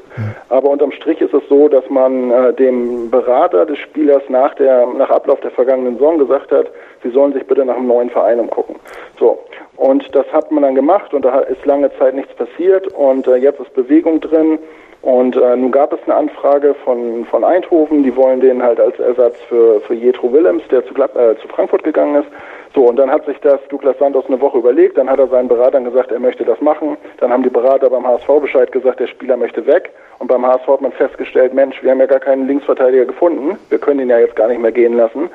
Aber 0.49 0.69
unterm 0.69 0.91
Strich 0.91 1.19
ist 1.19 1.34
es 1.34 1.41
so, 1.49 1.67
dass 1.67 1.89
man 1.89 2.30
äh, 2.30 2.54
dem 2.54 3.10
Berater 3.10 3.65
des 3.65 3.80
Spielers 3.80 4.21
nach, 4.30 4.54
der, 4.54 4.86
nach 4.86 5.10
Ablauf 5.10 5.39
der 5.41 5.49
vergangenen 5.49 5.95
Saison 5.95 6.19
gesagt 6.19 6.51
hat, 6.51 6.67
sie 7.01 7.10
sollen 7.10 7.34
sich 7.34 7.43
bitte 7.47 7.65
nach 7.65 7.75
einem 7.75 7.88
neuen 7.88 8.12
Verein 8.12 8.39
umgucken. 8.39 8.75
So. 9.19 9.39
Und 9.78 10.13
das 10.13 10.25
hat 10.32 10.51
man 10.51 10.62
dann 10.62 10.75
gemacht 10.75 11.12
und 11.13 11.25
da 11.25 11.39
ist 11.39 11.65
lange 11.65 11.89
Zeit 11.97 12.13
nichts 12.13 12.34
passiert 12.36 12.88
und 12.89 13.25
äh, 13.28 13.38
jetzt 13.38 13.60
ist 13.60 13.73
Bewegung 13.73 14.21
drin. 14.21 14.60
Und 15.05 15.35
äh, 15.35 15.55
nun 15.55 15.71
gab 15.71 15.93
es 15.93 15.99
eine 16.07 16.15
Anfrage 16.15 16.73
von, 16.83 17.25
von 17.25 17.43
Eindhoven, 17.43 18.01
die 18.01 18.15
wollen 18.15 18.39
den 18.39 18.63
halt 18.63 18.79
als 18.79 18.97
Ersatz 18.97 19.37
für, 19.47 19.79
für 19.81 19.93
Jetro 19.93 20.33
Willems, 20.33 20.63
der 20.71 20.83
zu, 20.83 20.95
äh, 20.95 21.37
zu 21.39 21.47
Frankfurt 21.47 21.83
gegangen 21.83 22.15
ist. 22.15 22.27
So, 22.73 22.89
und 22.89 22.95
dann 22.95 23.11
hat 23.11 23.23
sich 23.27 23.39
das 23.41 23.59
Douglas 23.69 23.99
Santos 23.99 24.25
eine 24.27 24.41
Woche 24.41 24.57
überlegt, 24.57 24.97
dann 24.97 25.07
hat 25.07 25.19
er 25.19 25.27
seinen 25.27 25.47
Beratern 25.47 25.83
gesagt, 25.83 26.11
er 26.11 26.19
möchte 26.19 26.43
das 26.43 26.59
machen. 26.59 26.97
Dann 27.19 27.31
haben 27.31 27.43
die 27.43 27.51
Berater 27.51 27.87
beim 27.91 28.05
HSV 28.05 28.27
Bescheid 28.41 28.71
gesagt, 28.71 28.99
der 28.99 29.05
Spieler 29.05 29.37
möchte 29.37 29.67
weg. 29.67 29.91
Und 30.17 30.25
beim 30.25 30.43
HSV 30.43 30.67
hat 30.67 30.81
man 30.81 30.91
festgestellt, 30.91 31.53
Mensch, 31.53 31.83
wir 31.83 31.91
haben 31.91 31.99
ja 31.99 32.07
gar 32.07 32.19
keinen 32.19 32.47
Linksverteidiger 32.47 33.05
gefunden, 33.05 33.59
wir 33.69 33.77
können 33.77 33.99
ihn 33.99 34.09
ja 34.09 34.17
jetzt 34.17 34.35
gar 34.35 34.47
nicht 34.47 34.59
mehr 34.59 34.71
gehen 34.71 34.97
lassen 34.97 35.29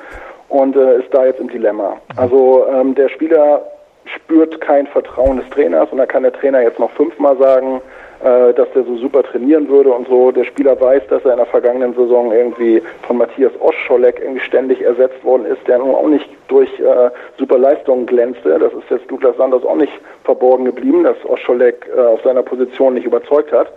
und 0.49 0.75
äh, 0.75 0.99
ist 0.99 1.13
da 1.13 1.25
jetzt 1.25 1.39
im 1.39 1.47
Dilemma. 1.47 1.95
Also 2.17 2.65
ähm, 2.69 2.93
der 2.93 3.07
Spieler 3.07 3.61
spürt 4.03 4.59
kein 4.59 4.85
Vertrauen 4.87 5.37
des 5.37 5.49
Trainers 5.49 5.89
und 5.91 5.97
da 5.99 6.05
kann 6.05 6.23
der 6.23 6.33
Trainer 6.33 6.61
jetzt 6.61 6.79
noch 6.79 6.91
fünfmal 6.91 7.37
sagen, 7.37 7.81
äh, 8.23 8.53
dass 8.53 8.71
der 8.73 8.83
so 8.83 8.97
super 8.97 9.23
trainieren 9.23 9.67
würde 9.67 9.91
und 9.91 10.07
so. 10.07 10.31
Der 10.31 10.43
Spieler 10.43 10.79
weiß, 10.79 11.03
dass 11.09 11.25
er 11.25 11.31
in 11.31 11.37
der 11.37 11.45
vergangenen 11.45 11.93
Saison 11.95 12.31
irgendwie 12.31 12.81
von 13.07 13.17
Matthias 13.17 13.51
Oscholek 13.59 14.19
irgendwie 14.21 14.41
ständig 14.41 14.81
ersetzt 14.81 15.23
worden 15.23 15.45
ist, 15.45 15.67
der 15.67 15.79
nun 15.79 15.95
auch 15.95 16.07
nicht 16.07 16.29
durch 16.47 16.69
äh, 16.79 17.09
super 17.37 17.57
Leistungen 17.57 18.05
glänzte. 18.05 18.59
Das 18.59 18.73
ist 18.73 18.89
jetzt 18.89 19.09
Douglas 19.09 19.37
Sanders 19.37 19.63
auch 19.63 19.75
nicht 19.75 19.93
verborgen 20.23 20.65
geblieben, 20.65 21.03
dass 21.03 21.17
Oscholek 21.25 21.89
äh, 21.95 21.99
auf 21.99 22.21
seiner 22.23 22.43
Position 22.43 22.93
nicht 22.93 23.05
überzeugt 23.05 23.51
hat. 23.51 23.71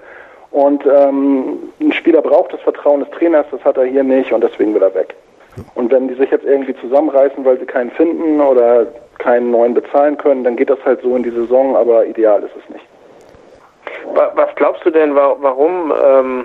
Und 0.50 0.84
ähm, 0.86 1.58
ein 1.80 1.92
Spieler 1.92 2.22
braucht 2.22 2.52
das 2.52 2.60
Vertrauen 2.60 3.00
des 3.00 3.10
Trainers, 3.10 3.46
das 3.50 3.64
hat 3.64 3.76
er 3.76 3.84
hier 3.84 4.04
nicht 4.04 4.32
und 4.32 4.44
deswegen 4.44 4.74
will 4.74 4.82
er 4.82 4.94
weg. 4.94 5.14
Und 5.74 5.90
wenn 5.90 6.08
die 6.08 6.14
sich 6.14 6.30
jetzt 6.30 6.44
irgendwie 6.44 6.76
zusammenreißen, 6.76 7.44
weil 7.44 7.58
sie 7.58 7.66
keinen 7.66 7.90
finden 7.90 8.40
oder 8.40 8.86
keinen 9.18 9.50
neuen 9.50 9.74
bezahlen 9.74 10.16
können, 10.16 10.44
dann 10.44 10.56
geht 10.56 10.70
das 10.70 10.78
halt 10.84 11.00
so 11.02 11.16
in 11.16 11.22
die 11.22 11.30
Saison, 11.30 11.76
aber 11.76 12.06
ideal 12.06 12.42
ist 12.42 12.54
es 12.56 12.72
nicht. 12.72 12.84
Was 14.14 14.54
glaubst 14.56 14.84
du 14.84 14.90
denn, 14.90 15.14
warum, 15.14 15.92
ähm, 16.02 16.44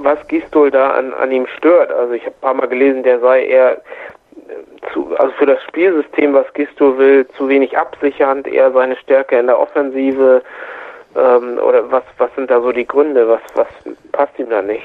was 0.00 0.26
Gistol 0.28 0.70
da 0.70 0.90
an, 0.90 1.14
an 1.14 1.30
ihm 1.30 1.46
stört? 1.46 1.90
Also 1.92 2.12
ich 2.14 2.22
habe 2.22 2.34
ein 2.36 2.40
paar 2.40 2.54
Mal 2.54 2.68
gelesen, 2.68 3.02
der 3.02 3.20
sei 3.20 3.46
eher 3.46 3.80
zu, 4.92 5.08
also 5.18 5.32
für 5.34 5.46
das 5.46 5.62
Spielsystem, 5.64 6.34
was 6.34 6.52
Gistol 6.54 6.98
will, 6.98 7.26
zu 7.36 7.48
wenig 7.48 7.76
absichernd, 7.76 8.46
eher 8.46 8.72
seine 8.72 8.96
Stärke 8.96 9.38
in 9.38 9.46
der 9.46 9.58
Offensive. 9.58 10.42
Ähm, 11.16 11.58
oder 11.58 11.90
was, 11.90 12.02
was 12.18 12.34
sind 12.34 12.50
da 12.50 12.60
so 12.60 12.72
die 12.72 12.86
Gründe? 12.86 13.28
Was, 13.28 13.40
was 13.54 13.68
passt 14.12 14.38
ihm 14.38 14.50
da 14.50 14.62
nicht? 14.62 14.82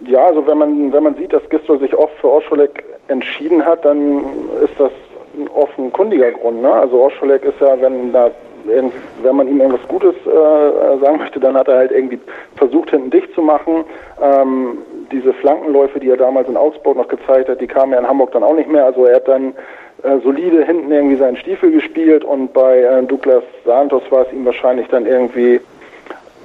Ja, 0.00 0.26
also 0.26 0.46
wenn 0.46 0.58
man, 0.58 0.92
wenn 0.92 1.02
man 1.02 1.14
sieht, 1.14 1.32
dass 1.32 1.48
Gistol 1.48 1.78
sich 1.78 1.94
oft 1.94 2.14
für 2.18 2.30
Oscholek 2.30 2.84
entschieden 3.08 3.64
hat, 3.64 3.84
dann 3.84 4.24
ist 4.62 4.78
das 4.78 4.90
ein 5.36 5.48
offenkundiger 5.48 6.32
Grund. 6.32 6.62
Ne? 6.62 6.72
Also 6.72 7.02
Oscholek 7.02 7.44
ist 7.44 7.60
ja, 7.60 7.80
wenn 7.80 8.12
da 8.12 8.30
wenn 8.64 9.36
man 9.36 9.48
ihm 9.48 9.60
irgendwas 9.60 9.86
Gutes 9.88 10.14
äh, 10.26 10.98
sagen 11.00 11.18
möchte, 11.18 11.40
dann 11.40 11.56
hat 11.56 11.68
er 11.68 11.76
halt 11.76 11.92
irgendwie 11.92 12.18
versucht, 12.56 12.90
hinten 12.90 13.10
dicht 13.10 13.32
zu 13.34 13.42
machen. 13.42 13.84
Ähm, 14.22 14.78
diese 15.12 15.32
Flankenläufe, 15.34 16.00
die 16.00 16.10
er 16.10 16.16
damals 16.16 16.48
in 16.48 16.56
Augsburg 16.56 16.96
noch 16.96 17.08
gezeigt 17.08 17.48
hat, 17.48 17.60
die 17.60 17.66
kamen 17.66 17.92
ja 17.92 17.98
in 17.98 18.08
Hamburg 18.08 18.32
dann 18.32 18.42
auch 18.42 18.54
nicht 18.54 18.70
mehr. 18.70 18.84
Also 18.84 19.04
er 19.04 19.16
hat 19.16 19.28
dann 19.28 19.54
äh, 20.02 20.18
solide 20.22 20.64
hinten 20.64 20.90
irgendwie 20.90 21.16
seinen 21.16 21.36
Stiefel 21.36 21.70
gespielt 21.70 22.24
und 22.24 22.52
bei 22.52 22.80
äh, 22.80 23.02
Douglas 23.04 23.44
Santos 23.64 24.02
war 24.10 24.26
es 24.26 24.32
ihm 24.32 24.44
wahrscheinlich 24.44 24.88
dann 24.88 25.06
irgendwie 25.06 25.60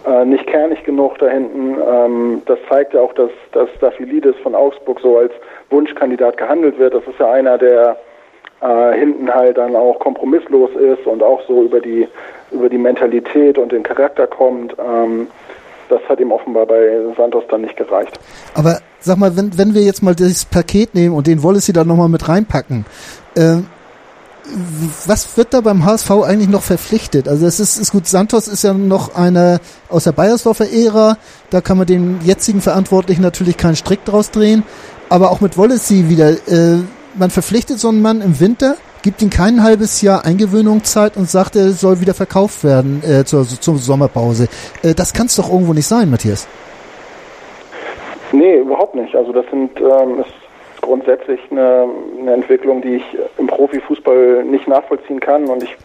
äh, 0.06 0.26
nicht 0.26 0.48
kernig 0.48 0.84
genug 0.84 1.18
da 1.20 1.28
hinten. 1.28 1.78
Ähm, 1.86 2.42
das 2.46 2.60
zeigt 2.70 2.94
ja 2.94 3.02
auch, 3.02 3.14
dass, 3.14 3.32
dass 3.52 3.70
Staphylidis 3.78 4.36
von 4.44 4.56
Augsburg 4.56 5.00
so 5.02 5.18
als 5.18 5.34
Wunschkandidat 5.70 6.38
gehandelt 6.38 6.80
wird. 6.80 6.94
Das 6.94 7.04
ist 7.04 7.20
ja 7.20 7.32
einer, 7.32 7.58
der 7.58 7.98
äh, 8.62 8.98
hinten 8.98 9.34
halt 9.34 9.58
dann 9.58 9.76
auch 9.76 10.00
kompromisslos 10.00 10.72
ist 10.72 11.06
und 11.06 11.24
auch 11.24 11.42
so 11.48 11.64
über 11.64 11.80
die 11.80 12.08
über 12.52 12.70
die 12.70 12.78
Mentalität 12.78 13.58
und 13.58 13.72
den 13.72 13.84
Charakter 13.84 14.28
kommt. 14.28 14.76
Ähm, 14.80 15.28
das 15.90 16.02
hat 16.08 16.20
ihm 16.20 16.32
offenbar 16.32 16.66
bei 16.66 17.00
Santos 17.18 17.44
dann 17.50 17.62
nicht 17.62 17.76
gereicht. 17.76 18.20
Aber 18.54 18.80
sag 19.00 19.18
mal, 19.18 19.36
wenn, 19.36 19.58
wenn 19.58 19.74
wir 19.74 19.82
jetzt 19.82 20.04
mal 20.04 20.16
das 20.16 20.46
Paket 20.46 20.94
nehmen 20.94 21.16
und 21.16 21.28
den 21.28 21.40
sie 21.60 21.74
dann 21.74 21.88
nochmal 21.88 22.10
mit 22.10 22.28
reinpacken, 22.28 22.86
äh, 23.36 23.58
was 25.06 25.38
wird 25.38 25.54
da 25.54 25.62
beim 25.62 25.86
HSV 25.86 26.10
eigentlich 26.12 26.50
noch 26.50 26.62
verpflichtet? 26.64 27.28
Also 27.28 27.46
es 27.46 27.60
ist, 27.60 27.78
ist 27.78 27.92
gut, 27.92 28.08
Santos 28.08 28.48
ist 28.48 28.64
ja 28.64 28.74
noch 28.74 29.16
einer 29.16 29.60
aus 29.90 30.06
der 30.06 30.12
Bayersdorfer 30.12 30.72
Ära, 30.72 31.18
da 31.50 31.62
kann 31.62 31.78
man 31.78 31.88
den 31.88 32.20
jetzigen 32.24 32.62
Verantwortlichen 32.62 33.22
natürlich 33.22 33.58
keinen 33.58 33.76
Strick 33.76 34.06
draus 34.06 34.32
drehen, 34.32 34.64
aber 35.10 35.32
auch 35.32 35.42
mit 35.42 35.58
Wollesi 35.58 36.10
wieder, 36.10 36.32
äh, 36.32 36.80
man 37.20 37.30
verpflichtet 37.30 37.78
so 37.80 37.90
einen 37.90 38.02
Mann 38.02 38.22
im 38.22 38.40
Winter, 38.40 38.76
gibt 39.04 39.22
ihm 39.22 39.30
kein 39.30 39.62
halbes 39.64 40.02
Jahr 40.02 40.26
Eingewöhnungszeit 40.26 41.18
und 41.18 41.30
sagt, 41.30 41.56
er 41.56 41.70
soll 41.70 42.02
wieder 42.02 42.14
verkauft 42.14 42.64
werden 42.64 43.04
äh, 43.04 43.26
zur, 43.26 43.44
zur 43.44 43.78
Sommerpause. 43.78 44.48
Äh, 44.84 44.94
das 44.96 45.14
kann 45.14 45.28
es 45.28 45.36
doch 45.36 45.52
irgendwo 45.52 45.74
nicht 45.74 45.88
sein, 45.88 46.10
Matthias. 46.10 46.48
Nee, 48.32 48.58
überhaupt 48.60 48.96
nicht. 48.96 49.16
Also 49.16 49.32
das 49.32 49.46
sind 49.50 49.72
ähm, 49.80 50.20
ist 50.22 50.34
grundsätzlich 50.82 51.40
eine, 51.52 51.88
eine 52.20 52.34
Entwicklung, 52.34 52.82
die 52.82 52.96
ich 52.96 53.04
im 53.38 53.48
Profifußball 53.48 54.44
nicht 54.46 54.68
nachvollziehen 54.68 55.20
kann 55.20 55.46
und 55.46 55.64
ich 55.64 55.76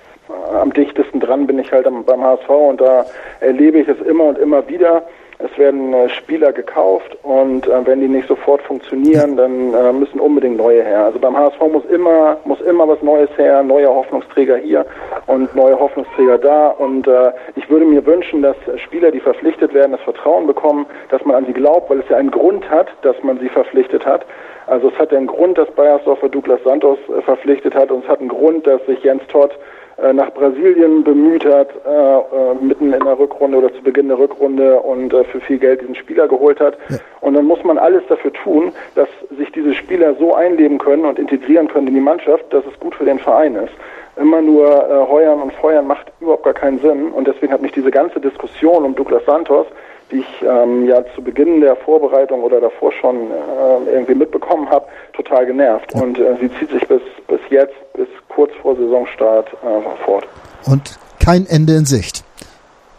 am 0.55 0.73
dichtesten 0.73 1.21
dran 1.21 1.47
bin 1.47 1.59
ich 1.59 1.71
halt 1.71 1.87
am, 1.87 2.05
beim 2.05 2.23
HSV 2.23 2.49
und 2.49 2.81
da 2.81 3.05
erlebe 3.41 3.81
ich 3.81 3.89
es 3.89 4.01
immer 4.07 4.25
und 4.25 4.39
immer 4.39 4.67
wieder 4.69 5.03
es 5.39 5.59
werden 5.59 5.93
äh, 5.93 6.09
Spieler 6.09 6.53
gekauft 6.53 7.17
und 7.23 7.67
äh, 7.67 7.87
wenn 7.87 8.01
die 8.01 8.09
nicht 8.09 8.29
sofort 8.29 8.63
funktionieren, 8.63 9.37
dann 9.37 9.75
äh, 9.75 9.93
müssen 9.93 10.21
unbedingt 10.21 10.57
neue 10.57 10.83
her. 10.83 11.05
Also 11.07 11.19
beim 11.19 11.37
HSV 11.37 11.61
muss 11.73 11.85
immer 11.87 12.39
muss 12.45 12.61
immer 12.61 12.87
was 12.87 13.03
Neues 13.03 13.31
her, 13.37 13.63
neue 13.63 13.89
Hoffnungsträger 13.89 14.57
hier 14.57 14.87
und 15.27 15.55
neue 15.55 15.79
Hoffnungsträger 15.79 16.39
da. 16.39 16.69
Und 16.69 17.09
ich 17.57 17.69
würde 17.69 17.85
mir 17.85 18.05
wünschen, 18.07 18.43
dass 18.43 18.57
Spieler, 18.77 19.11
die 19.11 19.21
verpflichtet 19.21 19.75
werden, 19.75 19.93
das 19.93 20.01
Vertrauen 20.03 20.47
bekommen, 20.47 20.87
dass 21.11 21.25
man 21.25 21.37
an 21.37 21.47
sie 21.47 21.53
glaubt, 21.53 21.91
weil 21.91 22.01
es 22.01 22.09
ja 22.09 22.17
einen 22.17 22.31
Grund 22.31 22.69
hat, 22.71 22.89
dass 23.03 23.17
man 23.23 23.39
sie 23.39 23.49
verpflichtet 23.49 24.05
hat. 24.07 24.25
Also 24.67 24.89
es 24.89 24.99
hat 24.99 25.13
einen 25.13 25.27
Grund, 25.27 25.59
dass 25.59 25.71
Bayersdorfer 25.73 26.29
Douglas 26.29 26.63
Santos 26.65 26.99
äh, 27.09 27.21
verpflichtet 27.23 27.75
hat 27.75 27.91
und 27.91 28.05
es 28.05 28.09
hat 28.09 28.21
einen 28.21 28.29
Grund, 28.29 28.67
dass 28.67 28.85
sich 28.87 29.03
Jens 29.03 29.23
Todd 29.29 29.51
äh, 29.99 30.13
nach 30.13 30.33
Brasilien 30.33 31.05
bemüht 31.05 31.45
hat, 31.45 31.69
äh, 31.87 32.65
mitten 32.65 32.93
in 32.93 33.05
der 33.05 33.19
Rückrunde 33.19 33.59
oder 33.59 33.73
zu 33.75 33.83
Beginn 33.83 34.09
der 34.09 34.19
Rückrunde 34.19 34.81
und 34.81 35.15
für 35.31 35.41
viel 35.41 35.59
Geld 35.59 35.83
diesen 35.83 35.95
Spieler 35.95 36.29
geholt 36.29 36.61
hat. 36.61 36.79
Ja. 36.89 36.97
Und 37.21 37.35
dann 37.35 37.45
muss 37.45 37.63
man 37.63 37.79
alles 37.79 38.03
dafür 38.09 38.33
tun, 38.33 38.73
dass 38.95 39.09
sich 39.37 39.53
diese 39.53 39.75
Spieler 39.75 40.15
so 40.15 40.35
einleben 40.35 40.79
können 40.79 41.05
und 41.05 41.19
integrieren 41.19 41.69
können 41.69 41.89
in 41.89 41.95
die 41.95 42.01
Mannschaft, 42.01 42.53
dass 42.53 42.65
es 42.67 42.79
gut 42.81 42.95
für 42.95 43.05
den 43.05 43.19
Verein 43.19 43.57
ist. 43.57 43.73
Immer 44.17 44.43
nur 44.43 45.09
heuern 45.11 45.43
und 45.43 45.53
feuern 45.55 45.89
macht 45.89 46.13
überhaupt 46.21 46.45
gar 46.45 46.55
keinen 46.55 46.79
Sinn. 46.79 47.11
Und 47.11 47.27
deswegen 47.27 47.53
hat 47.53 47.63
mich 47.63 47.73
diese 47.73 47.91
ganze 47.91 48.21
Diskussion 48.21 48.85
um 48.85 48.95
Douglas 48.95 49.25
Santos 49.25 49.67
ich 50.15 50.27
ähm, 50.43 50.87
ja 50.87 51.05
zu 51.15 51.23
Beginn 51.23 51.61
der 51.61 51.77
Vorbereitung 51.77 52.43
oder 52.43 52.61
davor 52.61 52.93
schon 52.93 53.31
äh, 53.31 53.93
irgendwie 53.93 54.15
mitbekommen 54.15 54.69
habe, 54.71 54.87
total 55.13 55.47
genervt. 55.47 55.93
Ja. 55.95 56.03
Und 56.03 56.19
äh, 56.19 56.37
sie 56.41 56.51
zieht 56.59 56.71
sich 56.71 56.87
bis, 56.87 57.03
bis 57.29 57.41
jetzt, 57.51 57.75
bis 57.95 58.09
kurz 58.29 58.53
vor 58.63 58.77
Saisonstart 58.77 59.49
äh, 59.49 60.05
fort. 60.05 60.27
Und 60.67 60.99
kein 61.23 61.47
Ende 61.47 61.75
in 61.75 61.85
Sicht. 61.85 62.25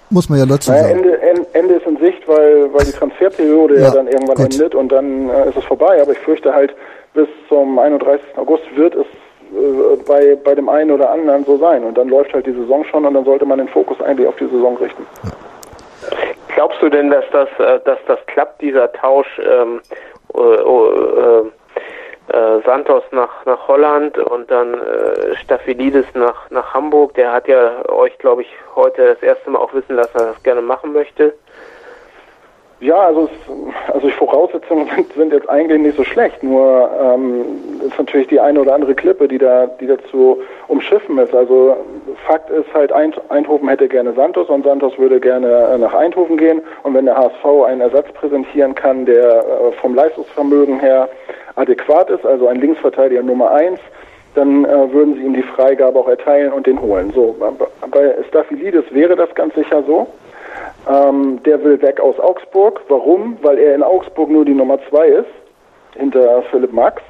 Muss 0.10 0.30
man 0.30 0.39
ja 0.39 0.45
dazu 0.45 0.71
naja, 0.71 0.84
sagen. 0.84 0.97
Ende, 0.99 1.47
Ende 1.54 1.73
ist 1.75 1.86
in 1.88 1.97
Sicht, 1.97 2.28
weil, 2.28 2.71
weil 2.73 2.86
die 2.86 2.91
Transferperiode 2.97 3.75
ja, 3.75 3.82
ja 3.82 3.91
dann 3.91 4.08
irgendwann 4.08 4.38
gut. 4.38 4.54
endet 4.54 4.75
und 4.75 4.91
dann 4.91 5.30
äh, 5.30 5.49
ist 5.49 5.58
es 5.58 5.63
vorbei. 5.65 6.01
Aber 6.01 6.12
ich 6.12 6.19
fürchte 6.19 6.54
halt, 6.54 6.75
bis 7.13 7.28
zum 7.49 7.80
31. 7.80 8.38
August 8.38 8.63
wird 8.75 8.93
es 8.95 9.06
äh, 9.06 9.97
bei, 10.08 10.38
bei 10.43 10.54
dem 10.54 10.69
einen 10.69 10.91
oder 10.91 11.12
anderen 11.12 11.43
so 11.45 11.57
sein. 11.57 11.84
Und 11.84 11.97
dann 11.97 12.09
läuft 12.09 12.34
halt 12.34 12.45
die 12.45 12.53
Saison 12.53 12.84
schon 12.86 13.05
und 13.05 13.13
dann 13.13 13.26
sollte 13.26 13.45
man 13.45 13.57
den 13.57 13.68
Fokus 13.68 13.99
eigentlich 14.01 14.28
auf 14.28 14.36
die 14.36 14.47
Saison 14.47 14.78
richten. 14.78 15.05
Ja. 15.24 15.32
Glaubst 16.56 16.82
du 16.82 16.88
denn, 16.88 17.10
dass 17.10 17.26
das, 17.32 17.49
äh, 17.60 17.82
dass 17.84 17.99
das 18.08 18.18
klappt, 18.28 18.62
dieser 18.62 18.89
Tausch 18.93 19.28
ähm, 19.39 19.82
äh, 20.34 20.39
äh, 20.39 21.43
äh, 22.30 22.62
Santos 22.66 23.03
nach, 23.12 23.45
nach 23.45 23.68
Holland 23.68 24.18
und 24.18 24.49
dann 24.49 24.74
äh, 24.74 25.36
Staphylidis 25.36 26.06
nach, 26.14 26.49
nach 26.51 26.74
Hamburg? 26.74 27.14
Der 27.16 27.34
hat 27.34 27.49
ja 27.49 27.88
euch, 27.89 28.18
glaube 28.20 28.43
ich, 28.43 28.47
heute 28.74 29.06
das 29.06 29.22
erste 29.22 29.49
Mal 29.49 29.60
auch 29.60 29.74
wissen 29.74 29.97
lassen, 29.97 30.14
dass 30.14 30.28
er 30.28 30.32
das 30.32 30.43
gerne 30.43 30.62
machen 30.62 30.93
möchte. 30.93 31.34
Ja, 32.82 32.97
also, 32.97 33.30
es, 33.30 33.93
also 33.93 34.07
die 34.07 34.13
Voraussetzungen 34.13 34.89
sind, 34.95 35.13
sind 35.13 35.34
jetzt 35.34 35.49
eigentlich 35.49 35.80
nicht 35.80 35.97
so 35.97 36.03
schlecht. 36.03 36.43
Nur 36.43 36.89
ähm, 37.01 37.45
ist 37.88 37.97
natürlich 37.97 38.28
die 38.28 38.39
eine 38.39 38.59
oder 38.59 38.73
andere 38.73 38.93
Klippe, 38.93 39.28
die 39.28 39.38
da, 39.38 39.67
die 39.80 39.88
dazu 39.88 40.41
umschiffen 40.67 41.17
ist. 41.17 41.34
Also 41.34 41.78
Fakt 42.28 42.49
ist 42.49 42.73
halt, 42.73 42.91
Eindhoven 42.91 43.69
hätte 43.69 43.88
gerne 43.88 44.13
Santos 44.13 44.49
und 44.49 44.65
Santos 44.65 44.97
würde 44.97 45.19
gerne 45.19 45.47
äh, 45.47 45.78
nach 45.78 45.93
Eindhoven 45.93 46.38
gehen. 46.38 46.61
Und 46.84 46.93
wenn 46.95 47.05
der 47.05 47.15
HSV 47.15 47.45
einen 47.65 47.82
Ersatz 47.82 48.11
präsentieren 48.11 48.76
kann, 48.76 49.05
der 49.05 49.39
äh, 49.39 49.71
vom 49.80 49.95
Leistungsvermögen 49.95 50.80
her 50.80 51.07
adäquat 51.55 52.09
ist, 52.09 52.26
also 52.26 52.47
ein 52.47 52.59
Linksverteidiger 52.59 53.23
Nummer 53.23 53.51
eins, 53.51 53.80
dann 54.34 54.65
äh, 54.65 54.91
würden 54.91 55.15
sie 55.15 55.21
ihm 55.21 55.34
die 55.34 55.43
Freigabe 55.43 55.97
auch 55.97 56.09
erteilen 56.09 56.51
und 56.51 56.67
den 56.67 56.82
holen. 56.82 57.11
So, 57.15 57.38
bei 57.89 58.15
Staphylidis 58.28 58.84
wäre 58.91 59.15
das 59.15 59.34
ganz 59.34 59.55
sicher 59.55 59.82
so. 59.88 60.07
Ähm, 60.88 61.41
der 61.43 61.64
will 61.64 61.82
weg 61.82 61.99
aus 61.99 62.20
Augsburg. 62.20 62.82
Warum? 62.89 63.38
Weil 63.41 63.58
er 63.58 63.76
in 63.76 63.84
Augsburg 63.84 64.30
nur 64.30 64.45
die 64.45 64.53
Nummer 64.53 64.80
zwei 64.89 65.08
ist, 65.08 65.30
hinter 65.95 66.43
Philipp 66.51 66.74
Max. 66.74 67.01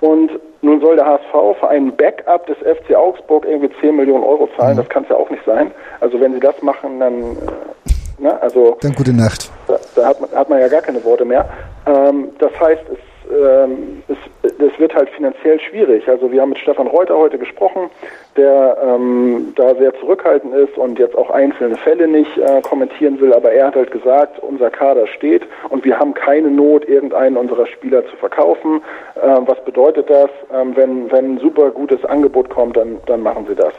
Und 0.00 0.30
nun 0.62 0.80
soll 0.80 0.96
der 0.96 1.06
HSV 1.06 1.58
für 1.58 1.68
einen 1.68 1.94
Backup 1.96 2.46
des 2.46 2.56
FC 2.58 2.94
Augsburg 2.94 3.44
irgendwie 3.46 3.70
10 3.80 3.96
Millionen 3.96 4.24
Euro 4.24 4.48
zahlen. 4.56 4.74
Mhm. 4.74 4.80
Das 4.80 4.88
kann 4.88 5.02
es 5.04 5.08
ja 5.08 5.16
auch 5.16 5.30
nicht 5.30 5.44
sein. 5.44 5.72
Also 6.00 6.20
wenn 6.20 6.34
sie 6.34 6.40
das 6.40 6.60
machen, 6.62 7.00
dann, 7.00 7.22
äh, 7.22 8.22
ne, 8.22 8.40
also. 8.40 8.76
Dann 8.80 8.92
gute 8.92 9.14
Nacht. 9.14 9.50
Da, 9.66 9.78
da 9.96 10.06
hat, 10.06 10.20
man, 10.20 10.30
hat 10.30 10.48
man 10.48 10.60
ja 10.60 10.68
gar 10.68 10.82
keine 10.82 11.02
Worte 11.04 11.24
mehr. 11.24 11.48
Ähm, 11.86 12.30
das 12.38 12.52
heißt, 12.60 12.82
es 12.92 12.98
ähm, 13.30 14.02
es, 14.08 14.16
das 14.58 14.78
wird 14.78 14.94
halt 14.94 15.08
finanziell 15.10 15.60
schwierig. 15.60 16.08
Also 16.08 16.30
wir 16.30 16.40
haben 16.40 16.50
mit 16.50 16.58
Stefan 16.58 16.86
Reuter 16.86 17.16
heute 17.16 17.38
gesprochen, 17.38 17.90
der 18.36 18.76
ähm, 18.82 19.52
da 19.56 19.74
sehr 19.74 19.94
zurückhaltend 20.00 20.54
ist 20.54 20.76
und 20.78 20.98
jetzt 20.98 21.16
auch 21.16 21.30
einzelne 21.30 21.76
Fälle 21.76 22.08
nicht 22.08 22.36
äh, 22.38 22.60
kommentieren 22.62 23.20
will, 23.20 23.32
aber 23.32 23.52
er 23.52 23.68
hat 23.68 23.76
halt 23.76 23.90
gesagt, 23.90 24.38
unser 24.42 24.70
Kader 24.70 25.06
steht 25.06 25.42
und 25.68 25.84
wir 25.84 25.98
haben 25.98 26.14
keine 26.14 26.50
Not, 26.50 26.88
irgendeinen 26.88 27.36
unserer 27.36 27.66
Spieler 27.66 28.06
zu 28.06 28.16
verkaufen. 28.16 28.82
Äh, 29.16 29.40
was 29.46 29.62
bedeutet 29.64 30.08
das? 30.10 30.30
Ähm, 30.52 30.76
wenn, 30.76 31.10
wenn 31.10 31.34
ein 31.34 31.38
super 31.38 31.70
gutes 31.70 32.04
Angebot 32.04 32.50
kommt, 32.50 32.76
dann, 32.76 32.98
dann 33.06 33.22
machen 33.22 33.46
sie 33.48 33.54
das. 33.54 33.72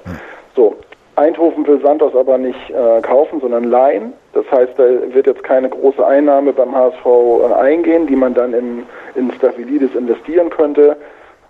So, 0.56 0.76
Eindhoven 1.20 1.68
will 1.68 1.82
Santos 1.82 2.16
aber 2.16 2.38
nicht 2.38 2.70
äh, 2.70 3.02
kaufen, 3.02 3.42
sondern 3.42 3.66
leihen. 3.66 4.14
Das 4.34 4.46
heißt, 4.52 4.74
da 4.78 4.84
wird 5.14 5.28
jetzt 5.28 5.44
keine 5.44 5.70
große 5.70 6.06
Einnahme 6.06 6.54
beim 6.54 6.74
HSV 6.74 7.06
äh, 7.06 7.54
eingehen, 7.54 8.08
die 8.08 8.16
man 8.16 8.34
dann 8.34 8.54
in, 8.54 8.86
in 9.16 9.32
Staphylidis 9.34 9.94
investieren 9.96 10.50
könnte. 10.50 10.96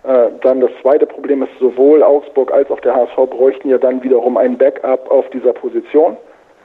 Äh, 0.02 0.28
dann 0.42 0.60
das 0.60 0.70
zweite 0.82 1.06
Problem 1.06 1.42
ist, 1.42 1.52
sowohl 1.60 2.02
Augsburg 2.02 2.52
als 2.52 2.70
auch 2.70 2.80
der 2.80 2.94
HSV 2.96 3.16
bräuchten 3.30 3.68
ja 3.68 3.78
dann 3.78 4.02
wiederum 4.02 4.36
ein 4.36 4.58
Backup 4.58 5.10
auf 5.10 5.28
dieser 5.30 5.52
Position. 5.52 6.16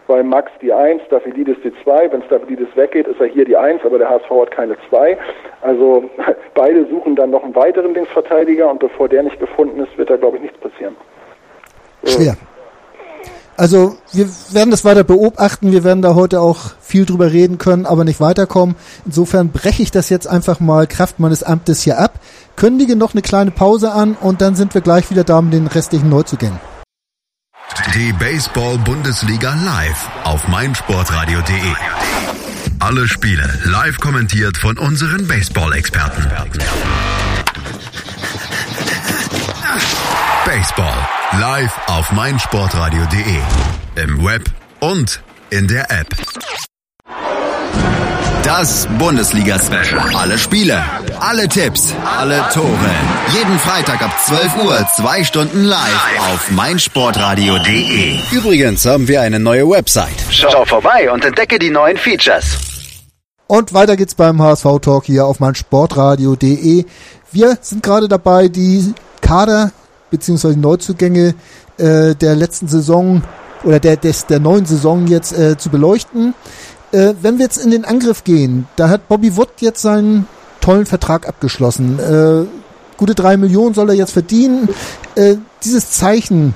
Weil 0.08 0.24
Max 0.24 0.51
die 0.62 0.72
1, 0.72 1.03
Staphylidis 1.08 1.58
die 1.64 1.74
2. 1.84 2.12
Wenn 2.12 2.24
Staphylidis 2.24 2.68
weggeht, 2.76 3.08
ist 3.08 3.20
er 3.20 3.28
hier 3.28 3.45
die 3.45 3.58
1, 3.58 3.84
aber 3.86 3.97
der 3.97 4.10
HSV 4.10 4.30
hat 4.30 4.51
keine 4.51 4.78
2. 4.89 5.18
Also 5.62 6.10
beide 6.53 6.86
suchen 6.88 7.16
dann 7.16 7.32
noch 7.32 7.43
einen 7.43 7.56
weiteren 7.56 7.93
Linksverteidiger 7.93 8.70
und 8.70 8.80
bevor 8.80 9.10
der 9.10 9.24
nicht 9.24 9.39
gefunden 9.39 9.80
ist, 9.82 9.97
wird 9.97 10.10
da, 10.10 10.18
glaube 10.18 10.38
ich, 10.38 10.43
nichts 10.43 10.60
passieren. 10.60 10.95
Schwer. 12.03 12.36
Also 13.58 13.97
wir 14.12 14.30
werden 14.51 14.72
das 14.72 14.84
weiter 14.84 15.03
beobachten, 15.03 15.72
wir 15.72 15.84
werden 15.84 16.01
da 16.01 16.14
heute 16.14 16.41
auch 16.41 16.74
viel 16.82 17.06
drüber 17.06 17.32
reden 17.32 17.58
können, 17.58 17.86
aber 17.86 18.03
nicht 18.03 18.20
weiterkommen. 18.20 18.76
Insofern 19.06 19.49
breche 19.49 19.82
ich 19.82 19.91
das 19.91 20.10
jetzt 20.10 20.28
einfach 20.28 20.60
mal 20.60 20.88
Kraft 20.88 21.20
meines 21.20 21.41
Amtes 21.41 21.82
hier 21.82 21.99
ab, 21.99 22.20
kündige 22.58 22.95
noch 22.97 23.14
eine 23.14 23.22
kleine 23.22 23.51
Pause 23.51 23.93
an 23.93 24.16
und 24.20 24.41
dann 24.41 24.56
sind 24.56 24.74
wir 24.74 24.82
gleich 24.82 25.10
wieder 25.10 25.24
da 25.24 25.41
mit 25.41 25.53
den 25.53 25.68
restlichen 25.68 26.10
Neuzugängen. 26.10 26.60
Die 27.93 28.14
Baseball-Bundesliga 28.14 29.53
live 29.53 30.10
auf 30.26 30.47
meinsportradio.de. 30.49 31.74
Alle 32.80 33.08
Spiele 33.08 33.47
live 33.66 33.99
kommentiert 33.99 34.58
von 34.58 34.78
unseren 34.78 35.28
Baseball-Experten. 35.28 36.30
Baseball 40.45 41.08
live 41.40 41.78
auf 41.88 42.14
meinsportradio.de. 42.14 43.40
Im 44.02 44.24
Web 44.24 44.44
und 44.80 45.22
in 45.50 45.68
der 45.68 45.92
App. 45.92 46.08
Das 48.44 48.88
Bundesliga-Special. 48.98 50.16
Alle 50.16 50.38
Spiele, 50.38 50.82
alle 51.20 51.50
Tipps, 51.50 51.94
alle 52.06 52.42
Tore. 52.54 52.92
Jeden 53.34 53.60
Freitag 53.60 54.02
ab 54.02 54.16
12 54.26 54.64
Uhr, 54.64 54.88
zwei 54.96 55.26
Stunden 55.26 55.66
live 55.66 56.20
auf 56.32 56.52
meinsportradio.de. 56.52 58.18
Übrigens 58.32 58.86
haben 58.86 59.10
wir 59.10 59.22
eine 59.22 59.40
neue 59.40 59.70
Website. 59.70 60.16
Schau 60.30 60.64
vorbei 60.64 61.12
und 61.12 61.26
entdecke 61.26 61.60
die 61.60 61.70
neuen 61.70 61.98
Features. 61.98 62.46
Und 63.48 63.74
weiter 63.74 63.98
geht's 63.98 64.16
beim 64.16 64.42
HSV 64.42 64.80
Talk 64.82 65.06
hier 65.06 65.26
auf 65.26 65.42
meinsportradio.de. 65.42 66.86
Wir 67.34 67.58
sind 67.62 67.84
gerade 67.84 68.08
dabei, 68.08 68.48
die 68.48 68.94
Kader 69.20 69.72
beziehungsweise 70.10 70.60
Neuzugänge 70.60 71.36
äh, 71.78 72.16
der 72.16 72.36
letzten 72.36 72.68
Saison 72.68 73.24
oder 73.64 73.80
der, 73.80 73.97
des, 73.97 74.26
der 74.28 74.39
neuen 74.39 74.66
Saison 74.66 75.08
jetzt 75.08 75.38
äh, 75.38 75.58
zu 75.58 75.70
beleuchten. 75.70 76.34
Äh, 76.91 77.14
wenn 77.22 77.38
wir 77.38 77.45
jetzt 77.45 77.58
in 77.58 77.72
den 77.72 77.86
Angriff 77.86 78.24
gehen, 78.24 78.68
da 78.76 78.89
hat 78.89 79.08
Bobby 79.08 79.36
Wood 79.36 79.49
jetzt 79.60 79.82
seinen 79.82 80.28
tollen 80.62 80.86
Vertrag 80.86 81.28
abgeschlossen. 81.28 81.99
Äh, 81.99 82.45
gute 82.97 83.16
drei 83.16 83.38
Millionen 83.38 83.74
soll 83.74 83.89
er 83.89 83.95
jetzt 83.95 84.12
verdienen. 84.12 84.70
Äh, 85.16 85.36
dieses 85.64 85.91
Zeichen, 85.91 86.53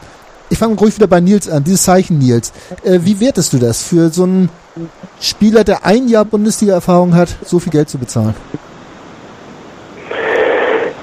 ich 0.50 0.58
fange 0.58 0.76
ruhig 0.76 0.96
wieder 0.96 1.08
bei 1.08 1.20
Nils 1.20 1.50
an, 1.50 1.64
dieses 1.64 1.84
Zeichen 1.84 2.20
Nils, 2.20 2.52
äh, 2.84 3.00
wie 3.04 3.20
wertest 3.20 3.54
du 3.54 3.58
das 3.58 3.84
für 3.84 4.10
so 4.10 4.24
einen 4.24 4.50
Spieler, 5.20 5.64
der 5.64 5.86
ein 5.86 6.08
Jahr 6.08 6.26
Bundesliga-Erfahrung 6.26 7.16
hat, 7.16 7.36
so 7.46 7.60
viel 7.60 7.72
Geld 7.72 7.90
zu 7.90 7.98
bezahlen? 7.98 8.36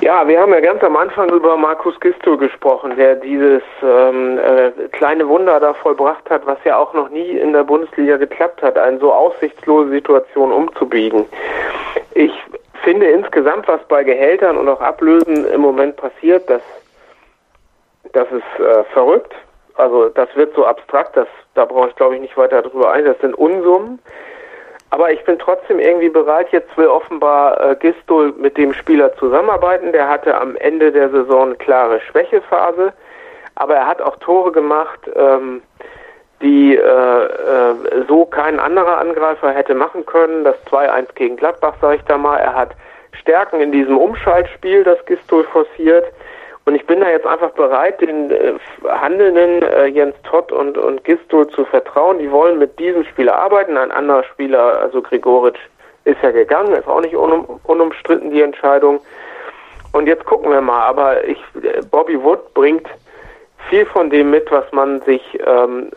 Ja, 0.06 0.28
wir 0.28 0.40
haben 0.40 0.52
ja 0.52 0.60
ganz 0.60 0.84
am 0.84 0.96
Anfang 0.96 1.30
über 1.30 1.56
Markus 1.56 1.98
Gistel 1.98 2.36
gesprochen, 2.36 2.94
der 2.94 3.16
dieses 3.16 3.64
ähm, 3.82 4.38
äh, 4.38 4.70
kleine 4.92 5.26
Wunder 5.26 5.58
da 5.58 5.74
vollbracht 5.74 6.30
hat, 6.30 6.46
was 6.46 6.58
ja 6.62 6.78
auch 6.78 6.94
noch 6.94 7.08
nie 7.08 7.32
in 7.32 7.52
der 7.52 7.64
Bundesliga 7.64 8.16
geklappt 8.16 8.62
hat, 8.62 8.78
eine 8.78 9.00
so 9.00 9.12
aussichtslose 9.12 9.90
Situation 9.90 10.52
umzubiegen. 10.52 11.24
Ich 12.14 12.30
finde 12.84 13.06
insgesamt, 13.06 13.66
was 13.66 13.82
bei 13.88 14.04
Gehältern 14.04 14.56
und 14.56 14.68
auch 14.68 14.80
Ablösen 14.80 15.44
im 15.44 15.60
Moment 15.60 15.96
passiert, 15.96 16.48
das, 16.48 16.62
das 18.12 18.28
ist 18.30 18.64
äh, 18.64 18.84
verrückt. 18.92 19.34
Also 19.74 20.08
das 20.10 20.28
wird 20.36 20.54
so 20.54 20.66
abstrakt, 20.66 21.16
das, 21.16 21.26
da 21.54 21.64
brauche 21.64 21.88
ich 21.88 21.96
glaube 21.96 22.14
ich 22.14 22.20
nicht 22.20 22.36
weiter 22.36 22.62
drüber 22.62 22.92
ein. 22.92 23.06
Das 23.06 23.18
sind 23.18 23.34
Unsummen. 23.34 23.98
Aber 24.90 25.12
ich 25.12 25.24
bin 25.24 25.38
trotzdem 25.38 25.78
irgendwie 25.78 26.08
bereit. 26.08 26.48
Jetzt 26.52 26.76
will 26.76 26.86
offenbar 26.86 27.60
äh, 27.60 27.76
Gistol 27.76 28.32
mit 28.38 28.56
dem 28.56 28.72
Spieler 28.72 29.14
zusammenarbeiten. 29.16 29.92
Der 29.92 30.08
hatte 30.08 30.38
am 30.38 30.56
Ende 30.56 30.92
der 30.92 31.10
Saison 31.10 31.48
eine 31.48 31.56
klare 31.56 32.00
Schwächephase. 32.00 32.92
Aber 33.56 33.74
er 33.74 33.86
hat 33.86 34.00
auch 34.00 34.16
Tore 34.16 34.52
gemacht, 34.52 35.00
ähm, 35.16 35.62
die 36.42 36.76
äh, 36.76 36.80
äh, 36.80 37.74
so 38.06 38.26
kein 38.26 38.60
anderer 38.60 38.98
Angreifer 38.98 39.50
hätte 39.50 39.74
machen 39.74 40.04
können. 40.06 40.44
Das 40.44 40.56
2-1 40.66 41.14
gegen 41.14 41.36
Gladbach, 41.36 41.74
sage 41.80 41.96
ich 41.96 42.02
da 42.02 42.18
mal. 42.18 42.38
Er 42.38 42.54
hat 42.54 42.70
Stärken 43.12 43.60
in 43.60 43.72
diesem 43.72 43.96
Umschaltspiel, 43.96 44.84
das 44.84 45.04
Gistol 45.06 45.44
forciert. 45.44 46.04
Und 46.66 46.74
ich 46.74 46.84
bin 46.84 46.98
da 46.98 47.08
jetzt 47.08 47.26
einfach 47.26 47.52
bereit, 47.52 48.00
den 48.00 48.28
äh, 48.28 48.54
Handelnden 48.88 49.62
äh, 49.62 49.86
Jens 49.86 50.16
Todd 50.24 50.50
und, 50.50 50.76
und 50.76 51.04
Gistol 51.04 51.46
zu 51.46 51.64
vertrauen. 51.64 52.18
Die 52.18 52.30
wollen 52.30 52.58
mit 52.58 52.76
diesem 52.80 53.04
Spieler 53.04 53.36
arbeiten. 53.36 53.76
Ein 53.76 53.92
anderer 53.92 54.24
Spieler, 54.24 54.80
also 54.80 55.00
Gregoritsch, 55.00 55.60
ist 56.04 56.20
ja 56.22 56.32
gegangen, 56.32 56.72
ist 56.72 56.88
auch 56.88 57.00
nicht 57.00 57.14
unum, 57.14 57.60
unumstritten 57.64 58.32
die 58.32 58.42
Entscheidung. 58.42 59.00
Und 59.92 60.08
jetzt 60.08 60.24
gucken 60.24 60.50
wir 60.50 60.60
mal. 60.60 60.82
Aber 60.86 61.24
ich, 61.24 61.38
äh, 61.62 61.82
Bobby 61.88 62.20
Wood 62.20 62.52
bringt 62.52 62.88
viel 63.70 63.86
von 63.86 64.10
dem 64.10 64.30
mit, 64.30 64.50
was 64.50 64.64
man 64.72 65.00
sich 65.02 65.22
ähm, 65.46 65.90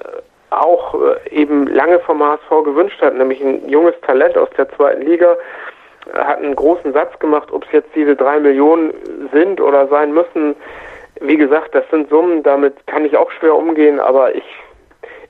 auch 0.52 0.94
äh, 0.94 1.30
eben 1.32 1.66
lange 1.66 2.00
vom 2.02 2.24
HSV 2.24 2.64
gewünscht 2.64 3.02
hat, 3.02 3.16
nämlich 3.16 3.42
ein 3.42 3.68
junges 3.68 4.00
Talent 4.02 4.38
aus 4.38 4.50
der 4.56 4.70
zweiten 4.76 5.02
Liga 5.02 5.36
hat 6.14 6.38
einen 6.38 6.56
großen 6.56 6.94
Satz 6.94 7.18
gemacht, 7.20 7.52
ob 7.52 7.66
es 7.66 7.72
jetzt 7.72 7.90
diese 7.96 8.16
drei 8.16 8.40
Millionen 8.40 8.94
sind 9.34 9.62
oder 9.62 9.88
sein 9.88 10.14
müssen. 10.14 10.56
Wie 11.22 11.38
gesagt, 11.38 11.76
das 11.76 11.84
sind 11.92 12.10
Summen, 12.10 12.44
damit 12.44 12.88
kann 12.88 13.06
ich 13.06 13.18
auch 13.18 13.30
schwer 13.32 13.56
umgehen, 13.56 14.00
aber 14.00 14.36
ich, 14.36 14.44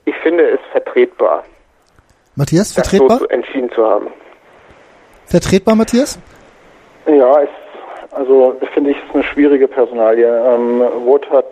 ich 0.04 0.14
finde 0.16 0.48
es 0.48 0.60
vertretbar. 0.72 1.44
Matthias, 2.36 2.72
vertretbar? 2.72 3.18
So 3.18 3.26
entschieden 3.26 3.70
zu 3.72 3.84
haben. 3.84 4.08
Vertretbar, 5.26 5.74
Matthias? 5.74 6.18
Ja, 7.06 7.40
ist, 7.40 7.50
also 8.12 8.56
finde 8.74 8.90
ich, 8.90 8.96
ist 8.96 9.14
eine 9.14 9.24
schwierige 9.24 9.68
Personalie. 9.68 10.26
Ähm, 10.26 10.80
Wood 11.04 11.28
hat 11.30 11.46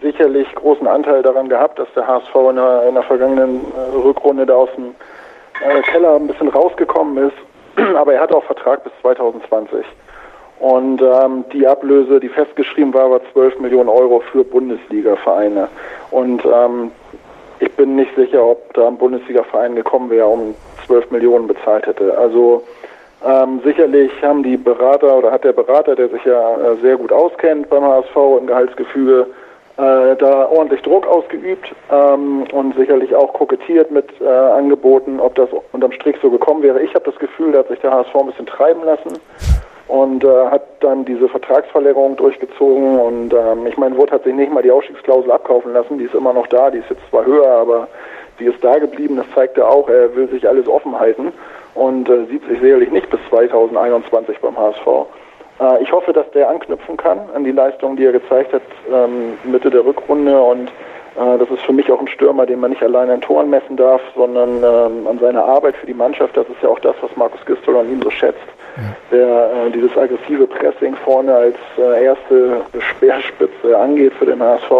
sicherlich 0.00 0.52
großen 0.54 0.86
Anteil 0.86 1.22
daran 1.22 1.48
gehabt, 1.48 1.78
dass 1.78 1.88
der 1.94 2.06
HSV 2.06 2.34
in 2.50 2.56
der, 2.56 2.88
in 2.88 2.94
der 2.94 3.04
vergangenen 3.04 3.60
äh, 3.74 3.96
Rückrunde 3.96 4.46
da 4.46 4.54
aus 4.54 4.68
dem 4.76 4.94
äh, 5.64 5.82
Keller 5.82 6.16
ein 6.16 6.26
bisschen 6.26 6.48
rausgekommen 6.48 7.28
ist. 7.28 7.36
aber 7.96 8.14
er 8.14 8.20
hat 8.20 8.32
auch 8.32 8.44
Vertrag 8.44 8.84
bis 8.84 8.92
2020. 9.00 9.84
Und 10.60 11.02
ähm, 11.02 11.44
die 11.52 11.66
Ablöse, 11.66 12.20
die 12.20 12.28
festgeschrieben 12.28 12.94
war, 12.94 13.10
war 13.10 13.20
12 13.32 13.58
Millionen 13.58 13.88
Euro 13.88 14.20
für 14.30 14.44
Bundesliga-Vereine. 14.44 15.68
Und 16.12 16.44
ähm, 16.44 16.92
ich 17.58 17.70
bin 17.72 17.96
nicht 17.96 18.14
sicher, 18.14 18.44
ob 18.44 18.72
da 18.74 18.86
ein 18.86 18.96
Bundesliga-Verein 18.96 19.74
gekommen 19.74 20.10
wäre, 20.10 20.26
um 20.26 20.54
12 20.86 21.10
Millionen 21.10 21.48
bezahlt 21.48 21.86
hätte. 21.86 22.16
Also 22.16 22.62
ähm, 23.24 23.60
sicherlich 23.64 24.10
haben 24.22 24.42
die 24.42 24.56
Berater 24.56 25.16
oder 25.16 25.30
hat 25.30 25.44
der 25.44 25.52
Berater, 25.52 25.94
der 25.94 26.08
sich 26.08 26.24
ja 26.24 26.56
äh, 26.56 26.76
sehr 26.80 26.96
gut 26.96 27.12
auskennt 27.12 27.68
beim 27.68 27.84
HSV 27.84 28.16
im 28.40 28.46
Gehaltsgefüge, 28.46 29.26
äh, 29.76 30.16
da 30.16 30.48
ordentlich 30.48 30.82
Druck 30.82 31.06
ausgeübt 31.06 31.74
ähm, 31.90 32.44
und 32.52 32.76
sicherlich 32.76 33.14
auch 33.14 33.32
kokettiert 33.32 33.90
mit 33.90 34.08
äh, 34.20 34.26
Angeboten, 34.26 35.18
ob 35.18 35.34
das 35.34 35.48
unterm 35.72 35.92
Strich 35.92 36.16
so 36.20 36.30
gekommen 36.30 36.62
wäre. 36.62 36.82
Ich 36.82 36.94
habe 36.94 37.04
das 37.04 37.18
Gefühl, 37.18 37.52
da 37.52 37.60
hat 37.60 37.68
sich 37.68 37.80
der 37.80 37.92
HSV 37.92 38.14
ein 38.14 38.26
bisschen 38.26 38.46
treiben 38.46 38.84
lassen 38.84 39.18
und 39.88 40.24
äh, 40.24 40.46
hat 40.46 40.62
dann 40.80 41.04
diese 41.04 41.28
Vertragsverlängerung 41.28 42.16
durchgezogen 42.16 42.98
und 42.98 43.32
ähm, 43.32 43.66
ich 43.66 43.76
meine, 43.76 43.96
Wood 43.96 44.10
hat 44.10 44.24
sich 44.24 44.34
nicht 44.34 44.52
mal 44.52 44.62
die 44.62 44.70
Ausstiegsklausel 44.70 45.30
abkaufen 45.30 45.72
lassen, 45.72 45.98
die 45.98 46.04
ist 46.04 46.14
immer 46.14 46.32
noch 46.32 46.46
da, 46.48 46.70
die 46.70 46.78
ist 46.78 46.90
jetzt 46.90 47.08
zwar 47.10 47.24
höher, 47.24 47.48
aber 47.48 47.88
die 48.38 48.46
ist 48.46 48.62
da 48.62 48.78
geblieben, 48.78 49.16
das 49.16 49.26
zeigt 49.34 49.56
ja 49.56 49.66
auch, 49.66 49.88
er 49.88 50.14
will 50.14 50.28
sich 50.28 50.48
alles 50.48 50.68
offen 50.68 50.98
halten 50.98 51.32
und 51.74 52.08
äh, 52.08 52.26
sieht 52.26 52.46
sich 52.46 52.60
sicherlich 52.60 52.90
nicht 52.90 53.08
bis 53.10 53.20
2021 53.30 54.38
beim 54.40 54.56
HSV. 54.56 55.06
Äh, 55.62 55.82
ich 55.82 55.92
hoffe, 55.92 56.12
dass 56.12 56.30
der 56.32 56.48
anknüpfen 56.48 56.96
kann 56.96 57.18
an 57.34 57.44
die 57.44 57.52
Leistung, 57.52 57.96
die 57.96 58.04
er 58.04 58.12
gezeigt 58.12 58.52
hat 58.52 58.62
ähm, 58.92 59.38
Mitte 59.44 59.70
der 59.70 59.84
Rückrunde 59.84 60.40
und 60.40 60.68
äh, 61.16 61.38
das 61.38 61.48
ist 61.50 61.62
für 61.62 61.72
mich 61.72 61.90
auch 61.90 62.00
ein 62.00 62.08
Stürmer, 62.08 62.46
den 62.46 62.60
man 62.60 62.70
nicht 62.70 62.82
allein 62.82 63.10
an 63.10 63.20
Toren 63.20 63.50
messen 63.50 63.76
darf, 63.76 64.00
sondern 64.16 64.62
ähm, 64.62 65.06
an 65.06 65.18
seiner 65.18 65.44
Arbeit 65.44 65.76
für 65.76 65.86
die 65.86 65.94
Mannschaft. 65.94 66.36
Das 66.36 66.46
ist 66.46 66.62
ja 66.62 66.68
auch 66.68 66.80
das, 66.80 66.96
was 67.00 67.14
Markus 67.16 67.44
Gistol 67.46 67.76
an 67.76 67.90
ihm 67.90 68.02
so 68.02 68.10
schätzt. 68.10 68.40
Der 69.10 69.50
äh, 69.66 69.70
dieses 69.70 69.94
aggressive 69.98 70.46
Pressing 70.46 70.96
vorne 71.04 71.34
als 71.34 71.56
äh, 71.76 72.04
erste 72.04 72.62
Speerspitze 72.78 73.78
angeht 73.78 74.14
für 74.14 74.24
den 74.24 74.42
HSV. 74.42 74.70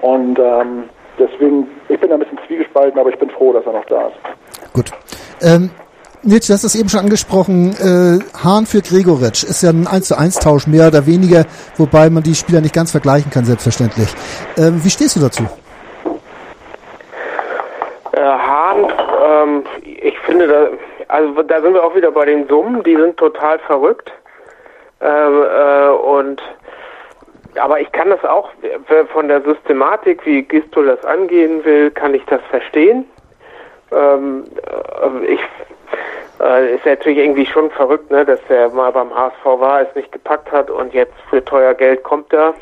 Und 0.00 0.38
ähm, 0.38 0.84
deswegen, 1.18 1.68
ich 1.90 2.00
bin 2.00 2.08
da 2.08 2.16
ein 2.16 2.20
bisschen 2.20 2.38
zwiegespalten, 2.46 2.98
aber 2.98 3.10
ich 3.10 3.18
bin 3.18 3.28
froh, 3.28 3.52
dass 3.52 3.66
er 3.66 3.72
noch 3.72 3.84
da 3.84 4.06
ist. 4.06 4.72
Gut. 4.72 4.90
Ähm, 5.42 5.70
Nils, 6.22 6.48
du 6.48 6.52
hast 6.52 6.64
es 6.64 6.74
eben 6.74 6.90
schon 6.90 7.00
angesprochen, 7.00 7.70
äh, 7.80 8.18
Hahn 8.44 8.66
für 8.66 8.82
Gregoritsch 8.82 9.42
ist 9.42 9.62
ja 9.62 9.70
ein 9.70 9.86
1 9.86 10.08
zu 10.08 10.18
1 10.18 10.38
Tausch, 10.40 10.66
mehr 10.66 10.88
oder 10.88 11.06
weniger, 11.06 11.46
wobei 11.78 12.10
man 12.10 12.22
die 12.22 12.34
Spieler 12.34 12.60
nicht 12.60 12.74
ganz 12.74 12.90
vergleichen 12.90 13.30
kann, 13.30 13.46
selbstverständlich. 13.46 14.08
Ähm, 14.58 14.84
wie 14.84 14.90
stehst 14.90 15.16
du 15.16 15.20
dazu? 15.20 15.44
Äh, 18.12 18.20
Hahn, 18.20 18.92
ähm, 19.24 19.64
ich 19.82 20.18
finde, 20.20 20.46
da, 20.46 20.68
also 21.08 21.42
da 21.42 21.62
sind 21.62 21.72
wir 21.72 21.82
auch 21.82 21.94
wieder 21.94 22.10
bei 22.10 22.26
den 22.26 22.46
Summen, 22.48 22.82
die 22.82 22.96
sind 22.96 23.16
total 23.16 23.58
verrückt. 23.60 24.12
Ähm, 25.00 25.42
äh, 25.42 25.88
und 25.88 26.42
aber 27.58 27.80
ich 27.80 27.90
kann 27.92 28.10
das 28.10 28.22
auch 28.24 28.50
von 29.12 29.28
der 29.28 29.40
Systematik, 29.40 30.26
wie 30.26 30.42
Gistol 30.42 30.86
das 30.86 31.02
angehen 31.06 31.64
will, 31.64 31.90
kann 31.90 32.12
ich 32.12 32.24
das 32.26 32.42
verstehen. 32.50 33.06
Ähm, 33.90 34.44
äh, 34.54 35.26
ich 35.26 35.40
äh, 36.40 36.74
ist 36.74 36.86
natürlich 36.86 37.18
irgendwie 37.18 37.46
schon 37.46 37.70
verrückt, 37.70 38.10
ne, 38.10 38.24
dass 38.24 38.40
er 38.48 38.70
mal 38.70 38.92
beim 38.92 39.14
HSV 39.14 39.44
war, 39.44 39.82
es 39.82 39.94
nicht 39.94 40.10
gepackt 40.12 40.50
hat 40.50 40.70
und 40.70 40.92
jetzt 40.94 41.14
für 41.28 41.44
teuer 41.44 41.74
Geld 41.74 42.02
kommt 42.02 42.32
er. 42.32 42.54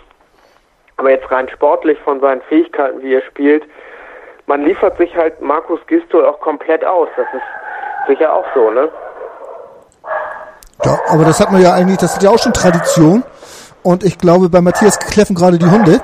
Aber 0.96 1.10
jetzt 1.10 1.30
rein 1.30 1.48
sportlich 1.48 1.98
von 2.00 2.20
seinen 2.20 2.40
Fähigkeiten, 2.42 3.02
wie 3.02 3.14
er 3.14 3.22
spielt, 3.22 3.64
man 4.46 4.64
liefert 4.64 4.96
sich 4.98 5.14
halt 5.14 5.40
Markus 5.40 5.78
Gistol 5.86 6.24
auch 6.24 6.40
komplett 6.40 6.84
aus. 6.84 7.08
Das 7.16 7.26
ist 7.34 8.08
sicher 8.08 8.32
auch 8.32 8.46
so, 8.54 8.70
ne? 8.70 8.88
Ja, 10.84 10.98
aber 11.08 11.24
das 11.24 11.38
hat 11.38 11.52
man 11.52 11.60
ja 11.62 11.74
eigentlich, 11.74 11.98
das 11.98 12.14
ist 12.14 12.22
ja 12.22 12.30
auch 12.30 12.38
schon 12.38 12.52
Tradition. 12.52 13.22
Und 13.82 14.04
ich 14.04 14.18
glaube, 14.18 14.48
bei 14.48 14.60
Matthias 14.60 14.98
kläffen 14.98 15.36
gerade 15.36 15.58
die 15.58 15.70
Hunde. 15.70 16.00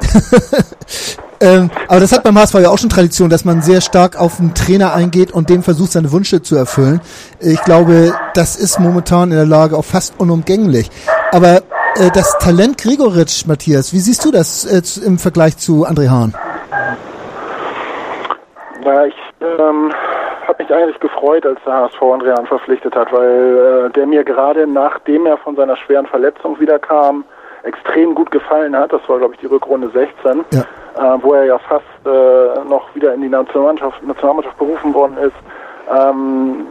Ähm, 1.40 1.70
aber 1.88 2.00
das 2.00 2.12
hat 2.12 2.22
beim 2.22 2.38
HSV 2.38 2.54
ja 2.60 2.70
auch 2.70 2.78
schon 2.78 2.90
Tradition, 2.90 3.30
dass 3.30 3.44
man 3.44 3.62
sehr 3.62 3.80
stark 3.80 4.18
auf 4.18 4.36
den 4.38 4.54
Trainer 4.54 4.94
eingeht 4.94 5.32
und 5.32 5.50
dem 5.50 5.62
versucht, 5.62 5.92
seine 5.92 6.12
Wünsche 6.12 6.42
zu 6.42 6.56
erfüllen. 6.56 7.00
Ich 7.40 7.62
glaube, 7.62 8.14
das 8.34 8.56
ist 8.56 8.78
momentan 8.78 9.30
in 9.30 9.36
der 9.36 9.46
Lage 9.46 9.76
auch 9.76 9.84
fast 9.84 10.18
unumgänglich. 10.18 10.90
Aber 11.32 11.56
äh, 11.96 12.10
das 12.14 12.38
Talent 12.38 12.78
Gregoritsch, 12.78 13.46
Matthias, 13.46 13.92
wie 13.92 13.98
siehst 13.98 14.24
du 14.24 14.30
das 14.30 14.64
äh, 14.64 15.06
im 15.06 15.18
Vergleich 15.18 15.58
zu 15.58 15.86
André 15.86 16.08
Hahn? 16.08 16.34
Na, 18.84 19.06
ich 19.06 19.14
ähm, 19.40 19.92
habe 20.46 20.62
mich 20.62 20.72
eigentlich 20.72 21.00
gefreut, 21.00 21.44
als 21.44 21.58
der 21.66 21.74
HSV 21.74 22.00
André 22.00 22.36
Hahn 22.36 22.46
verpflichtet 22.46 22.94
hat, 22.94 23.12
weil 23.12 23.86
äh, 23.86 23.90
der 23.90 24.06
mir 24.06 24.24
gerade 24.24 24.66
nachdem 24.66 25.26
er 25.26 25.36
von 25.38 25.56
seiner 25.56 25.76
schweren 25.76 26.06
Verletzung 26.06 26.58
wiederkam, 26.60 27.24
extrem 27.66 28.14
gut 28.14 28.30
gefallen 28.30 28.76
hat. 28.76 28.92
Das 28.92 29.06
war, 29.08 29.18
glaube 29.18 29.34
ich, 29.34 29.40
die 29.40 29.46
Rückrunde 29.46 29.90
16. 29.90 30.44
Ja 30.52 30.64
äh, 30.96 31.22
wo 31.22 31.34
er 31.34 31.44
ja 31.44 31.58
fast 31.58 31.84
äh, 32.04 32.68
noch 32.68 32.94
wieder 32.94 33.14
in 33.14 33.22
die 33.22 33.28
Nationalmannschaft, 33.28 34.02
Nationalmannschaft 34.02 34.58
berufen 34.58 34.94
worden 34.94 35.16
ist. 35.18 35.36
Ähm, 35.90 36.66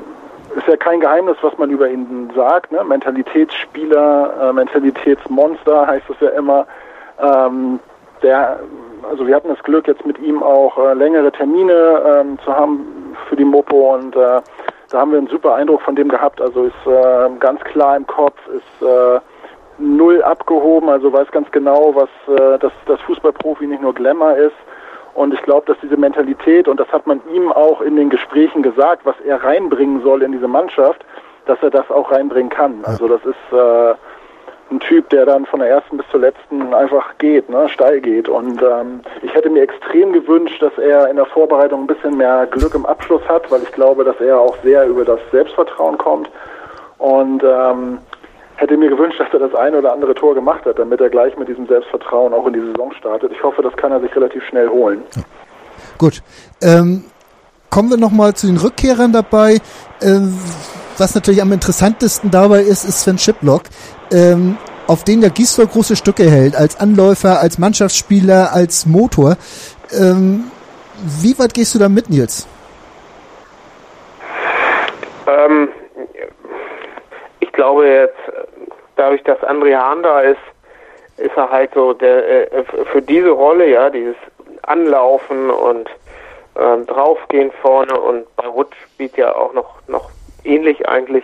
ist 0.55 0.67
ja 0.67 0.77
kein 0.77 0.99
Geheimnis, 0.99 1.37
was 1.41 1.57
man 1.57 1.69
über 1.69 1.89
ihn 1.89 2.31
sagt. 2.35 2.71
Ne? 2.71 2.83
Mentalitätsspieler, 2.83 4.49
äh, 4.49 4.53
Mentalitätsmonster 4.53 5.87
heißt 5.87 6.09
es 6.09 6.19
ja 6.21 6.29
immer. 6.29 6.65
Ähm, 7.19 7.79
der, 8.23 8.59
also 9.09 9.27
wir 9.27 9.35
hatten 9.35 9.49
das 9.49 9.61
Glück, 9.63 9.87
jetzt 9.87 10.05
mit 10.05 10.17
ihm 10.19 10.41
auch 10.41 10.77
äh, 10.77 10.93
längere 10.93 11.31
Termine 11.31 12.01
ähm, 12.05 12.39
zu 12.43 12.55
haben 12.55 13.15
für 13.29 13.35
die 13.35 13.45
Mopo 13.45 13.95
und 13.95 14.15
äh, 14.15 14.41
da 14.89 14.99
haben 14.99 15.11
wir 15.11 15.17
einen 15.17 15.27
super 15.27 15.55
Eindruck 15.55 15.81
von 15.81 15.95
dem 15.95 16.09
gehabt. 16.09 16.41
Also 16.41 16.65
ist 16.65 16.87
äh, 16.87 17.29
ganz 17.39 17.59
klar 17.61 17.97
im 17.97 18.07
Kopf, 18.07 18.37
ist 18.47 18.87
äh, 18.87 19.19
null 19.77 20.21
abgehoben, 20.23 20.89
also 20.89 21.11
weiß 21.11 21.29
ganz 21.31 21.51
genau, 21.51 21.93
was 21.95 22.09
äh, 22.37 22.59
dass 22.59 22.71
das 22.85 22.99
Fußballprofi 23.01 23.67
nicht 23.67 23.81
nur 23.81 23.93
Glamour 23.93 24.35
ist. 24.37 24.55
Und 25.13 25.33
ich 25.33 25.41
glaube, 25.43 25.65
dass 25.67 25.77
diese 25.81 25.95
Mentalität, 25.95 26.67
und 26.67 26.77
das 26.77 26.89
hat 26.91 27.07
man 27.07 27.21
ihm 27.33 27.51
auch 27.51 27.79
in 27.79 27.95
den 27.95 28.09
Gesprächen 28.09 28.61
gesagt, 28.61 29.05
was 29.05 29.15
er 29.25 29.41
reinbringen 29.41 30.01
soll 30.01 30.21
in 30.23 30.33
diese 30.33 30.47
Mannschaft, 30.47 31.05
dass 31.45 31.57
er 31.61 31.69
das 31.69 31.89
auch 31.89 32.11
reinbringen 32.11 32.49
kann. 32.49 32.83
Also 32.83 33.07
das 33.07 33.21
ist 33.23 33.53
äh, 33.53 33.93
ein 34.71 34.79
Typ, 34.79 35.09
der 35.09 35.25
dann 35.25 35.45
von 35.45 35.59
der 35.59 35.69
ersten 35.69 35.97
bis 35.97 36.07
zur 36.09 36.19
letzten 36.19 36.73
einfach 36.73 37.17
geht, 37.17 37.49
ne, 37.49 37.69
steil 37.69 38.01
geht. 38.01 38.27
Und 38.27 38.61
ähm, 38.61 39.01
ich 39.21 39.33
hätte 39.33 39.49
mir 39.49 39.63
extrem 39.63 40.11
gewünscht, 40.11 40.61
dass 40.61 40.77
er 40.77 41.07
in 41.09 41.15
der 41.15 41.27
Vorbereitung 41.27 41.83
ein 41.83 41.87
bisschen 41.87 42.17
mehr 42.17 42.47
Glück 42.47 42.73
im 42.75 42.85
Abschluss 42.85 43.21
hat, 43.29 43.49
weil 43.51 43.61
ich 43.63 43.71
glaube, 43.71 44.03
dass 44.03 44.19
er 44.19 44.39
auch 44.39 44.57
sehr 44.63 44.85
über 44.87 45.05
das 45.05 45.19
Selbstvertrauen 45.31 45.97
kommt. 45.97 46.29
Und 46.97 47.43
ähm, 47.43 47.99
hätte 48.57 48.77
mir 48.77 48.89
gewünscht, 48.89 49.19
dass 49.19 49.27
er 49.33 49.39
das 49.39 49.53
eine 49.55 49.77
oder 49.77 49.93
andere 49.93 50.15
Tor 50.15 50.33
gemacht 50.33 50.65
hat, 50.65 50.79
damit 50.79 51.01
er 51.01 51.09
gleich 51.09 51.37
mit 51.37 51.47
diesem 51.47 51.67
Selbstvertrauen 51.67 52.33
auch 52.33 52.47
in 52.47 52.53
die 52.53 52.61
Saison 52.61 52.91
startet. 52.93 53.31
Ich 53.31 53.43
hoffe, 53.43 53.61
das 53.61 53.75
kann 53.75 53.91
er 53.91 53.99
sich 54.01 54.15
relativ 54.15 54.43
schnell 54.45 54.69
holen. 54.69 55.03
Gut. 55.97 56.21
Ähm, 56.61 57.05
kommen 57.69 57.89
wir 57.89 57.97
nochmal 57.97 58.33
zu 58.33 58.47
den 58.47 58.57
Rückkehrern 58.57 59.11
dabei. 59.11 59.57
Ähm, 60.01 60.37
was 60.97 61.13
natürlich 61.13 61.41
am 61.41 61.51
interessantesten 61.51 62.31
dabei 62.31 62.61
ist, 62.61 62.85
ist 62.85 63.01
Sven 63.01 63.17
Schiplock, 63.17 63.63
ähm, 64.11 64.57
auf 64.87 65.03
den 65.03 65.19
der 65.19 65.29
Gisdol 65.29 65.67
große 65.67 65.95
Stücke 65.95 66.29
hält, 66.29 66.55
als 66.55 66.79
Anläufer, 66.79 67.39
als 67.39 67.57
Mannschaftsspieler, 67.57 68.53
als 68.53 68.85
Motor. 68.85 69.35
Ähm, 69.91 70.45
wie 71.21 71.37
weit 71.37 71.53
gehst 71.53 71.75
du 71.75 71.79
da 71.79 71.89
mit, 71.89 72.09
Nils? 72.09 72.47
Ähm, 75.27 75.69
glaube 77.55 77.87
jetzt, 77.87 78.19
dadurch, 78.95 79.23
dass 79.23 79.39
André 79.39 79.75
Hahn 79.75 80.03
da 80.03 80.21
ist, 80.21 80.39
ist 81.17 81.35
er 81.35 81.49
halt 81.49 81.73
so 81.73 81.93
der 81.93 82.51
äh, 82.53 82.63
für 82.91 83.01
diese 83.01 83.29
Rolle, 83.29 83.67
ja, 83.69 83.89
dieses 83.89 84.15
Anlaufen 84.63 85.49
und 85.49 85.89
ähm, 86.59 86.85
draufgehen 86.85 87.51
vorne 87.61 87.99
und 87.99 88.33
bei 88.35 88.47
Rutsch 88.47 88.75
spielt 88.93 89.17
ja 89.17 89.35
auch 89.35 89.53
noch 89.53 89.75
noch 89.87 90.09
ähnlich 90.43 90.87
eigentlich. 90.87 91.23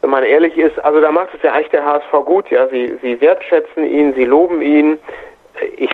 Wenn 0.00 0.10
man 0.10 0.22
ehrlich 0.22 0.56
ist, 0.56 0.78
also 0.84 1.00
da 1.00 1.10
macht 1.10 1.34
es 1.34 1.42
ja 1.42 1.52
eigentlich 1.52 1.70
der 1.70 1.84
HSV 1.84 2.24
gut, 2.24 2.48
ja. 2.50 2.68
Sie, 2.68 2.98
sie 3.02 3.20
wertschätzen 3.20 3.84
ihn, 3.84 4.14
sie 4.14 4.24
loben 4.24 4.62
ihn. 4.62 4.98
Ich 5.76 5.90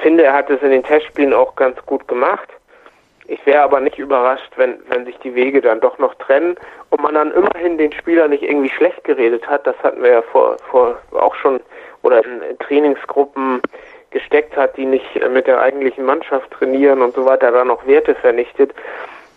finde, 0.00 0.24
er 0.24 0.32
hat 0.32 0.50
es 0.50 0.60
in 0.62 0.70
den 0.70 0.82
Testspielen 0.82 1.32
auch 1.32 1.54
ganz 1.54 1.78
gut 1.86 2.08
gemacht. 2.08 2.48
Ich 3.32 3.46
wäre 3.46 3.62
aber 3.62 3.80
nicht 3.80 3.98
überrascht, 3.98 4.52
wenn, 4.56 4.74
wenn 4.90 5.06
sich 5.06 5.16
die 5.20 5.34
Wege 5.34 5.62
dann 5.62 5.80
doch 5.80 5.96
noch 5.96 6.14
trennen 6.16 6.54
und 6.90 7.00
man 7.00 7.14
dann 7.14 7.32
immerhin 7.32 7.78
den 7.78 7.90
Spieler 7.90 8.28
nicht 8.28 8.42
irgendwie 8.42 8.68
schlecht 8.68 9.04
geredet 9.04 9.48
hat. 9.48 9.66
Das 9.66 9.74
hatten 9.82 10.02
wir 10.02 10.10
ja 10.10 10.20
vor, 10.20 10.58
vor 10.70 10.98
auch 11.12 11.34
schon 11.36 11.58
oder 12.02 12.22
in, 12.22 12.42
in 12.42 12.58
Trainingsgruppen 12.58 13.62
gesteckt 14.10 14.54
hat, 14.54 14.76
die 14.76 14.84
nicht 14.84 15.06
mit 15.30 15.46
der 15.46 15.62
eigentlichen 15.62 16.04
Mannschaft 16.04 16.50
trainieren 16.50 17.00
und 17.00 17.14
so 17.14 17.24
weiter, 17.24 17.50
da 17.50 17.64
noch 17.64 17.86
Werte 17.86 18.14
vernichtet. 18.14 18.74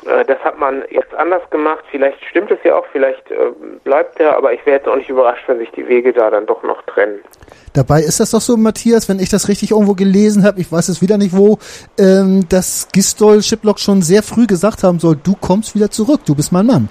Äh, 0.06 0.26
das 0.26 0.40
hat 0.40 0.58
man 0.60 0.84
jetzt 0.90 1.14
anders 1.16 1.42
gemacht. 1.50 1.84
Vielleicht 1.90 2.24
stimmt 2.26 2.52
es 2.52 2.60
ja 2.64 2.76
auch, 2.76 2.86
vielleicht 2.92 3.30
äh, 3.32 3.52
bleibt 3.84 4.20
er, 4.20 4.38
aber 4.38 4.54
ich 4.54 4.66
wäre 4.66 4.78
jetzt 4.78 4.88
auch 4.88 4.96
nicht 4.96 5.10
überrascht, 5.10 5.44
wenn 5.48 5.58
sich 5.58 5.72
die 5.72 5.88
Wege 5.88 6.14
da 6.14 6.30
dann 6.30 6.46
doch 6.46 6.64
noch 6.64 6.82
trennen. 6.84 7.20
Dabei 7.74 8.00
ist 8.00 8.20
das 8.20 8.32
doch 8.32 8.42
so, 8.42 8.56
Matthias, 8.56 9.10
wenn 9.10 9.20
ich 9.20 9.30
das 9.30 9.50
richtig 9.50 9.72
irgendwo 9.72 9.94
gelesen 9.94 10.46
habe, 10.46 10.60
ich 10.60 10.72
weiß 10.72 10.90
es 10.90 11.02
wieder 11.02 11.18
nicht 11.18 11.36
wo, 11.36 11.58
ähm, 12.00 12.48
dass 12.50 12.88
Gistol 12.92 13.42
Shiplock 13.42 13.80
schon 13.80 14.02
sehr 14.02 14.24
früh 14.24 14.48
gesagt 14.48 14.84
haben 14.84 15.00
soll, 15.00 15.16
du 15.22 15.36
kommst 15.36 15.76
wieder 15.76 15.90
zurück, 15.90 16.22
du 16.26 16.36
bist 16.36 16.52
mein 16.52 16.68
Mann. 16.68 16.90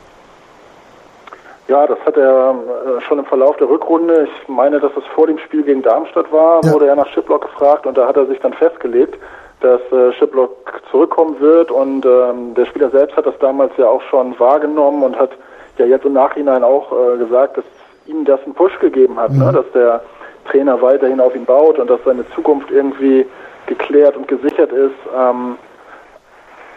Ja, 1.66 1.86
das 1.86 1.98
hat 2.04 2.16
er 2.16 2.50
äh, 2.50 3.00
schon 3.02 3.18
im 3.18 3.24
Verlauf 3.24 3.56
der 3.56 3.70
Rückrunde, 3.70 4.28
ich 4.28 4.48
meine, 4.48 4.80
dass 4.80 4.92
es 4.98 5.04
vor 5.14 5.26
dem 5.26 5.38
Spiel 5.38 5.62
gegen 5.62 5.80
Darmstadt 5.80 6.30
war, 6.30 6.60
ja. 6.62 6.72
wurde 6.72 6.88
er 6.88 6.96
nach 6.96 7.08
Shiplock 7.08 7.42
gefragt 7.42 7.86
und 7.86 7.96
da 7.96 8.06
hat 8.06 8.16
er 8.16 8.26
sich 8.26 8.38
dann 8.40 8.52
festgelegt. 8.52 9.18
Dass 9.60 9.80
äh, 9.92 10.12
Shiplock 10.12 10.82
zurückkommen 10.90 11.40
wird 11.40 11.70
und 11.70 12.04
ähm, 12.04 12.54
der 12.54 12.66
Spieler 12.66 12.90
selbst 12.90 13.16
hat 13.16 13.26
das 13.26 13.38
damals 13.38 13.72
ja 13.76 13.88
auch 13.88 14.02
schon 14.02 14.38
wahrgenommen 14.38 15.02
und 15.02 15.18
hat 15.18 15.30
ja 15.78 15.86
jetzt 15.86 16.04
im 16.04 16.12
Nachhinein 16.12 16.62
auch 16.62 16.92
äh, 16.92 17.18
gesagt, 17.18 17.56
dass 17.56 17.64
ihm 18.06 18.24
das 18.24 18.42
einen 18.44 18.54
Push 18.54 18.78
gegeben 18.80 19.18
hat, 19.18 19.30
ne? 19.30 19.38
mhm. 19.38 19.44
ne? 19.44 19.52
dass 19.52 19.72
der 19.72 20.02
Trainer 20.50 20.80
weiterhin 20.82 21.20
auf 21.20 21.34
ihn 21.34 21.44
baut 21.44 21.78
und 21.78 21.88
dass 21.88 22.00
seine 22.04 22.28
Zukunft 22.30 22.70
irgendwie 22.70 23.26
geklärt 23.66 24.16
und 24.16 24.28
gesichert 24.28 24.72
ist. 24.72 24.94
Ähm, 25.16 25.56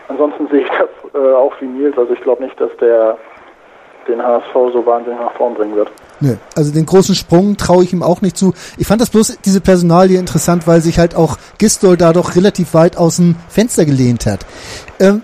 ansonsten 0.08 0.48
sehe 0.48 0.62
ich 0.62 0.70
das 0.70 0.90
äh, 1.14 1.34
auch 1.34 1.54
wie 1.60 1.66
Nils. 1.66 1.98
Also 1.98 2.14
ich 2.14 2.22
glaube 2.22 2.44
nicht, 2.44 2.60
dass 2.60 2.76
der 2.78 3.18
den 4.08 4.22
HSV 4.22 4.54
so 4.74 4.86
wahnsinnig 4.86 5.20
nach 5.20 5.34
vorn 5.34 5.54
bringen 5.54 5.76
wird. 5.76 5.90
Nö, 6.20 6.36
also 6.56 6.74
den 6.74 6.86
großen 6.86 7.16
Sprung 7.16 7.58
traue 7.58 7.84
ich 7.84 7.94
ihm 7.94 8.02
auch 8.02 8.22
nicht 8.22 8.38
zu. 8.38 8.54
Ich 8.78 8.88
fand 8.88 9.02
das 9.02 9.10
bloß 9.12 9.40
diese 9.46 9.62
Personalie 9.62 10.20
interessant, 10.20 10.68
weil 10.68 10.82
sich 10.82 10.98
halt 10.98 11.16
auch 11.16 11.38
Gistol 11.58 11.96
da 11.96 12.12
doch 12.14 12.36
relativ 12.36 12.74
weit 12.74 12.98
aus 12.98 13.18
dem 13.18 13.36
Fenster 13.50 13.86
gelehnt 13.86 14.26
hat. 14.26 14.40
Ähm, 15.00 15.22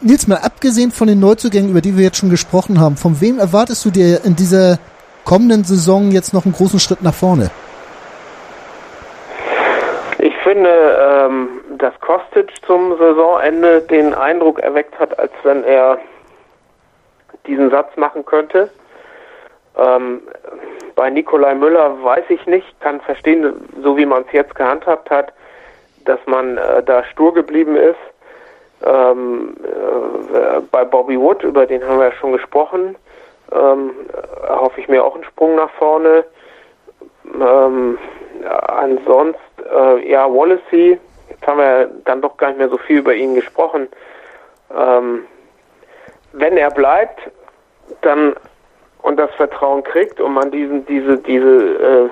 Nils, 0.00 0.26
mal 0.26 0.38
abgesehen 0.38 0.90
von 0.90 1.06
den 1.06 1.20
Neuzugängen, 1.20 1.70
über 1.70 1.80
die 1.80 1.96
wir 1.96 2.04
jetzt 2.04 2.18
schon 2.18 2.30
gesprochen 2.30 2.80
haben, 2.80 2.96
von 2.96 3.20
wem 3.20 3.38
erwartest 3.38 3.84
du 3.84 3.90
dir 3.90 4.24
in 4.24 4.36
dieser 4.36 4.78
kommenden 5.24 5.64
Saison 5.64 6.10
jetzt 6.10 6.34
noch 6.34 6.44
einen 6.44 6.52
großen 6.52 6.80
Schritt 6.80 7.02
nach 7.02 7.14
vorne? 7.14 7.50
Ich 10.18 10.34
finde, 10.42 10.70
ähm, 10.70 11.48
dass 11.78 11.92
Kostic 12.00 12.50
zum 12.66 12.96
Saisonende 12.98 13.82
den 13.82 14.14
Eindruck 14.14 14.58
erweckt 14.58 14.98
hat, 14.98 15.18
als 15.18 15.32
wenn 15.42 15.64
er 15.64 15.98
diesen 17.46 17.70
Satz 17.70 17.96
machen 17.96 18.24
könnte. 18.24 18.70
Ähm, 19.76 20.22
bei 20.94 21.10
Nikolai 21.10 21.54
Müller 21.54 22.02
weiß 22.02 22.24
ich 22.28 22.46
nicht, 22.46 22.80
kann 22.80 23.00
verstehen, 23.00 23.68
so 23.82 23.96
wie 23.96 24.06
man 24.06 24.22
es 24.22 24.32
jetzt 24.32 24.54
gehandhabt 24.54 25.10
hat, 25.10 25.32
dass 26.04 26.20
man 26.26 26.56
äh, 26.56 26.82
da 26.82 27.04
stur 27.04 27.34
geblieben 27.34 27.76
ist. 27.76 27.96
Ähm, 28.84 29.56
äh, 29.62 30.60
bei 30.70 30.84
Bobby 30.84 31.18
Wood, 31.18 31.42
über 31.42 31.66
den 31.66 31.82
haben 31.84 31.98
wir 31.98 32.06
ja 32.06 32.12
schon 32.12 32.32
gesprochen, 32.32 32.96
ähm, 33.52 33.90
hoffe 34.48 34.80
ich 34.80 34.88
mir 34.88 35.04
auch 35.04 35.14
einen 35.14 35.24
Sprung 35.24 35.56
nach 35.56 35.70
vorne. 35.70 36.24
Ähm, 37.24 37.98
ansonsten, 38.66 39.40
äh, 39.72 40.10
ja, 40.10 40.30
Wallacey, 40.30 40.98
jetzt 41.30 41.46
haben 41.46 41.58
wir 41.58 41.90
dann 42.04 42.20
doch 42.20 42.36
gar 42.36 42.48
nicht 42.48 42.58
mehr 42.58 42.68
so 42.68 42.78
viel 42.78 42.98
über 42.98 43.14
ihn 43.14 43.34
gesprochen. 43.34 43.88
Ähm, 44.76 45.24
wenn 46.34 46.56
er 46.56 46.70
bleibt, 46.70 47.20
dann 48.02 48.34
und 49.02 49.18
das 49.18 49.30
Vertrauen 49.34 49.84
kriegt 49.84 50.20
und 50.20 50.32
man 50.32 50.50
diesen, 50.50 50.86
diese, 50.86 51.18
diese, 51.18 51.46
äh, 51.46 52.08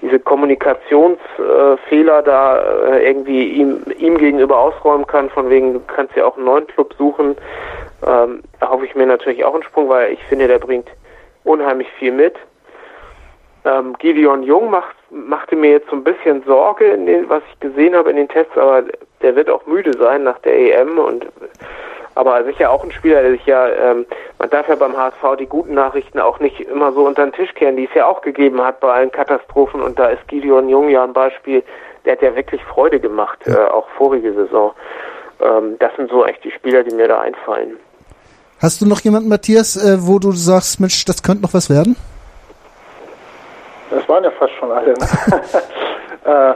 diese 0.00 0.18
Kommunikationsfehler 0.18 2.18
äh, 2.18 2.24
da 2.24 2.86
äh, 2.86 3.06
irgendwie 3.06 3.50
ihm, 3.50 3.82
ihm 3.98 4.16
gegenüber 4.16 4.58
ausräumen 4.58 5.06
kann, 5.06 5.28
von 5.28 5.50
wegen, 5.50 5.74
du 5.74 5.80
kannst 5.80 6.16
ja 6.16 6.24
auch 6.24 6.36
einen 6.36 6.46
neuen 6.46 6.66
Club 6.66 6.94
suchen, 6.96 7.36
ähm, 8.06 8.42
hoffe 8.62 8.86
ich 8.86 8.94
mir 8.94 9.06
natürlich 9.06 9.44
auch 9.44 9.52
einen 9.52 9.62
Sprung, 9.62 9.90
weil 9.90 10.12
ich 10.12 10.24
finde, 10.24 10.48
der 10.48 10.58
bringt 10.58 10.88
unheimlich 11.44 11.88
viel 11.98 12.12
mit. 12.12 12.34
Ähm, 13.64 13.94
Gideon 13.98 14.42
Jung 14.42 14.70
macht, 14.70 14.96
machte 15.10 15.54
mir 15.54 15.72
jetzt 15.72 15.90
so 15.90 15.96
ein 15.96 16.02
bisschen 16.02 16.42
Sorge, 16.44 16.86
in 16.86 17.06
den, 17.06 17.28
was 17.28 17.42
ich 17.52 17.60
gesehen 17.60 17.94
habe 17.94 18.10
in 18.10 18.16
den 18.16 18.28
Tests, 18.28 18.56
aber 18.56 18.84
der 19.20 19.36
wird 19.36 19.50
auch 19.50 19.66
müde 19.66 19.92
sein 19.98 20.24
nach 20.24 20.38
der 20.38 20.80
EM 20.80 20.98
und 20.98 21.26
aber 22.14 22.44
sicher 22.44 22.70
auch 22.70 22.84
ein 22.84 22.92
Spieler, 22.92 23.22
der 23.22 23.32
sich 23.32 23.46
ja, 23.46 23.68
ähm, 23.68 24.06
man 24.38 24.50
darf 24.50 24.68
ja 24.68 24.74
beim 24.74 24.96
HSV 24.96 25.36
die 25.38 25.46
guten 25.46 25.74
Nachrichten 25.74 26.18
auch 26.18 26.40
nicht 26.40 26.60
immer 26.60 26.92
so 26.92 27.06
unter 27.06 27.24
den 27.24 27.32
Tisch 27.32 27.52
kehren, 27.54 27.76
die 27.76 27.84
es 27.84 27.94
ja 27.94 28.06
auch 28.06 28.22
gegeben 28.22 28.62
hat 28.62 28.80
bei 28.80 28.92
allen 28.92 29.10
Katastrophen 29.10 29.80
und 29.80 29.98
da 29.98 30.08
ist 30.08 30.26
Gideon 30.28 30.68
Jung 30.68 30.88
ja 30.88 31.04
ein 31.04 31.12
Beispiel, 31.12 31.62
der 32.04 32.12
hat 32.12 32.22
ja 32.22 32.34
wirklich 32.34 32.62
Freude 32.64 33.00
gemacht, 33.00 33.38
äh, 33.46 33.54
auch 33.54 33.86
vorige 33.96 34.32
Saison. 34.34 34.72
Ähm, 35.40 35.76
das 35.78 35.94
sind 35.96 36.10
so 36.10 36.24
echt 36.24 36.44
die 36.44 36.50
Spieler, 36.50 36.82
die 36.82 36.94
mir 36.94 37.08
da 37.08 37.20
einfallen. 37.20 37.76
Hast 38.60 38.80
du 38.80 38.86
noch 38.86 39.00
jemanden, 39.00 39.28
Matthias, 39.28 39.76
äh, 39.76 39.96
wo 40.06 40.18
du 40.18 40.32
sagst, 40.32 40.78
Mensch, 40.80 41.04
das 41.04 41.22
könnte 41.22 41.42
noch 41.42 41.54
was 41.54 41.68
werden? 41.68 41.96
Das 43.90 44.08
waren 44.08 44.24
ja 44.24 44.30
fast 44.30 44.52
schon 44.54 44.70
alle. 44.70 44.92
Ne? 44.92 45.06
äh, 46.24 46.54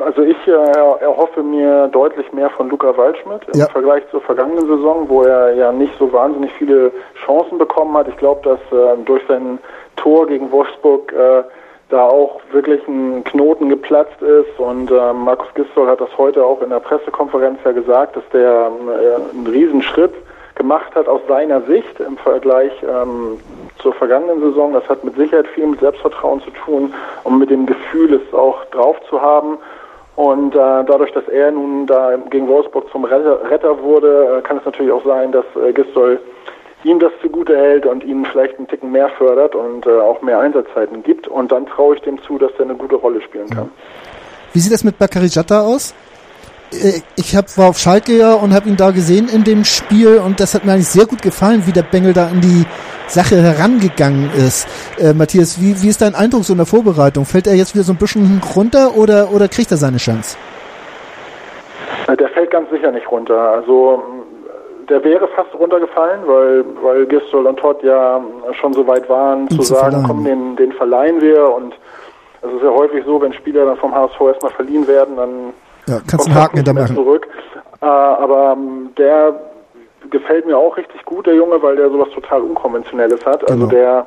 also 0.00 0.22
ich 0.22 0.36
äh, 0.46 0.52
erhoffe 0.52 1.42
mir 1.42 1.88
deutlich 1.88 2.32
mehr 2.32 2.50
von 2.50 2.68
Luca 2.68 2.96
Waldschmidt 2.96 3.42
ja. 3.54 3.66
im 3.66 3.70
Vergleich 3.70 4.02
zur 4.10 4.20
vergangenen 4.20 4.66
Saison, 4.66 5.08
wo 5.08 5.22
er 5.22 5.54
ja 5.54 5.72
nicht 5.72 5.92
so 5.98 6.12
wahnsinnig 6.12 6.52
viele 6.54 6.92
Chancen 7.24 7.58
bekommen 7.58 7.96
hat. 7.96 8.08
Ich 8.08 8.16
glaube, 8.16 8.40
dass 8.42 8.78
äh, 8.78 8.96
durch 9.04 9.22
sein 9.28 9.58
Tor 9.96 10.26
gegen 10.26 10.50
Wolfsburg 10.50 11.12
äh, 11.12 11.42
da 11.90 12.08
auch 12.08 12.40
wirklich 12.50 12.86
ein 12.88 13.24
Knoten 13.24 13.68
geplatzt 13.68 14.20
ist 14.22 14.58
und 14.58 14.90
äh, 14.90 15.12
Markus 15.12 15.48
Gistol 15.54 15.86
hat 15.86 16.00
das 16.00 16.16
heute 16.16 16.44
auch 16.44 16.62
in 16.62 16.70
der 16.70 16.80
Pressekonferenz 16.80 17.58
ja 17.64 17.72
gesagt, 17.72 18.16
dass 18.16 18.24
der 18.32 18.70
äh, 18.70 19.32
einen 19.32 19.46
Riesenschritt 19.46 20.14
gemacht 20.54 20.94
hat 20.94 21.08
aus 21.08 21.20
seiner 21.28 21.60
Sicht 21.62 22.00
im 22.00 22.16
Vergleich 22.16 22.72
ähm, 22.82 23.38
zur 23.78 23.92
vergangenen 23.92 24.40
Saison. 24.40 24.72
Das 24.72 24.88
hat 24.88 25.04
mit 25.04 25.16
Sicherheit 25.16 25.46
viel 25.48 25.66
mit 25.66 25.80
Selbstvertrauen 25.80 26.40
zu 26.42 26.50
tun 26.50 26.94
und 27.24 27.38
mit 27.38 27.50
dem 27.50 27.66
Gefühl, 27.66 28.14
es 28.14 28.34
auch 28.34 28.64
drauf 28.66 28.96
zu 29.08 29.20
haben. 29.20 29.58
Und 30.16 30.54
äh, 30.54 30.58
dadurch, 30.58 31.12
dass 31.12 31.26
er 31.28 31.50
nun 31.50 31.86
da 31.86 32.16
gegen 32.30 32.46
Wolfsburg 32.46 32.90
zum 32.92 33.04
Retter, 33.04 33.50
Retter 33.50 33.82
wurde, 33.82 34.38
äh, 34.38 34.42
kann 34.42 34.58
es 34.58 34.64
natürlich 34.64 34.92
auch 34.92 35.04
sein, 35.04 35.32
dass 35.32 35.44
äh, 35.56 35.72
Gistol 35.72 36.20
ihm 36.84 37.00
das 37.00 37.12
zugute 37.20 37.56
hält 37.56 37.86
und 37.86 38.04
ihn 38.04 38.24
vielleicht 38.26 38.58
einen 38.58 38.68
Ticken 38.68 38.92
mehr 38.92 39.08
fördert 39.08 39.54
und 39.54 39.86
äh, 39.86 39.90
auch 39.90 40.22
mehr 40.22 40.38
Einsatzzeiten 40.38 41.02
gibt. 41.02 41.26
Und 41.26 41.50
dann 41.50 41.66
traue 41.66 41.96
ich 41.96 42.02
dem 42.02 42.22
zu, 42.22 42.38
dass 42.38 42.52
er 42.58 42.66
eine 42.66 42.74
gute 42.74 42.96
Rolle 42.96 43.20
spielen 43.22 43.48
kann. 43.50 43.70
Wie 44.52 44.60
sieht 44.60 44.72
das 44.72 44.84
mit 44.84 44.98
Bakary 44.98 45.26
Jatta 45.26 45.62
aus? 45.62 45.94
Äh, 46.82 47.00
ich 47.16 47.36
hab, 47.36 47.56
war 47.56 47.68
auf 47.68 47.78
Schalke 47.78 48.16
ja 48.16 48.34
und 48.34 48.54
habe 48.54 48.68
ihn 48.68 48.76
da 48.76 48.90
gesehen 48.90 49.28
in 49.28 49.44
dem 49.44 49.64
Spiel 49.64 50.18
und 50.18 50.40
das 50.40 50.54
hat 50.54 50.64
mir 50.64 50.72
eigentlich 50.72 50.88
sehr 50.88 51.06
gut 51.06 51.22
gefallen, 51.22 51.62
wie 51.66 51.72
der 51.72 51.82
Bengel 51.82 52.12
da 52.12 52.28
in 52.28 52.40
die 52.40 52.64
Sache 53.06 53.36
herangegangen 53.36 54.30
ist. 54.34 54.66
Äh, 54.98 55.12
Matthias, 55.12 55.60
wie, 55.60 55.80
wie 55.82 55.88
ist 55.88 56.02
dein 56.02 56.14
Eindruck 56.14 56.44
so 56.44 56.52
in 56.52 56.58
der 56.58 56.66
Vorbereitung? 56.66 57.24
Fällt 57.24 57.46
er 57.46 57.54
jetzt 57.54 57.74
wieder 57.74 57.84
so 57.84 57.92
ein 57.92 57.98
bisschen 57.98 58.40
runter 58.54 58.96
oder, 58.96 59.30
oder 59.32 59.48
kriegt 59.48 59.70
er 59.70 59.76
seine 59.76 59.98
Chance? 59.98 60.36
Äh, 62.08 62.16
der 62.16 62.28
fällt 62.30 62.50
ganz 62.50 62.70
sicher 62.70 62.90
nicht 62.90 63.10
runter. 63.10 63.38
Also 63.38 64.02
der 64.88 65.02
wäre 65.02 65.28
fast 65.28 65.54
runtergefallen, 65.54 66.20
weil, 66.26 66.64
weil 66.82 67.06
Gistol 67.06 67.46
und 67.46 67.58
Todd 67.58 67.82
ja 67.82 68.22
schon 68.60 68.72
so 68.72 68.86
weit 68.86 69.08
waren, 69.08 69.48
zu, 69.48 69.58
zu 69.58 69.62
sagen, 69.62 69.90
verleihen. 69.90 70.06
komm, 70.06 70.24
den, 70.24 70.56
den 70.56 70.72
verleihen 70.72 71.20
wir. 71.20 71.54
Und 71.54 71.74
es 72.42 72.52
ist 72.52 72.62
ja 72.62 72.70
häufig 72.70 73.04
so, 73.04 73.20
wenn 73.20 73.32
Spieler 73.32 73.64
dann 73.64 73.76
vom 73.76 73.94
HSV 73.94 74.20
erstmal 74.20 74.52
verliehen 74.52 74.86
werden, 74.86 75.16
dann 75.16 75.52
ja, 75.86 76.00
kannst 76.06 76.26
einen 76.26 76.34
Haken 76.34 76.56
hinter 76.56 76.72
machen. 76.72 76.94
Zurück. 76.94 77.28
Äh, 77.80 77.86
aber 77.86 78.52
ähm, 78.52 78.90
der 78.96 79.34
gefällt 80.10 80.46
mir 80.46 80.56
auch 80.56 80.76
richtig 80.76 81.04
gut, 81.04 81.26
der 81.26 81.34
Junge, 81.34 81.62
weil 81.62 81.76
der 81.76 81.90
sowas 81.90 82.08
total 82.14 82.42
Unkonventionelles 82.42 83.24
hat. 83.24 83.42
Also 83.50 83.66
genau. 83.66 83.70
der, 83.70 84.06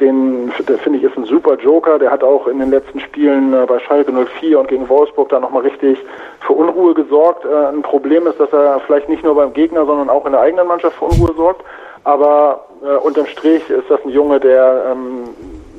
den, 0.00 0.52
der 0.68 0.78
finde 0.78 0.98
ich 0.98 1.04
ist 1.04 1.16
ein 1.16 1.24
super 1.24 1.56
Joker. 1.56 1.98
Der 1.98 2.10
hat 2.10 2.22
auch 2.22 2.46
in 2.46 2.58
den 2.58 2.70
letzten 2.70 3.00
Spielen 3.00 3.52
äh, 3.52 3.66
bei 3.66 3.78
Schalke 3.80 4.12
04 4.12 4.58
und 4.58 4.68
gegen 4.68 4.88
Wolfsburg 4.88 5.28
da 5.28 5.40
nochmal 5.40 5.62
richtig 5.62 5.98
für 6.40 6.52
Unruhe 6.52 6.94
gesorgt. 6.94 7.44
Äh, 7.44 7.68
ein 7.68 7.82
Problem 7.82 8.26
ist, 8.26 8.40
dass 8.40 8.52
er 8.52 8.80
vielleicht 8.86 9.08
nicht 9.08 9.24
nur 9.24 9.34
beim 9.34 9.52
Gegner, 9.52 9.86
sondern 9.86 10.08
auch 10.08 10.26
in 10.26 10.32
der 10.32 10.40
eigenen 10.40 10.66
Mannschaft 10.66 10.96
für 10.96 11.06
Unruhe 11.06 11.34
sorgt. 11.36 11.64
Aber 12.04 12.64
äh, 12.82 12.96
unterm 12.96 13.26
Strich 13.26 13.68
ist 13.70 13.90
das 13.90 14.00
ein 14.04 14.10
Junge, 14.10 14.40
der 14.40 14.92
ähm, 14.92 15.24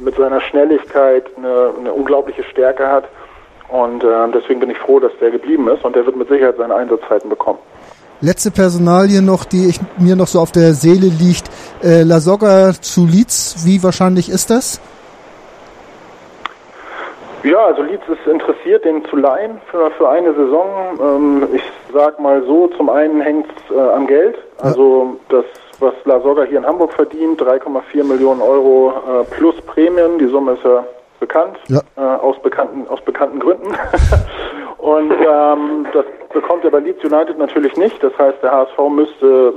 mit 0.01 0.15
seiner 0.15 0.41
Schnelligkeit 0.41 1.25
eine, 1.37 1.73
eine 1.79 1.93
unglaubliche 1.93 2.43
Stärke 2.43 2.87
hat. 2.87 3.05
Und 3.69 4.03
äh, 4.03 4.07
deswegen 4.33 4.59
bin 4.59 4.69
ich 4.69 4.77
froh, 4.77 4.99
dass 4.99 5.11
der 5.21 5.31
geblieben 5.31 5.67
ist 5.67 5.85
und 5.85 5.95
der 5.95 6.05
wird 6.05 6.15
mit 6.15 6.27
Sicherheit 6.27 6.55
seine 6.57 6.75
Einsatzzeiten 6.75 7.29
bekommen. 7.29 7.59
Letzte 8.21 8.51
Personalie 8.51 9.21
noch, 9.21 9.45
die 9.45 9.69
ich, 9.69 9.79
mir 9.97 10.15
noch 10.15 10.27
so 10.27 10.39
auf 10.39 10.51
der 10.51 10.73
Seele 10.73 11.07
liegt. 11.07 11.49
Äh, 11.81 12.03
La 12.03 12.19
Soga 12.19 12.73
zu 12.73 13.05
Leeds, 13.05 13.65
wie 13.65 13.81
wahrscheinlich 13.81 14.29
ist 14.29 14.49
das? 14.49 14.81
Ja, 17.43 17.67
also 17.67 17.81
Leeds 17.83 18.03
ist 18.09 18.29
interessiert, 18.29 18.83
den 18.83 19.05
zu 19.05 19.15
leihen 19.15 19.61
für, 19.71 19.89
für 19.91 20.09
eine 20.09 20.33
Saison. 20.33 20.99
Ähm, 21.01 21.47
ich 21.53 21.63
sag 21.93 22.19
mal 22.19 22.43
so, 22.43 22.67
zum 22.75 22.89
einen 22.89 23.21
hängt 23.21 23.47
es 23.47 23.75
äh, 23.75 23.79
am 23.79 24.07
Geld. 24.07 24.37
Also 24.57 25.17
das, 25.29 25.45
was 25.79 25.93
La 26.03 26.19
Soga 26.19 26.43
hier 26.43 26.57
in 26.57 26.65
Hamburg 26.65 26.91
verdient, 26.91 27.41
3,4 27.41 28.03
Millionen 28.03 28.41
Euro 28.41 28.91
äh, 28.91 29.23
plus 29.33 29.55
Prämien. 29.61 30.19
Die 30.19 30.27
Summe 30.27 30.53
ist 30.53 30.63
ja 30.65 30.83
bekannt, 31.19 31.57
ja. 31.67 31.81
Äh, 31.97 32.01
aus, 32.01 32.39
bekannten, 32.41 32.87
aus 32.87 33.01
bekannten 33.01 33.39
Gründen. 33.39 33.67
Und 34.77 35.11
ähm, 35.11 35.85
das 35.93 36.05
bekommt 36.31 36.63
er 36.63 36.71
bei 36.71 36.79
Leeds 36.79 37.03
United 37.03 37.37
natürlich 37.37 37.75
nicht. 37.75 38.01
Das 38.01 38.17
heißt, 38.17 38.41
der 38.41 38.51
HSV 38.51 38.77
müsste, 38.89 39.53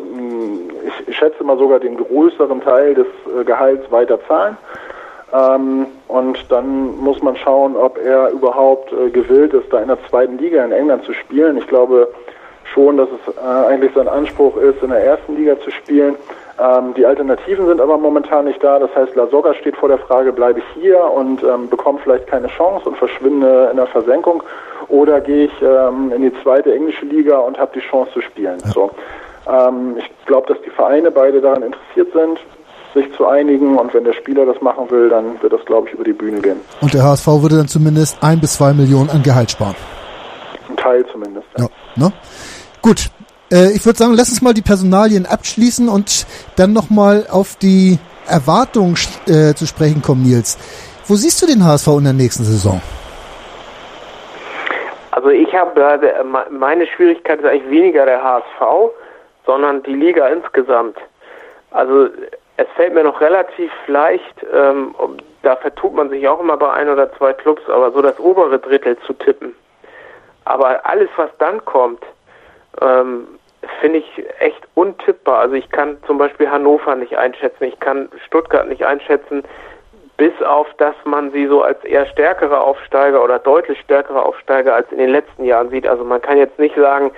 ich, 0.87 1.09
ich 1.09 1.17
schätze 1.17 1.45
mal 1.45 1.57
sogar 1.57 1.79
den 1.79 1.97
größeren 1.97 2.61
Teil 2.61 2.95
des 2.95 3.07
äh, 3.39 3.45
Gehalts 3.45 3.91
weiter 3.91 4.19
zahlen. 4.27 4.57
Ähm, 5.33 5.87
und 6.09 6.39
dann 6.51 6.99
muss 6.99 7.23
man 7.23 7.37
schauen, 7.37 7.77
ob 7.77 7.99
er 7.99 8.31
überhaupt 8.31 8.93
äh, 8.93 9.11
gewillt 9.11 9.55
ist, 9.55 9.73
da 9.73 9.81
in 9.81 9.89
der 9.89 9.99
zweiten 10.11 10.39
Liga 10.39 10.65
in 10.65 10.73
England 10.73 11.05
zu 11.05 11.15
spielen. 11.15 11.57
Ich 11.57 11.67
glaube 11.69 12.09
schon, 12.73 12.97
dass 12.97 13.09
es 13.09 13.35
äh, 13.35 13.67
eigentlich 13.69 13.93
sein 13.95 14.09
Anspruch 14.09 14.57
ist, 14.57 14.83
in 14.83 14.91
der 14.91 15.05
ersten 15.05 15.37
Liga 15.37 15.59
zu 15.61 15.71
spielen. 15.71 16.15
Ähm, 16.59 16.95
die 16.95 17.07
Alternativen 17.07 17.67
sind 17.67 17.81
aber 17.81 17.97
momentan 17.97 18.45
nicht 18.45 18.63
da. 18.63 18.79
Das 18.79 18.95
heißt, 18.95 19.15
La 19.17 19.27
Soga 19.27 19.55
steht 19.55 19.77
vor 19.77 19.89
der 19.89 19.99
Frage, 19.99 20.33
bleibe 20.33 20.61
ich 20.61 20.83
hier 20.83 21.03
und 21.05 21.43
ähm, 21.43 21.69
bekomme 21.69 21.99
vielleicht 22.03 22.27
keine 22.27 22.49
Chance 22.49 22.89
und 22.89 22.97
verschwinde 22.97 23.69
in 23.71 23.77
der 23.77 23.87
Versenkung 23.87 24.43
oder 24.89 25.21
gehe 25.21 25.47
ich 25.47 25.63
ähm, 25.63 26.13
in 26.15 26.23
die 26.23 26.43
zweite 26.43 26.75
englische 26.75 27.07
Liga 27.07 27.39
und 27.39 27.59
habe 27.59 27.73
die 27.75 27.87
Chance 27.89 28.13
zu 28.13 28.21
spielen. 28.21 28.59
Ja. 28.65 28.71
So. 28.71 28.91
Ähm, 29.49 29.97
ich 29.99 30.27
glaube, 30.27 30.53
dass 30.53 30.63
die 30.63 30.71
Vereine 30.71 31.11
beide 31.11 31.41
daran 31.41 31.63
interessiert 31.63 32.13
sind, 32.13 32.39
sich 32.95 33.13
zu 33.17 33.27
einigen 33.27 33.79
und 33.79 33.95
wenn 33.95 34.05
der 34.05 34.13
Spieler 34.13 34.45
das 34.45 34.61
machen 34.61 34.91
will, 34.91 35.09
dann 35.09 35.41
wird 35.41 35.53
das, 35.53 35.65
glaube 35.65 35.89
ich, 35.89 35.95
über 35.95 36.05
die 36.05 36.13
Bühne 36.13 36.41
gehen. 36.41 36.61
Und 36.81 36.93
der 36.93 37.03
HSV 37.03 37.27
würde 37.27 37.57
dann 37.57 37.69
zumindest 37.69 38.23
ein 38.23 38.39
bis 38.41 38.55
zwei 38.55 38.73
Millionen 38.75 39.09
an 39.09 39.23
Gehalt 39.23 39.51
sparen. 39.51 39.75
Ein 40.69 40.77
Teil 40.77 41.05
zumindest. 41.11 41.47
Ja. 41.57 41.65
ja 41.65 41.71
ne? 41.97 42.13
Gut, 42.83 43.11
äh, 43.53 43.71
ich 43.77 43.87
würde 43.87 43.99
sagen, 43.99 44.15
lass 44.15 44.31
uns 44.31 44.43
mal 44.43 44.55
die 44.55 44.63
Personalien 44.63 45.25
abschließen 45.25 45.89
und 45.89 46.27
dann 46.57 46.73
nochmal 46.73 47.27
auf 47.31 47.57
die 47.57 47.99
Erwartungen 48.27 48.97
äh, 49.27 49.55
zu 49.55 49.67
sprechen 49.67 50.03
kommen, 50.03 50.23
Nils. 50.23 50.59
Wo 51.07 51.15
siehst 51.15 51.41
du 51.43 51.47
den 51.47 51.65
HSV 51.65 51.87
in 51.99 52.05
der 52.05 52.13
nächsten 52.13 52.45
Saison? 52.45 52.81
Also 55.13 55.29
ich 55.29 55.55
habe 55.55 55.81
äh, 55.81 56.25
meine 56.51 56.87
Schwierigkeit 56.89 57.39
ist 57.39 57.47
eigentlich 57.47 57.71
weniger 57.71 58.05
der 58.05 58.23
HSV, 58.23 58.93
sondern 59.47 59.83
die 59.85 59.95
Liga 59.95 60.27
insgesamt. 60.29 60.97
Also 61.71 62.09
es 62.57 62.67
fällt 62.75 62.95
mir 62.95 63.05
noch 63.05 63.21
relativ 63.21 63.71
leicht, 63.87 64.47
ähm, 64.53 64.95
da 65.43 65.57
vertut 65.57 65.95
man 65.95 66.11
sich 66.11 66.27
auch 66.27 66.41
immer 66.41 66.57
bei 66.57 66.73
ein 66.73 66.89
oder 66.89 67.13
zwei 67.17 67.33
Clubs, 67.33 67.63
aber 67.69 67.93
so 67.93 68.03
das 68.03 68.19
obere 68.19 68.59
Drittel 68.59 68.97
zu 69.07 69.13
tippen. 69.13 69.55
Aber 70.45 70.85
alles, 70.85 71.09
was 71.17 71.31
dann 71.39 71.65
kommt, 71.65 72.03
ähm, 72.81 73.27
finde 73.81 73.99
ich 73.99 74.25
echt 74.39 74.63
untippbar. 74.75 75.39
Also 75.39 75.55
ich 75.55 75.71
kann 75.71 75.99
zum 76.07 76.19
Beispiel 76.19 76.51
Hannover 76.51 76.97
nicht 76.97 77.17
einschätzen, 77.17 77.65
ich 77.65 77.79
kann 77.81 78.09
Stuttgart 78.27 78.69
nicht 78.69 78.85
einschätzen, 78.85 79.45
bis 80.17 80.33
auf 80.43 80.67
dass 80.79 80.95
man 81.05 81.33
sie 81.33 81.47
so 81.47 81.63
als 81.63 81.83
eher 81.85 82.07
stärkere 82.07 82.61
Aufsteiger 82.61 83.23
oder 83.23 83.39
deutlich 83.39 83.81
stärkere 83.81 84.25
Aufsteiger 84.25 84.75
als 84.75 84.91
in 84.93 84.99
den 84.99 85.11
letzten 85.11 85.45
Jahren 85.45 85.71
sieht. 85.71 85.87
Also 85.87 86.05
man 86.05 86.21
kann 86.21 86.39
jetzt 86.39 86.59
nicht 86.59 86.77
sagen, 86.77 87.13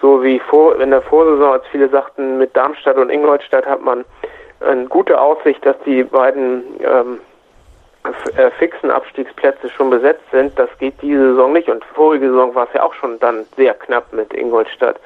so 0.00 0.22
wie 0.22 0.38
vor, 0.38 0.80
in 0.80 0.90
der 0.90 1.02
Vorsaison, 1.02 1.52
als 1.52 1.66
viele 1.70 1.88
sagten, 1.88 2.38
mit 2.38 2.54
Darmstadt 2.56 2.96
und 2.96 3.10
Ingolstadt 3.10 3.66
hat 3.66 3.82
man 3.82 4.04
eine 4.60 4.86
gute 4.86 5.18
Aussicht, 5.20 5.64
dass 5.64 5.76
die 5.86 6.04
beiden 6.04 6.62
ähm, 6.80 7.20
äh, 8.36 8.50
fixen 8.58 8.90
Abstiegsplätze 8.90 9.70
schon 9.70 9.90
besetzt 9.90 10.24
sind. 10.30 10.58
Das 10.58 10.68
geht 10.78 10.94
diese 11.00 11.30
Saison 11.30 11.52
nicht 11.52 11.68
und 11.68 11.84
vorige 11.94 12.28
Saison 12.28 12.54
war 12.54 12.66
es 12.66 12.74
ja 12.74 12.82
auch 12.82 12.94
schon 12.94 13.18
dann 13.20 13.46
sehr 13.56 13.74
knapp 13.74 14.12
mit 14.12 14.34
Ingolstadt. 14.34 14.96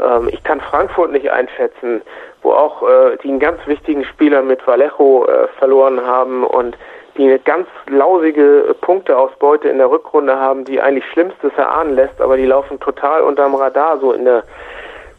Ähm, 0.00 0.28
ich 0.32 0.42
kann 0.42 0.60
Frankfurt 0.60 1.12
nicht 1.12 1.30
einschätzen, 1.30 2.02
wo 2.42 2.52
auch 2.52 2.82
äh, 2.82 3.16
die 3.22 3.28
einen 3.28 3.40
ganz 3.40 3.64
wichtigen 3.66 4.04
Spieler 4.04 4.42
mit 4.42 4.66
Vallejo 4.66 5.26
äh, 5.26 5.48
verloren 5.58 6.04
haben 6.04 6.44
und 6.44 6.76
die 7.16 7.24
eine 7.24 7.38
ganz 7.38 7.66
lausige 7.88 8.74
Punkteausbeute 8.80 9.68
in 9.68 9.78
der 9.78 9.90
Rückrunde 9.90 10.38
haben, 10.38 10.64
die 10.64 10.80
eigentlich 10.80 11.06
Schlimmstes 11.12 11.52
erahnen 11.56 11.94
lässt, 11.94 12.20
aber 12.20 12.36
die 12.36 12.44
laufen 12.44 12.78
total 12.80 13.22
unterm 13.22 13.54
Radar 13.54 13.98
so 13.98 14.12
in 14.12 14.24
der 14.24 14.42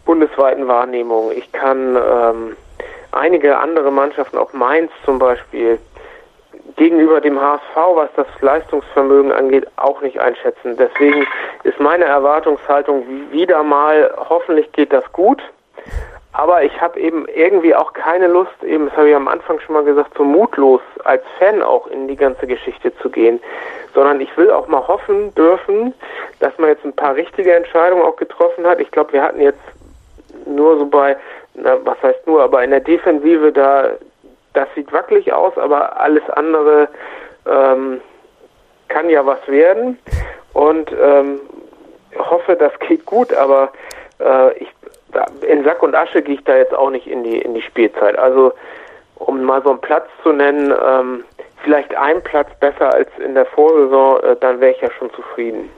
bundesweiten 0.06 0.68
Wahrnehmung. 0.68 1.32
Ich 1.36 1.52
kann 1.52 1.96
ähm, 1.96 2.56
einige 3.12 3.58
andere 3.58 3.92
Mannschaften, 3.92 4.38
auch 4.38 4.54
Mainz 4.54 4.92
zum 5.06 5.18
Beispiel, 5.18 5.80
gegenüber 6.78 7.20
dem 7.20 7.42
HSV, 7.42 7.76
was 7.96 8.10
das 8.16 8.28
Leistungsvermögen 8.40 9.32
angeht, 9.32 9.68
auch 9.76 10.02
nicht 10.02 10.20
einschätzen. 10.20 10.78
Deswegen 10.78 11.28
ist 11.64 11.80
meine 11.80 12.06
Erwartungshaltung 12.06 13.06
wieder 13.32 13.64
mal, 13.64 14.14
hoffentlich 14.30 14.72
geht 14.72 14.94
das 14.94 15.12
gut. 15.12 15.42
Aber 16.34 16.64
ich 16.64 16.80
habe 16.80 17.00
eben 17.00 17.28
irgendwie 17.28 17.74
auch 17.74 17.94
keine 17.94 18.28
Lust, 18.28 18.64
eben, 18.64 18.86
das 18.86 18.96
habe 18.96 19.10
ich 19.10 19.16
am 19.16 19.28
Anfang 19.28 19.60
schon 19.60 19.74
mal 19.74 19.84
gesagt, 19.84 20.12
so 20.16 20.24
mutlos 20.24 20.82
als 21.04 21.24
Fan 21.40 21.64
auch 21.64 21.88
in 21.88 22.08
die 22.08 22.16
ganze 22.16 22.46
Geschichte 22.46 22.96
zu 22.98 23.10
gehen, 23.10 23.40
sondern 23.96 24.22
ich 24.22 24.38
will 24.38 24.52
auch 24.52 24.68
mal 24.68 24.88
hoffen 24.88 25.34
dürfen, 25.34 25.96
dass 26.40 26.56
man 26.60 26.70
jetzt 26.70 26.86
ein 26.86 26.94
paar 26.94 27.16
richtige 27.16 27.56
Entscheidungen 27.56 28.04
auch 28.04 28.18
getroffen 28.18 28.68
hat. 28.68 28.80
Ich 28.80 28.92
glaube, 28.92 29.14
wir 29.14 29.24
hatten 29.24 29.42
jetzt 29.42 29.64
nur 30.46 30.78
so 30.78 30.86
bei, 30.86 31.18
na, 31.56 31.78
was 31.84 32.00
heißt 32.04 32.28
nur, 32.28 32.44
aber 32.44 32.64
in 32.64 32.70
der 32.70 32.82
Defensive 32.82 33.52
da 33.52 33.94
das 34.58 34.68
sieht 34.74 34.92
wackelig 34.92 35.32
aus, 35.32 35.56
aber 35.58 36.00
alles 36.00 36.28
andere 36.32 36.90
ähm, 37.46 38.02
kann 38.88 39.10
ja 39.10 39.24
was 39.26 39.48
werden 39.48 40.00
und 40.54 40.92
ähm, 40.92 41.40
hoffe, 42.18 42.56
das 42.56 42.72
geht 42.80 43.06
gut, 43.06 43.32
aber 43.34 43.72
äh, 44.20 44.58
ich, 44.58 44.68
da, 45.12 45.26
in 45.48 45.64
Sack 45.64 45.84
und 45.84 45.94
Asche 45.96 46.24
gehe 46.24 46.36
ich 46.36 46.44
da 46.44 46.58
jetzt 46.58 46.74
auch 46.74 46.90
nicht 46.90 47.06
in 47.06 47.24
die 47.24 47.38
in 47.38 47.54
die 47.54 47.62
Spielzeit. 47.62 48.18
Also 48.18 48.54
um 49.16 49.44
mal 49.44 49.62
so 49.62 49.70
einen 49.70 49.82
Platz 49.82 50.08
zu 50.24 50.32
nennen, 50.32 50.74
ähm, 50.84 51.24
vielleicht 51.64 51.96
ein 51.96 52.24
Platz 52.24 52.50
besser 52.60 52.94
als 52.94 53.10
in 53.24 53.36
der 53.36 53.46
Vorsaison, 53.46 54.24
äh, 54.24 54.36
dann 54.40 54.60
wäre 54.60 54.72
ich 54.72 54.82
ja 54.82 54.90
schon 54.98 55.12
zufrieden. 55.14 55.70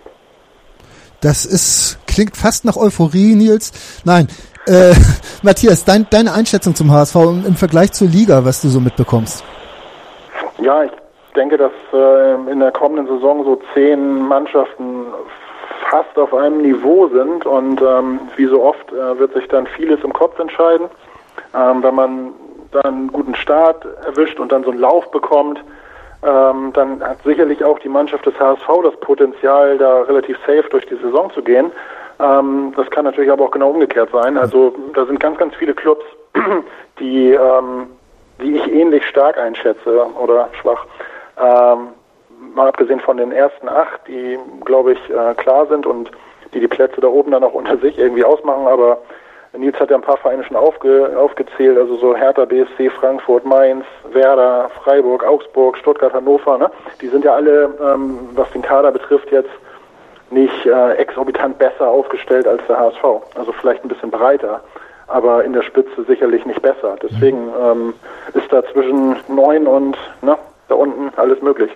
Das 1.22 1.46
ist 1.46 2.00
klingt 2.08 2.38
fast 2.38 2.64
nach 2.64 2.78
Euphorie, 2.78 3.36
Nils. 3.36 4.02
Nein, 4.06 4.28
äh, 4.70 4.94
Matthias, 5.44 5.84
dein, 5.84 6.08
deine 6.10 6.34
Einschätzung 6.34 6.76
zum 6.76 6.92
HSV 6.92 7.16
im, 7.16 7.46
im, 7.48 7.56
Vergleich 7.56 7.92
zur 7.92 8.08
Liga, 8.08 8.46
was 8.46 8.62
du 8.62 8.70
so 8.70 8.80
mitbekommst? 8.80 9.44
Ja, 10.60 10.84
ich 10.84 10.92
denke, 11.36 11.58
dass 11.58 11.72
äh, 11.94 12.52
in 12.52 12.60
der 12.60 12.72
kommenden 12.72 13.08
Saison 13.08 13.44
so 13.44 13.60
zehn 13.74 14.20
Mannschaften 14.28 15.06
fast 15.90 16.18
auf 16.18 16.34
einem 16.34 16.62
Niveau 16.62 17.08
sind 17.08 17.46
und 17.46 17.82
ähm, 17.82 18.20
wie 18.36 18.46
so 18.46 18.64
oft 18.64 18.92
äh, 18.92 19.18
wird 19.18 19.34
sich 19.34 19.48
dann 19.48 19.66
vieles 19.66 20.04
im 20.04 20.14
Kopf 20.14 20.38
entscheiden. 20.40 20.88
Ähm, 21.56 21.82
wenn 21.82 21.96
man 21.96 22.34
dann 22.72 22.86
einen 22.86 23.12
guten 23.12 23.36
Start 23.36 23.86
erwischt 24.06 24.40
und 24.40 24.52
dann 24.52 24.64
so 24.64 24.70
einen 24.70 24.80
Lauf 24.80 25.10
bekommt, 25.10 25.60
ähm, 26.22 26.72
dann 26.74 27.02
hat 27.02 27.18
sicherlich 27.24 27.64
auch 27.64 27.80
die 27.80 27.90
Mannschaft 27.90 28.26
des 28.26 28.38
HSV 28.40 28.68
das 28.84 28.96
Potenzial, 29.00 29.78
da 29.78 30.02
relativ 30.02 30.38
safe 30.46 30.66
durch 30.70 30.86
die 30.86 30.98
Saison 30.98 31.32
zu 31.34 31.42
gehen. 31.42 31.72
Ähm, 32.20 32.74
das 32.76 32.90
kann 32.90 33.06
natürlich 33.06 33.32
aber 33.32 33.46
auch 33.46 33.52
genau 33.52 33.70
umgekehrt 33.70 34.10
sein. 34.12 34.38
Also 34.38 34.76
da 34.94 35.06
sind 35.06 35.20
ganz, 35.20 35.38
ganz 35.38 35.56
viele 35.56 35.74
Clubs, 35.74 36.04
die, 37.00 37.32
ähm, 37.32 37.88
die 38.42 38.56
ich 38.56 38.72
ähnlich 38.72 39.06
stark 39.08 39.38
einschätze 39.38 40.06
oder 40.22 40.50
schwach. 40.62 40.86
Ähm, 41.38 41.90
mal 42.54 42.68
abgesehen 42.68 43.00
von 43.00 43.18
den 43.18 43.32
ersten 43.32 43.70
acht, 43.70 44.02
die, 44.08 44.38
glaube 44.66 44.94
ich, 44.94 45.10
äh, 45.10 45.34
klar 45.36 45.66
sind 45.68 45.86
und 45.86 46.12
die 46.54 46.60
die 46.60 46.68
Plätze 46.68 47.00
da 47.02 47.08
oben 47.08 47.32
dann 47.32 47.44
auch 47.44 47.54
unter 47.54 47.78
sich 47.78 47.98
irgendwie 47.98 48.24
ausmachen, 48.24 48.68
aber 48.68 49.00
Nils 49.58 49.80
hat 49.80 49.90
ja 49.90 49.96
ein 49.96 50.02
paar 50.02 50.18
Vereine 50.18 50.44
schon 50.44 50.58
aufge, 50.58 51.12
aufgezählt, 51.18 51.78
also 51.78 51.98
so 51.98 52.16
Hertha, 52.16 52.46
BSC, 52.46 52.90
Frankfurt, 52.92 53.46
Mainz, 53.46 53.84
Werder, 54.12 54.70
Freiburg, 54.84 55.24
Augsburg, 55.24 55.78
Stuttgart, 55.78 56.14
Hannover, 56.14 56.58
ne? 56.58 56.72
Die 57.02 57.08
sind 57.08 57.26
ja 57.26 57.34
alle, 57.34 57.74
ähm, 57.82 58.30
was 58.34 58.50
den 58.52 58.62
Kader 58.62 58.92
betrifft, 58.92 59.32
jetzt 59.32 59.50
nicht 60.32 60.66
äh, 60.66 60.94
exorbitant 60.94 61.58
besser 61.58 61.88
aufgestellt 61.88 62.48
als 62.48 62.62
der 62.68 62.80
HSV. 62.80 63.04
Also 63.36 63.52
vielleicht 63.54 63.84
ein 63.84 63.90
bisschen 63.90 64.12
breiter, 64.12 64.62
aber 65.08 65.44
in 65.44 65.54
der 65.54 65.64
Spitze 65.64 66.04
sicherlich 66.08 66.46
nicht 66.46 66.62
besser. 66.62 66.96
Deswegen 67.02 67.50
ähm, 67.62 67.94
ist 68.34 68.52
da 68.52 68.64
zwischen 68.72 69.16
neun 69.28 69.68
und 69.68 69.98
ne, 70.22 70.38
da 70.68 70.76
unten 70.76 71.12
alles 71.18 71.42
möglich. 71.42 71.72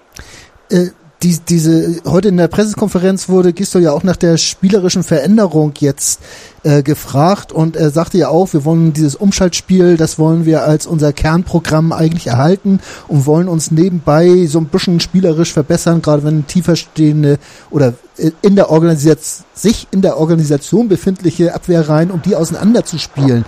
Äh, 0.70 0.90
die, 1.24 1.38
diese 1.48 2.02
heute 2.06 2.28
in 2.28 2.38
der 2.38 2.50
Pressekonferenz 2.50 3.30
wurde 3.30 3.54
Gistol 3.54 3.82
ja 3.82 3.94
auch 3.94 4.04
nach 4.04 4.18
der 4.18 4.38
spielerischen 4.38 5.04
Veränderung 5.04 5.74
jetzt 5.80 6.20
äh, 6.64 6.84
gefragt 6.84 7.52
und 7.52 7.78
er 7.78 7.90
sagte 7.90 8.18
ja 8.18 8.28
auch, 8.28 8.52
wir 8.52 8.66
wollen 8.66 8.92
dieses 8.92 9.16
Umschaltspiel, 9.16 9.96
das 9.96 10.20
wollen 10.20 10.46
wir 10.46 10.64
als 10.64 10.86
unser 10.86 11.14
Kernprogramm 11.14 11.94
eigentlich 11.94 12.28
erhalten 12.28 12.82
und 13.08 13.26
wollen 13.26 13.48
uns 13.48 13.72
nebenbei 13.72 14.46
so 14.48 14.60
ein 14.60 14.66
bisschen 14.66 15.00
spielerisch 15.00 15.54
verbessern, 15.54 16.02
gerade 16.02 16.24
wenn 16.24 16.46
tiefer 16.46 16.76
stehende 16.76 17.40
oder 17.72 17.94
in 18.42 18.56
der 18.56 18.70
Organisation 18.70 19.46
sich 19.54 19.88
in 19.92 20.02
der 20.02 20.18
Organisation 20.18 20.90
befindliche 20.90 21.56
Abwehrreihen, 21.56 22.12
um 22.12 22.22
die 22.22 22.36
auseinanderzuspielen. 22.36 23.46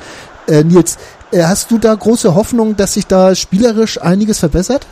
Äh, 0.48 0.64
Nils, 0.64 0.98
äh, 1.32 1.44
hast 1.44 1.72
du 1.72 1.78
da 1.78 1.94
große 1.94 2.36
Hoffnung, 2.36 2.78
dass 2.78 2.94
sich 2.94 3.08
da 3.08 3.36
spielerisch 3.36 4.02
einiges 4.02 4.40
verbessert? 4.40 4.88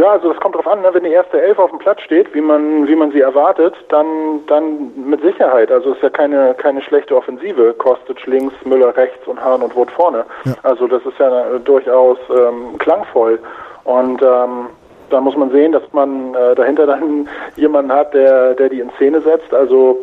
Ja, 0.00 0.12
also 0.12 0.32
das 0.32 0.40
kommt 0.40 0.54
drauf 0.54 0.66
an, 0.66 0.80
ne? 0.80 0.88
wenn 0.94 1.04
die 1.04 1.10
erste 1.10 1.42
Elf 1.42 1.58
auf 1.58 1.68
dem 1.68 1.78
Platz 1.78 2.00
steht, 2.00 2.32
wie 2.34 2.40
man, 2.40 2.88
wie 2.88 2.96
man 2.96 3.12
sie 3.12 3.20
erwartet, 3.20 3.74
dann, 3.90 4.40
dann 4.46 4.90
mit 4.96 5.20
Sicherheit. 5.20 5.70
Also 5.70 5.90
es 5.90 5.96
ist 5.96 6.02
ja 6.02 6.08
keine, 6.08 6.54
keine 6.54 6.80
schlechte 6.80 7.14
Offensive. 7.14 7.74
Kostic 7.74 8.24
links, 8.24 8.54
Müller 8.64 8.96
rechts 8.96 9.28
und 9.28 9.44
Hahn 9.44 9.60
und 9.60 9.76
Wout 9.76 9.88
vorne. 9.94 10.24
Ja. 10.44 10.54
Also 10.62 10.86
das 10.86 11.04
ist 11.04 11.18
ja 11.18 11.28
äh, 11.28 11.60
durchaus 11.60 12.16
ähm, 12.30 12.78
klangvoll. 12.78 13.38
Und 13.84 14.22
ähm, 14.22 14.68
da 15.10 15.20
muss 15.20 15.36
man 15.36 15.50
sehen, 15.50 15.72
dass 15.72 15.82
man 15.92 16.34
äh, 16.34 16.54
dahinter 16.54 16.86
dann 16.86 17.28
jemanden 17.56 17.92
hat, 17.92 18.14
der, 18.14 18.54
der 18.54 18.70
die 18.70 18.80
in 18.80 18.90
Szene 18.92 19.20
setzt. 19.20 19.52
Also 19.52 19.98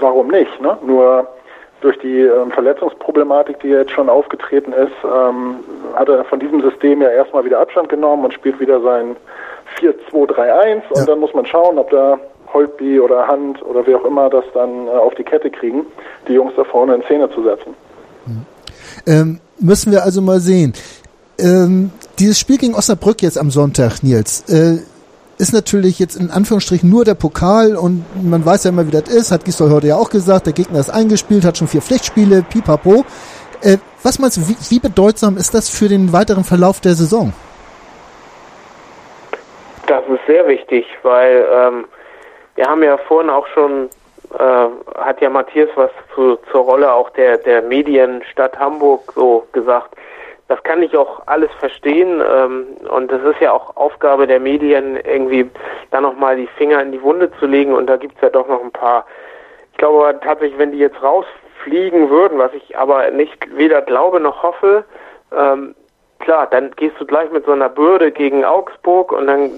warum 0.00 0.26
nicht? 0.26 0.60
Ne? 0.60 0.76
Nur 0.84 1.24
durch 1.80 1.98
die 1.98 2.20
ähm, 2.20 2.50
Verletzungsproblematik, 2.50 3.60
die 3.60 3.68
jetzt 3.68 3.92
schon 3.92 4.08
aufgetreten 4.08 4.72
ist, 4.72 4.92
ähm, 5.04 5.56
hat 5.94 6.08
er 6.08 6.24
von 6.24 6.40
diesem 6.40 6.60
System 6.62 7.02
ja 7.02 7.10
erstmal 7.10 7.44
wieder 7.44 7.60
Abstand 7.60 7.88
genommen 7.88 8.24
und 8.24 8.34
spielt 8.34 8.58
wieder 8.60 8.80
sein 8.80 9.16
4-2-3-1 9.80 10.82
und 10.90 11.08
dann 11.08 11.20
muss 11.20 11.34
man 11.34 11.44
schauen, 11.46 11.78
ob 11.78 11.90
da 11.90 12.18
Holtby 12.52 13.00
oder 13.00 13.26
Hand 13.26 13.62
oder 13.62 13.86
wer 13.86 13.98
auch 13.98 14.04
immer 14.04 14.30
das 14.30 14.44
dann 14.54 14.86
äh, 14.86 14.90
auf 14.90 15.14
die 15.14 15.24
Kette 15.24 15.50
kriegen, 15.50 15.84
die 16.28 16.32
Jungs 16.32 16.54
da 16.56 16.64
vorne 16.64 16.94
in 16.94 17.02
Szene 17.02 17.28
zu 17.30 17.42
setzen. 17.42 17.74
Ähm, 19.06 19.40
müssen 19.60 19.92
wir 19.92 20.02
also 20.02 20.22
mal 20.22 20.40
sehen. 20.40 20.72
Ähm, 21.38 21.90
dieses 22.18 22.38
Spiel 22.38 22.56
gegen 22.56 22.74
Osnabrück 22.74 23.22
jetzt 23.22 23.38
am 23.38 23.50
Sonntag, 23.50 24.02
Nils, 24.02 24.48
äh, 24.48 24.78
ist 25.38 25.52
natürlich 25.52 25.98
jetzt 25.98 26.16
in 26.16 26.30
Anführungsstrichen 26.30 26.88
nur 26.88 27.04
der 27.04 27.14
Pokal 27.14 27.76
und 27.76 28.04
man 28.22 28.44
weiß 28.44 28.64
ja 28.64 28.70
immer, 28.70 28.86
wie 28.86 28.90
das 28.90 29.08
ist, 29.08 29.30
hat 29.30 29.44
Gisdol 29.44 29.70
heute 29.70 29.88
ja 29.88 29.96
auch 29.96 30.10
gesagt, 30.10 30.46
der 30.46 30.52
Gegner 30.52 30.80
ist 30.80 30.90
eingespielt, 30.90 31.44
hat 31.44 31.58
schon 31.58 31.68
vier 31.68 31.82
Pflichtspiele, 31.82 32.42
pipapo. 32.42 33.04
Äh, 33.62 33.78
was 34.02 34.18
meinst 34.18 34.36
du, 34.36 34.48
wie, 34.48 34.56
wie 34.70 34.78
bedeutsam 34.78 35.36
ist 35.36 35.54
das 35.54 35.68
für 35.68 35.88
den 35.88 36.12
weiteren 36.12 36.44
Verlauf 36.44 36.80
der 36.80 36.94
Saison? 36.94 37.32
Das 39.86 40.02
ist 40.08 40.26
sehr 40.26 40.46
wichtig, 40.48 40.86
weil 41.02 41.46
ähm, 41.52 41.84
wir 42.56 42.66
haben 42.66 42.82
ja 42.82 42.96
vorhin 42.96 43.30
auch 43.30 43.46
schon, 43.48 43.88
äh, 44.38 44.98
hat 44.98 45.20
ja 45.20 45.30
Matthias 45.30 45.68
was 45.76 45.90
zu, 46.14 46.38
zur 46.50 46.62
Rolle 46.62 46.92
auch 46.92 47.10
der, 47.10 47.38
der 47.38 47.62
Medienstadt 47.62 48.58
Hamburg 48.58 49.12
so 49.14 49.46
gesagt. 49.52 49.94
Das 50.48 50.62
kann 50.62 50.82
ich 50.82 50.96
auch 50.96 51.22
alles 51.26 51.50
verstehen 51.58 52.20
ähm, 52.20 52.66
und 52.88 53.10
das 53.10 53.22
ist 53.24 53.40
ja 53.40 53.52
auch 53.52 53.76
Aufgabe 53.76 54.26
der 54.26 54.38
Medien, 54.38 54.96
irgendwie 54.96 55.50
da 55.90 56.00
nochmal 56.00 56.36
die 56.36 56.46
Finger 56.46 56.80
in 56.80 56.92
die 56.92 57.02
Wunde 57.02 57.30
zu 57.40 57.46
legen 57.46 57.74
und 57.74 57.86
da 57.86 57.96
gibt's 57.96 58.20
ja 58.22 58.30
doch 58.30 58.46
noch 58.46 58.62
ein 58.62 58.70
paar. 58.70 59.06
Ich 59.72 59.78
glaube 59.78 60.18
tatsächlich, 60.22 60.58
wenn 60.58 60.72
die 60.72 60.78
jetzt 60.78 61.02
rausfliegen 61.02 62.10
würden, 62.10 62.38
was 62.38 62.54
ich 62.54 62.78
aber 62.78 63.10
nicht 63.10 63.56
weder 63.56 63.82
glaube 63.82 64.20
noch 64.20 64.42
hoffe, 64.42 64.84
ähm, 65.36 65.74
klar, 66.20 66.46
dann 66.46 66.70
gehst 66.76 66.94
du 67.00 67.06
gleich 67.06 67.30
mit 67.30 67.44
so 67.44 67.52
einer 67.52 67.68
Bürde 67.68 68.12
gegen 68.12 68.44
Augsburg 68.44 69.12
und 69.12 69.26
dann 69.26 69.50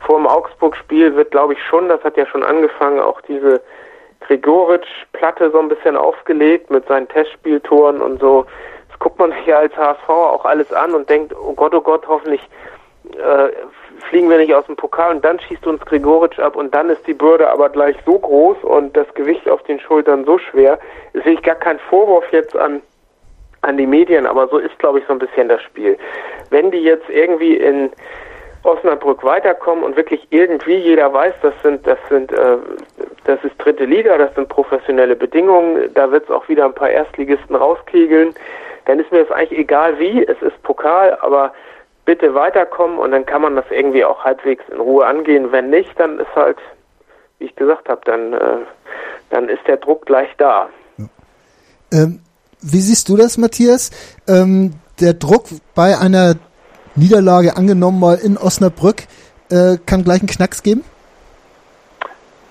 vor 0.00 0.18
dem 0.18 0.26
Augsburg-Spiel 0.26 1.16
wird, 1.16 1.30
glaube 1.30 1.54
ich, 1.54 1.62
schon, 1.64 1.88
das 1.88 2.02
hat 2.04 2.16
ja 2.16 2.26
schon 2.26 2.42
angefangen, 2.42 3.00
auch 3.00 3.20
diese 3.22 3.60
Gregoritsch-Platte 4.20 5.50
so 5.50 5.58
ein 5.58 5.68
bisschen 5.68 5.96
aufgelegt 5.96 6.70
mit 6.70 6.86
seinen 6.86 7.08
Testspieltoren 7.08 8.00
und 8.00 8.20
so. 8.20 8.46
Das 8.96 9.00
guckt 9.00 9.18
man 9.18 9.32
sich 9.32 9.46
ja 9.46 9.58
als 9.58 9.76
HSV 9.76 10.08
auch 10.08 10.44
alles 10.46 10.72
an 10.72 10.94
und 10.94 11.10
denkt, 11.10 11.34
oh 11.36 11.52
Gott, 11.52 11.74
oh 11.74 11.82
Gott, 11.82 12.08
hoffentlich 12.08 12.40
äh, 13.12 13.50
fliegen 14.08 14.30
wir 14.30 14.38
nicht 14.38 14.54
aus 14.54 14.64
dem 14.66 14.76
Pokal 14.76 15.14
und 15.14 15.24
dann 15.24 15.38
schießt 15.38 15.66
uns 15.66 15.84
Gregoritsch 15.84 16.38
ab 16.38 16.56
und 16.56 16.74
dann 16.74 16.88
ist 16.88 17.06
die 17.06 17.12
Bürde 17.12 17.50
aber 17.50 17.68
gleich 17.68 17.96
so 18.06 18.18
groß 18.18 18.56
und 18.62 18.96
das 18.96 19.12
Gewicht 19.14 19.48
auf 19.50 19.62
den 19.64 19.78
Schultern 19.80 20.24
so 20.24 20.38
schwer. 20.38 20.78
Es 21.12 21.24
sehe 21.24 21.34
ich 21.34 21.42
gar 21.42 21.56
keinen 21.56 21.78
Vorwurf 21.90 22.24
jetzt 22.32 22.56
an 22.56 22.80
an 23.62 23.76
die 23.76 23.86
Medien, 23.86 24.26
aber 24.26 24.46
so 24.48 24.58
ist, 24.58 24.78
glaube 24.78 25.00
ich, 25.00 25.06
so 25.06 25.12
ein 25.12 25.18
bisschen 25.18 25.48
das 25.48 25.60
Spiel. 25.62 25.98
Wenn 26.50 26.70
die 26.70 26.78
jetzt 26.78 27.08
irgendwie 27.10 27.56
in 27.56 27.90
Osnabrück 28.62 29.24
weiterkommen 29.24 29.82
und 29.82 29.96
wirklich 29.96 30.26
irgendwie 30.30 30.76
jeder 30.76 31.12
weiß, 31.12 31.34
das 31.42 31.54
sind, 31.62 31.86
das 31.86 31.98
sind, 32.08 32.32
äh, 32.32 32.58
das 33.24 33.42
ist 33.44 33.56
dritte 33.58 33.84
Liga, 33.84 34.16
das 34.18 34.34
sind 34.36 34.48
professionelle 34.48 35.16
Bedingungen, 35.16 35.92
da 35.94 36.10
wird 36.10 36.24
es 36.24 36.30
auch 36.30 36.48
wieder 36.48 36.64
ein 36.64 36.74
paar 36.74 36.90
Erstligisten 36.90 37.56
rauskegeln, 37.56 38.34
dann 38.86 39.00
ist 39.00 39.12
mir 39.12 39.24
das 39.24 39.30
eigentlich 39.30 39.58
egal 39.58 39.98
wie, 39.98 40.24
es 40.24 40.40
ist 40.40 40.62
Pokal, 40.62 41.18
aber 41.20 41.52
bitte 42.04 42.34
weiterkommen 42.34 42.98
und 42.98 43.10
dann 43.10 43.26
kann 43.26 43.42
man 43.42 43.56
das 43.56 43.64
irgendwie 43.70 44.04
auch 44.04 44.24
halbwegs 44.24 44.64
in 44.70 44.80
Ruhe 44.80 45.04
angehen. 45.04 45.52
Wenn 45.52 45.70
nicht, 45.70 45.90
dann 45.98 46.20
ist 46.20 46.34
halt, 46.34 46.58
wie 47.38 47.46
ich 47.46 47.56
gesagt 47.56 47.88
habe, 47.88 48.00
dann, 48.04 48.32
äh, 48.32 48.58
dann 49.30 49.48
ist 49.48 49.66
der 49.66 49.76
Druck 49.76 50.06
gleich 50.06 50.28
da. 50.38 50.68
Ähm, 51.92 52.20
wie 52.62 52.80
siehst 52.80 53.08
du 53.08 53.16
das, 53.16 53.36
Matthias? 53.38 53.90
Ähm, 54.28 54.74
der 55.00 55.14
Druck 55.14 55.44
bei 55.74 55.98
einer 55.98 56.34
Niederlage 56.94 57.56
angenommen 57.56 58.00
mal 58.00 58.18
in 58.22 58.38
Osnabrück 58.38 59.02
äh, 59.50 59.76
kann 59.84 60.04
gleich 60.04 60.20
einen 60.20 60.28
Knacks 60.28 60.62
geben? 60.62 60.84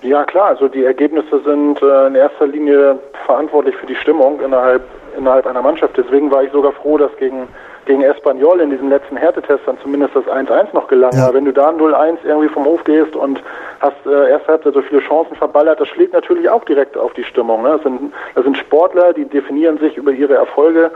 Ja 0.01 0.23
klar, 0.23 0.49
also 0.49 0.67
die 0.67 0.83
Ergebnisse 0.83 1.41
sind 1.43 1.81
äh, 1.81 2.07
in 2.07 2.15
erster 2.15 2.45
Linie 2.45 2.99
verantwortlich 3.25 3.75
für 3.75 3.87
die 3.87 3.95
Stimmung 3.95 4.39
innerhalb 4.41 4.83
innerhalb 5.17 5.47
einer 5.47 5.61
Mannschaft. 5.61 5.97
Deswegen 5.97 6.31
war 6.31 6.43
ich 6.43 6.51
sogar 6.51 6.71
froh, 6.73 6.97
dass 6.97 7.15
gegen 7.17 7.47
gegen 7.85 8.01
Espanyol 8.01 8.59
in 8.61 8.71
diesem 8.71 8.89
letzten 8.89 9.15
Härtetest 9.15 9.61
dann 9.65 9.77
zumindest 9.81 10.15
das 10.15 10.25
1-1 10.25 10.73
noch 10.73 10.87
gelang. 10.87 11.11
Ja. 11.13 11.33
Wenn 11.33 11.45
du 11.45 11.53
da 11.53 11.69
0-1 11.69 12.17
irgendwie 12.23 12.49
vom 12.49 12.65
Hof 12.65 12.83
gehst 12.83 13.15
und 13.15 13.41
hast 13.79 14.05
äh, 14.05 14.29
erst 14.29 14.47
Halbzeit 14.47 14.73
so 14.73 14.81
viele 14.81 15.01
Chancen 15.01 15.35
verballert, 15.35 15.79
das 15.79 15.87
schlägt 15.89 16.13
natürlich 16.13 16.49
auch 16.49 16.63
direkt 16.65 16.97
auf 16.97 17.13
die 17.13 17.23
Stimmung. 17.23 17.63
Ne? 17.63 17.69
Das, 17.69 17.83
sind, 17.83 18.13
das 18.33 18.43
sind 18.43 18.57
Sportler, 18.57 19.13
die 19.13 19.25
definieren 19.25 19.77
sich 19.77 19.97
über 19.97 20.11
ihre 20.11 20.33
Erfolge 20.33 20.91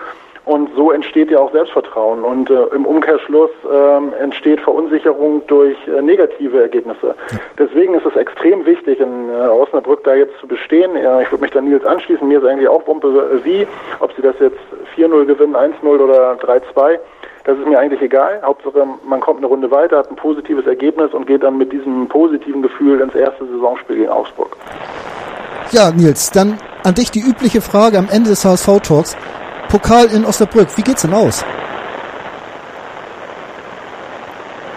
und 0.50 0.72
so 0.76 0.92
entsteht 0.92 1.30
ja 1.30 1.38
auch 1.38 1.52
Selbstvertrauen. 1.52 2.24
Und 2.24 2.50
äh, 2.50 2.64
im 2.74 2.84
Umkehrschluss 2.86 3.52
ähm, 3.72 4.14
entsteht 4.20 4.60
Verunsicherung 4.62 5.44
durch 5.46 5.78
äh, 5.88 6.02
negative 6.02 6.60
Ergebnisse. 6.60 7.14
Deswegen 7.60 7.94
ist 7.94 8.06
es 8.08 8.16
extrem 8.16 8.66
wichtig, 8.66 9.00
in 9.00 9.30
äh, 9.30 9.48
Osnabrück 9.48 10.04
da 10.04 10.16
jetzt 10.16 10.34
zu 10.40 10.48
bestehen. 10.48 10.96
Ich 10.96 11.32
würde 11.32 11.42
mich 11.44 11.52
da 11.52 11.62
Nils 11.62 11.86
anschließen. 11.86 12.28
Mir 12.28 12.40
ist 12.40 12.48
eigentlich 12.48 12.68
auch 12.68 12.88
Wumpe 12.88 13.08
äh, 13.08 13.46
wie, 13.46 13.68
ob 14.00 14.12
sie 14.16 14.24
das 14.24 14.34
jetzt 14.40 14.58
4-0 14.98 15.26
gewinnen, 15.26 15.56
1-0 15.56 15.86
oder 15.86 16.34
3-2. 16.34 16.98
Das 17.44 17.56
ist 17.56 17.68
mir 17.68 17.78
eigentlich 17.78 18.02
egal. 18.02 18.42
Hauptsache, 18.44 18.88
man 19.08 19.20
kommt 19.20 19.38
eine 19.38 19.48
Runde 19.48 19.70
weiter, 19.70 20.00
hat 20.00 20.10
ein 20.10 20.16
positives 20.16 20.66
Ergebnis 20.66 21.14
und 21.14 21.28
geht 21.28 21.44
dann 21.44 21.60
mit 21.60 21.72
diesem 21.72 22.08
positiven 22.08 22.64
Gefühl 22.64 23.02
ins 23.02 23.14
erste 23.14 23.46
Saisonspiel 23.46 23.98
gegen 23.98 24.10
Augsburg. 24.10 24.58
Ja, 25.70 25.92
Nils, 25.92 26.32
dann 26.32 26.58
an 26.84 26.96
dich 26.96 27.12
die 27.12 27.22
übliche 27.22 27.62
Frage 27.62 28.00
am 28.00 28.08
Ende 28.12 28.32
des 28.32 28.44
HSV-Talks. 28.44 29.16
Pokal 29.70 30.08
in 30.12 30.26
Osnabrück, 30.26 30.76
wie 30.78 30.82
geht's 30.82 31.04
denn 31.04 31.14
aus? 31.14 31.46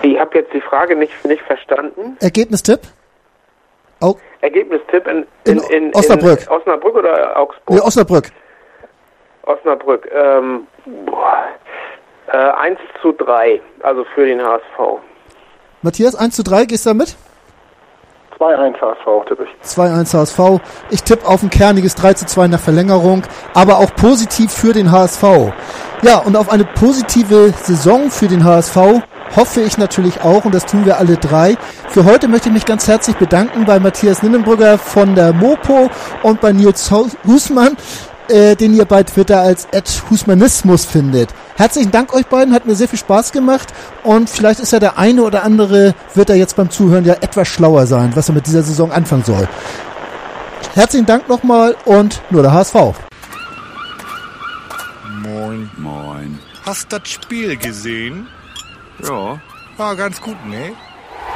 Ich 0.03 0.19
habe 0.19 0.39
jetzt 0.39 0.53
die 0.53 0.61
Frage 0.61 0.97
nicht, 0.97 1.13
nicht 1.25 1.43
verstanden. 1.45 2.17
Ergebnistipp? 2.21 2.81
Au 4.01 4.17
Ergebnistipp 4.41 5.07
in, 5.07 5.27
in, 5.45 5.59
in, 5.59 5.85
in 5.85 5.95
Osnabrück. 5.95 6.43
In 6.43 6.49
Osnabrück 6.49 6.95
oder 6.97 7.39
Augsburg? 7.39 7.79
Ja, 7.79 7.85
Osnabrück. 7.85 8.25
Osnabrück. 9.45 10.09
Ähm, 10.13 10.67
boah, 11.07 11.45
äh, 12.27 12.37
1 12.37 12.79
zu 13.01 13.13
3, 13.13 13.61
also 13.83 14.05
für 14.15 14.27
den 14.27 14.43
HSV. 14.43 15.01
Matthias, 15.83 16.15
1 16.15 16.37
zu 16.37 16.43
3, 16.43 16.67
gehst 16.67 16.85
du 16.87 16.91
da 16.91 16.95
mit? 16.95 17.17
2-1 18.43 18.81
HSV 18.81 19.29
tippe 19.29 19.45
ich. 19.45 19.69
2-1 19.69 20.15
HSV. 20.15 20.41
Ich 20.91 21.03
tippe 21.05 21.29
auf 21.29 21.43
ein 21.43 21.51
kerniges 21.51 21.95
3 21.95 22.15
zu 22.15 22.27
2 22.27 22.49
nach 22.49 22.61
Verlängerung, 22.61 23.23
aber 23.55 23.79
auch 23.79 23.95
positiv 23.95 24.51
für 24.51 24.73
den 24.73 24.91
HSV. 24.91 25.23
Ja, 26.03 26.19
und 26.19 26.37
auf 26.37 26.51
eine 26.51 26.65
positive 26.65 27.55
Saison 27.63 28.11
für 28.11 28.27
den 28.27 28.45
HSV 28.45 28.77
hoffe 29.37 29.61
ich 29.61 29.79
natürlich 29.79 30.23
auch, 30.23 30.45
und 30.45 30.55
das 30.55 30.67
tun 30.67 30.85
wir 30.85 30.99
alle 30.99 31.17
drei. 31.17 31.57
Für 31.89 32.05
heute 32.05 32.29
möchte 32.29 32.49
ich 32.49 32.55
mich 32.55 32.67
ganz 32.67 32.89
herzlich 32.89 33.17
bedanken 33.17 33.65
bei 33.65 33.79
Matthias 33.79 34.23
Ninnenbrügger 34.23 34.77
von 34.77 35.15
der 35.15 35.33
Mopo 35.33 35.89
und 36.23 36.41
bei 36.41 36.53
Nils 36.53 36.91
Husmann 36.91 37.77
äh, 38.29 38.57
den 38.57 38.75
ihr 38.75 38.85
bei 38.85 39.03
Twitter 39.03 39.41
als 39.41 39.69
Husmanismus 40.11 40.85
findet. 40.85 41.31
Herzlichen 41.57 41.91
Dank 41.91 42.15
euch 42.15 42.27
beiden, 42.27 42.55
hat 42.55 42.67
mir 42.67 42.75
sehr 42.75 42.89
viel 42.89 42.99
Spaß 42.99 43.33
gemacht 43.33 43.73
und 44.03 44.31
vielleicht 44.31 44.61
ist 44.61 44.73
ja 44.73 44.79
der 44.79 44.99
eine 44.99 45.23
oder 45.23 45.45
andere, 45.45 45.95
wird 46.15 46.31
er 46.31 46.37
jetzt 46.37 46.57
beim 46.57 46.71
Zuhören 46.71 47.05
ja 47.05 47.15
etwas 47.15 47.49
schlauer 47.49 47.87
sein, 47.87 48.13
was 48.15 48.29
er 48.29 48.35
mit 48.35 48.47
dieser 48.47 48.63
Saison 48.63 48.91
anfangen 48.93 49.25
soll. 49.25 49.49
Herzlichen 50.75 51.07
Dank 51.07 51.29
nochmal 51.29 51.77
und 51.85 52.23
nur 52.31 52.43
der 52.43 52.53
HSV. 52.53 52.75
Moin. 55.23 55.71
Moin. 55.77 56.39
Hast 56.65 56.93
das 56.93 57.09
Spiel 57.09 57.57
gesehen? 57.57 58.27
Ja. 59.03 59.41
War 59.77 59.97
ganz 59.97 60.21
gut, 60.21 60.37
ne? 60.47 60.73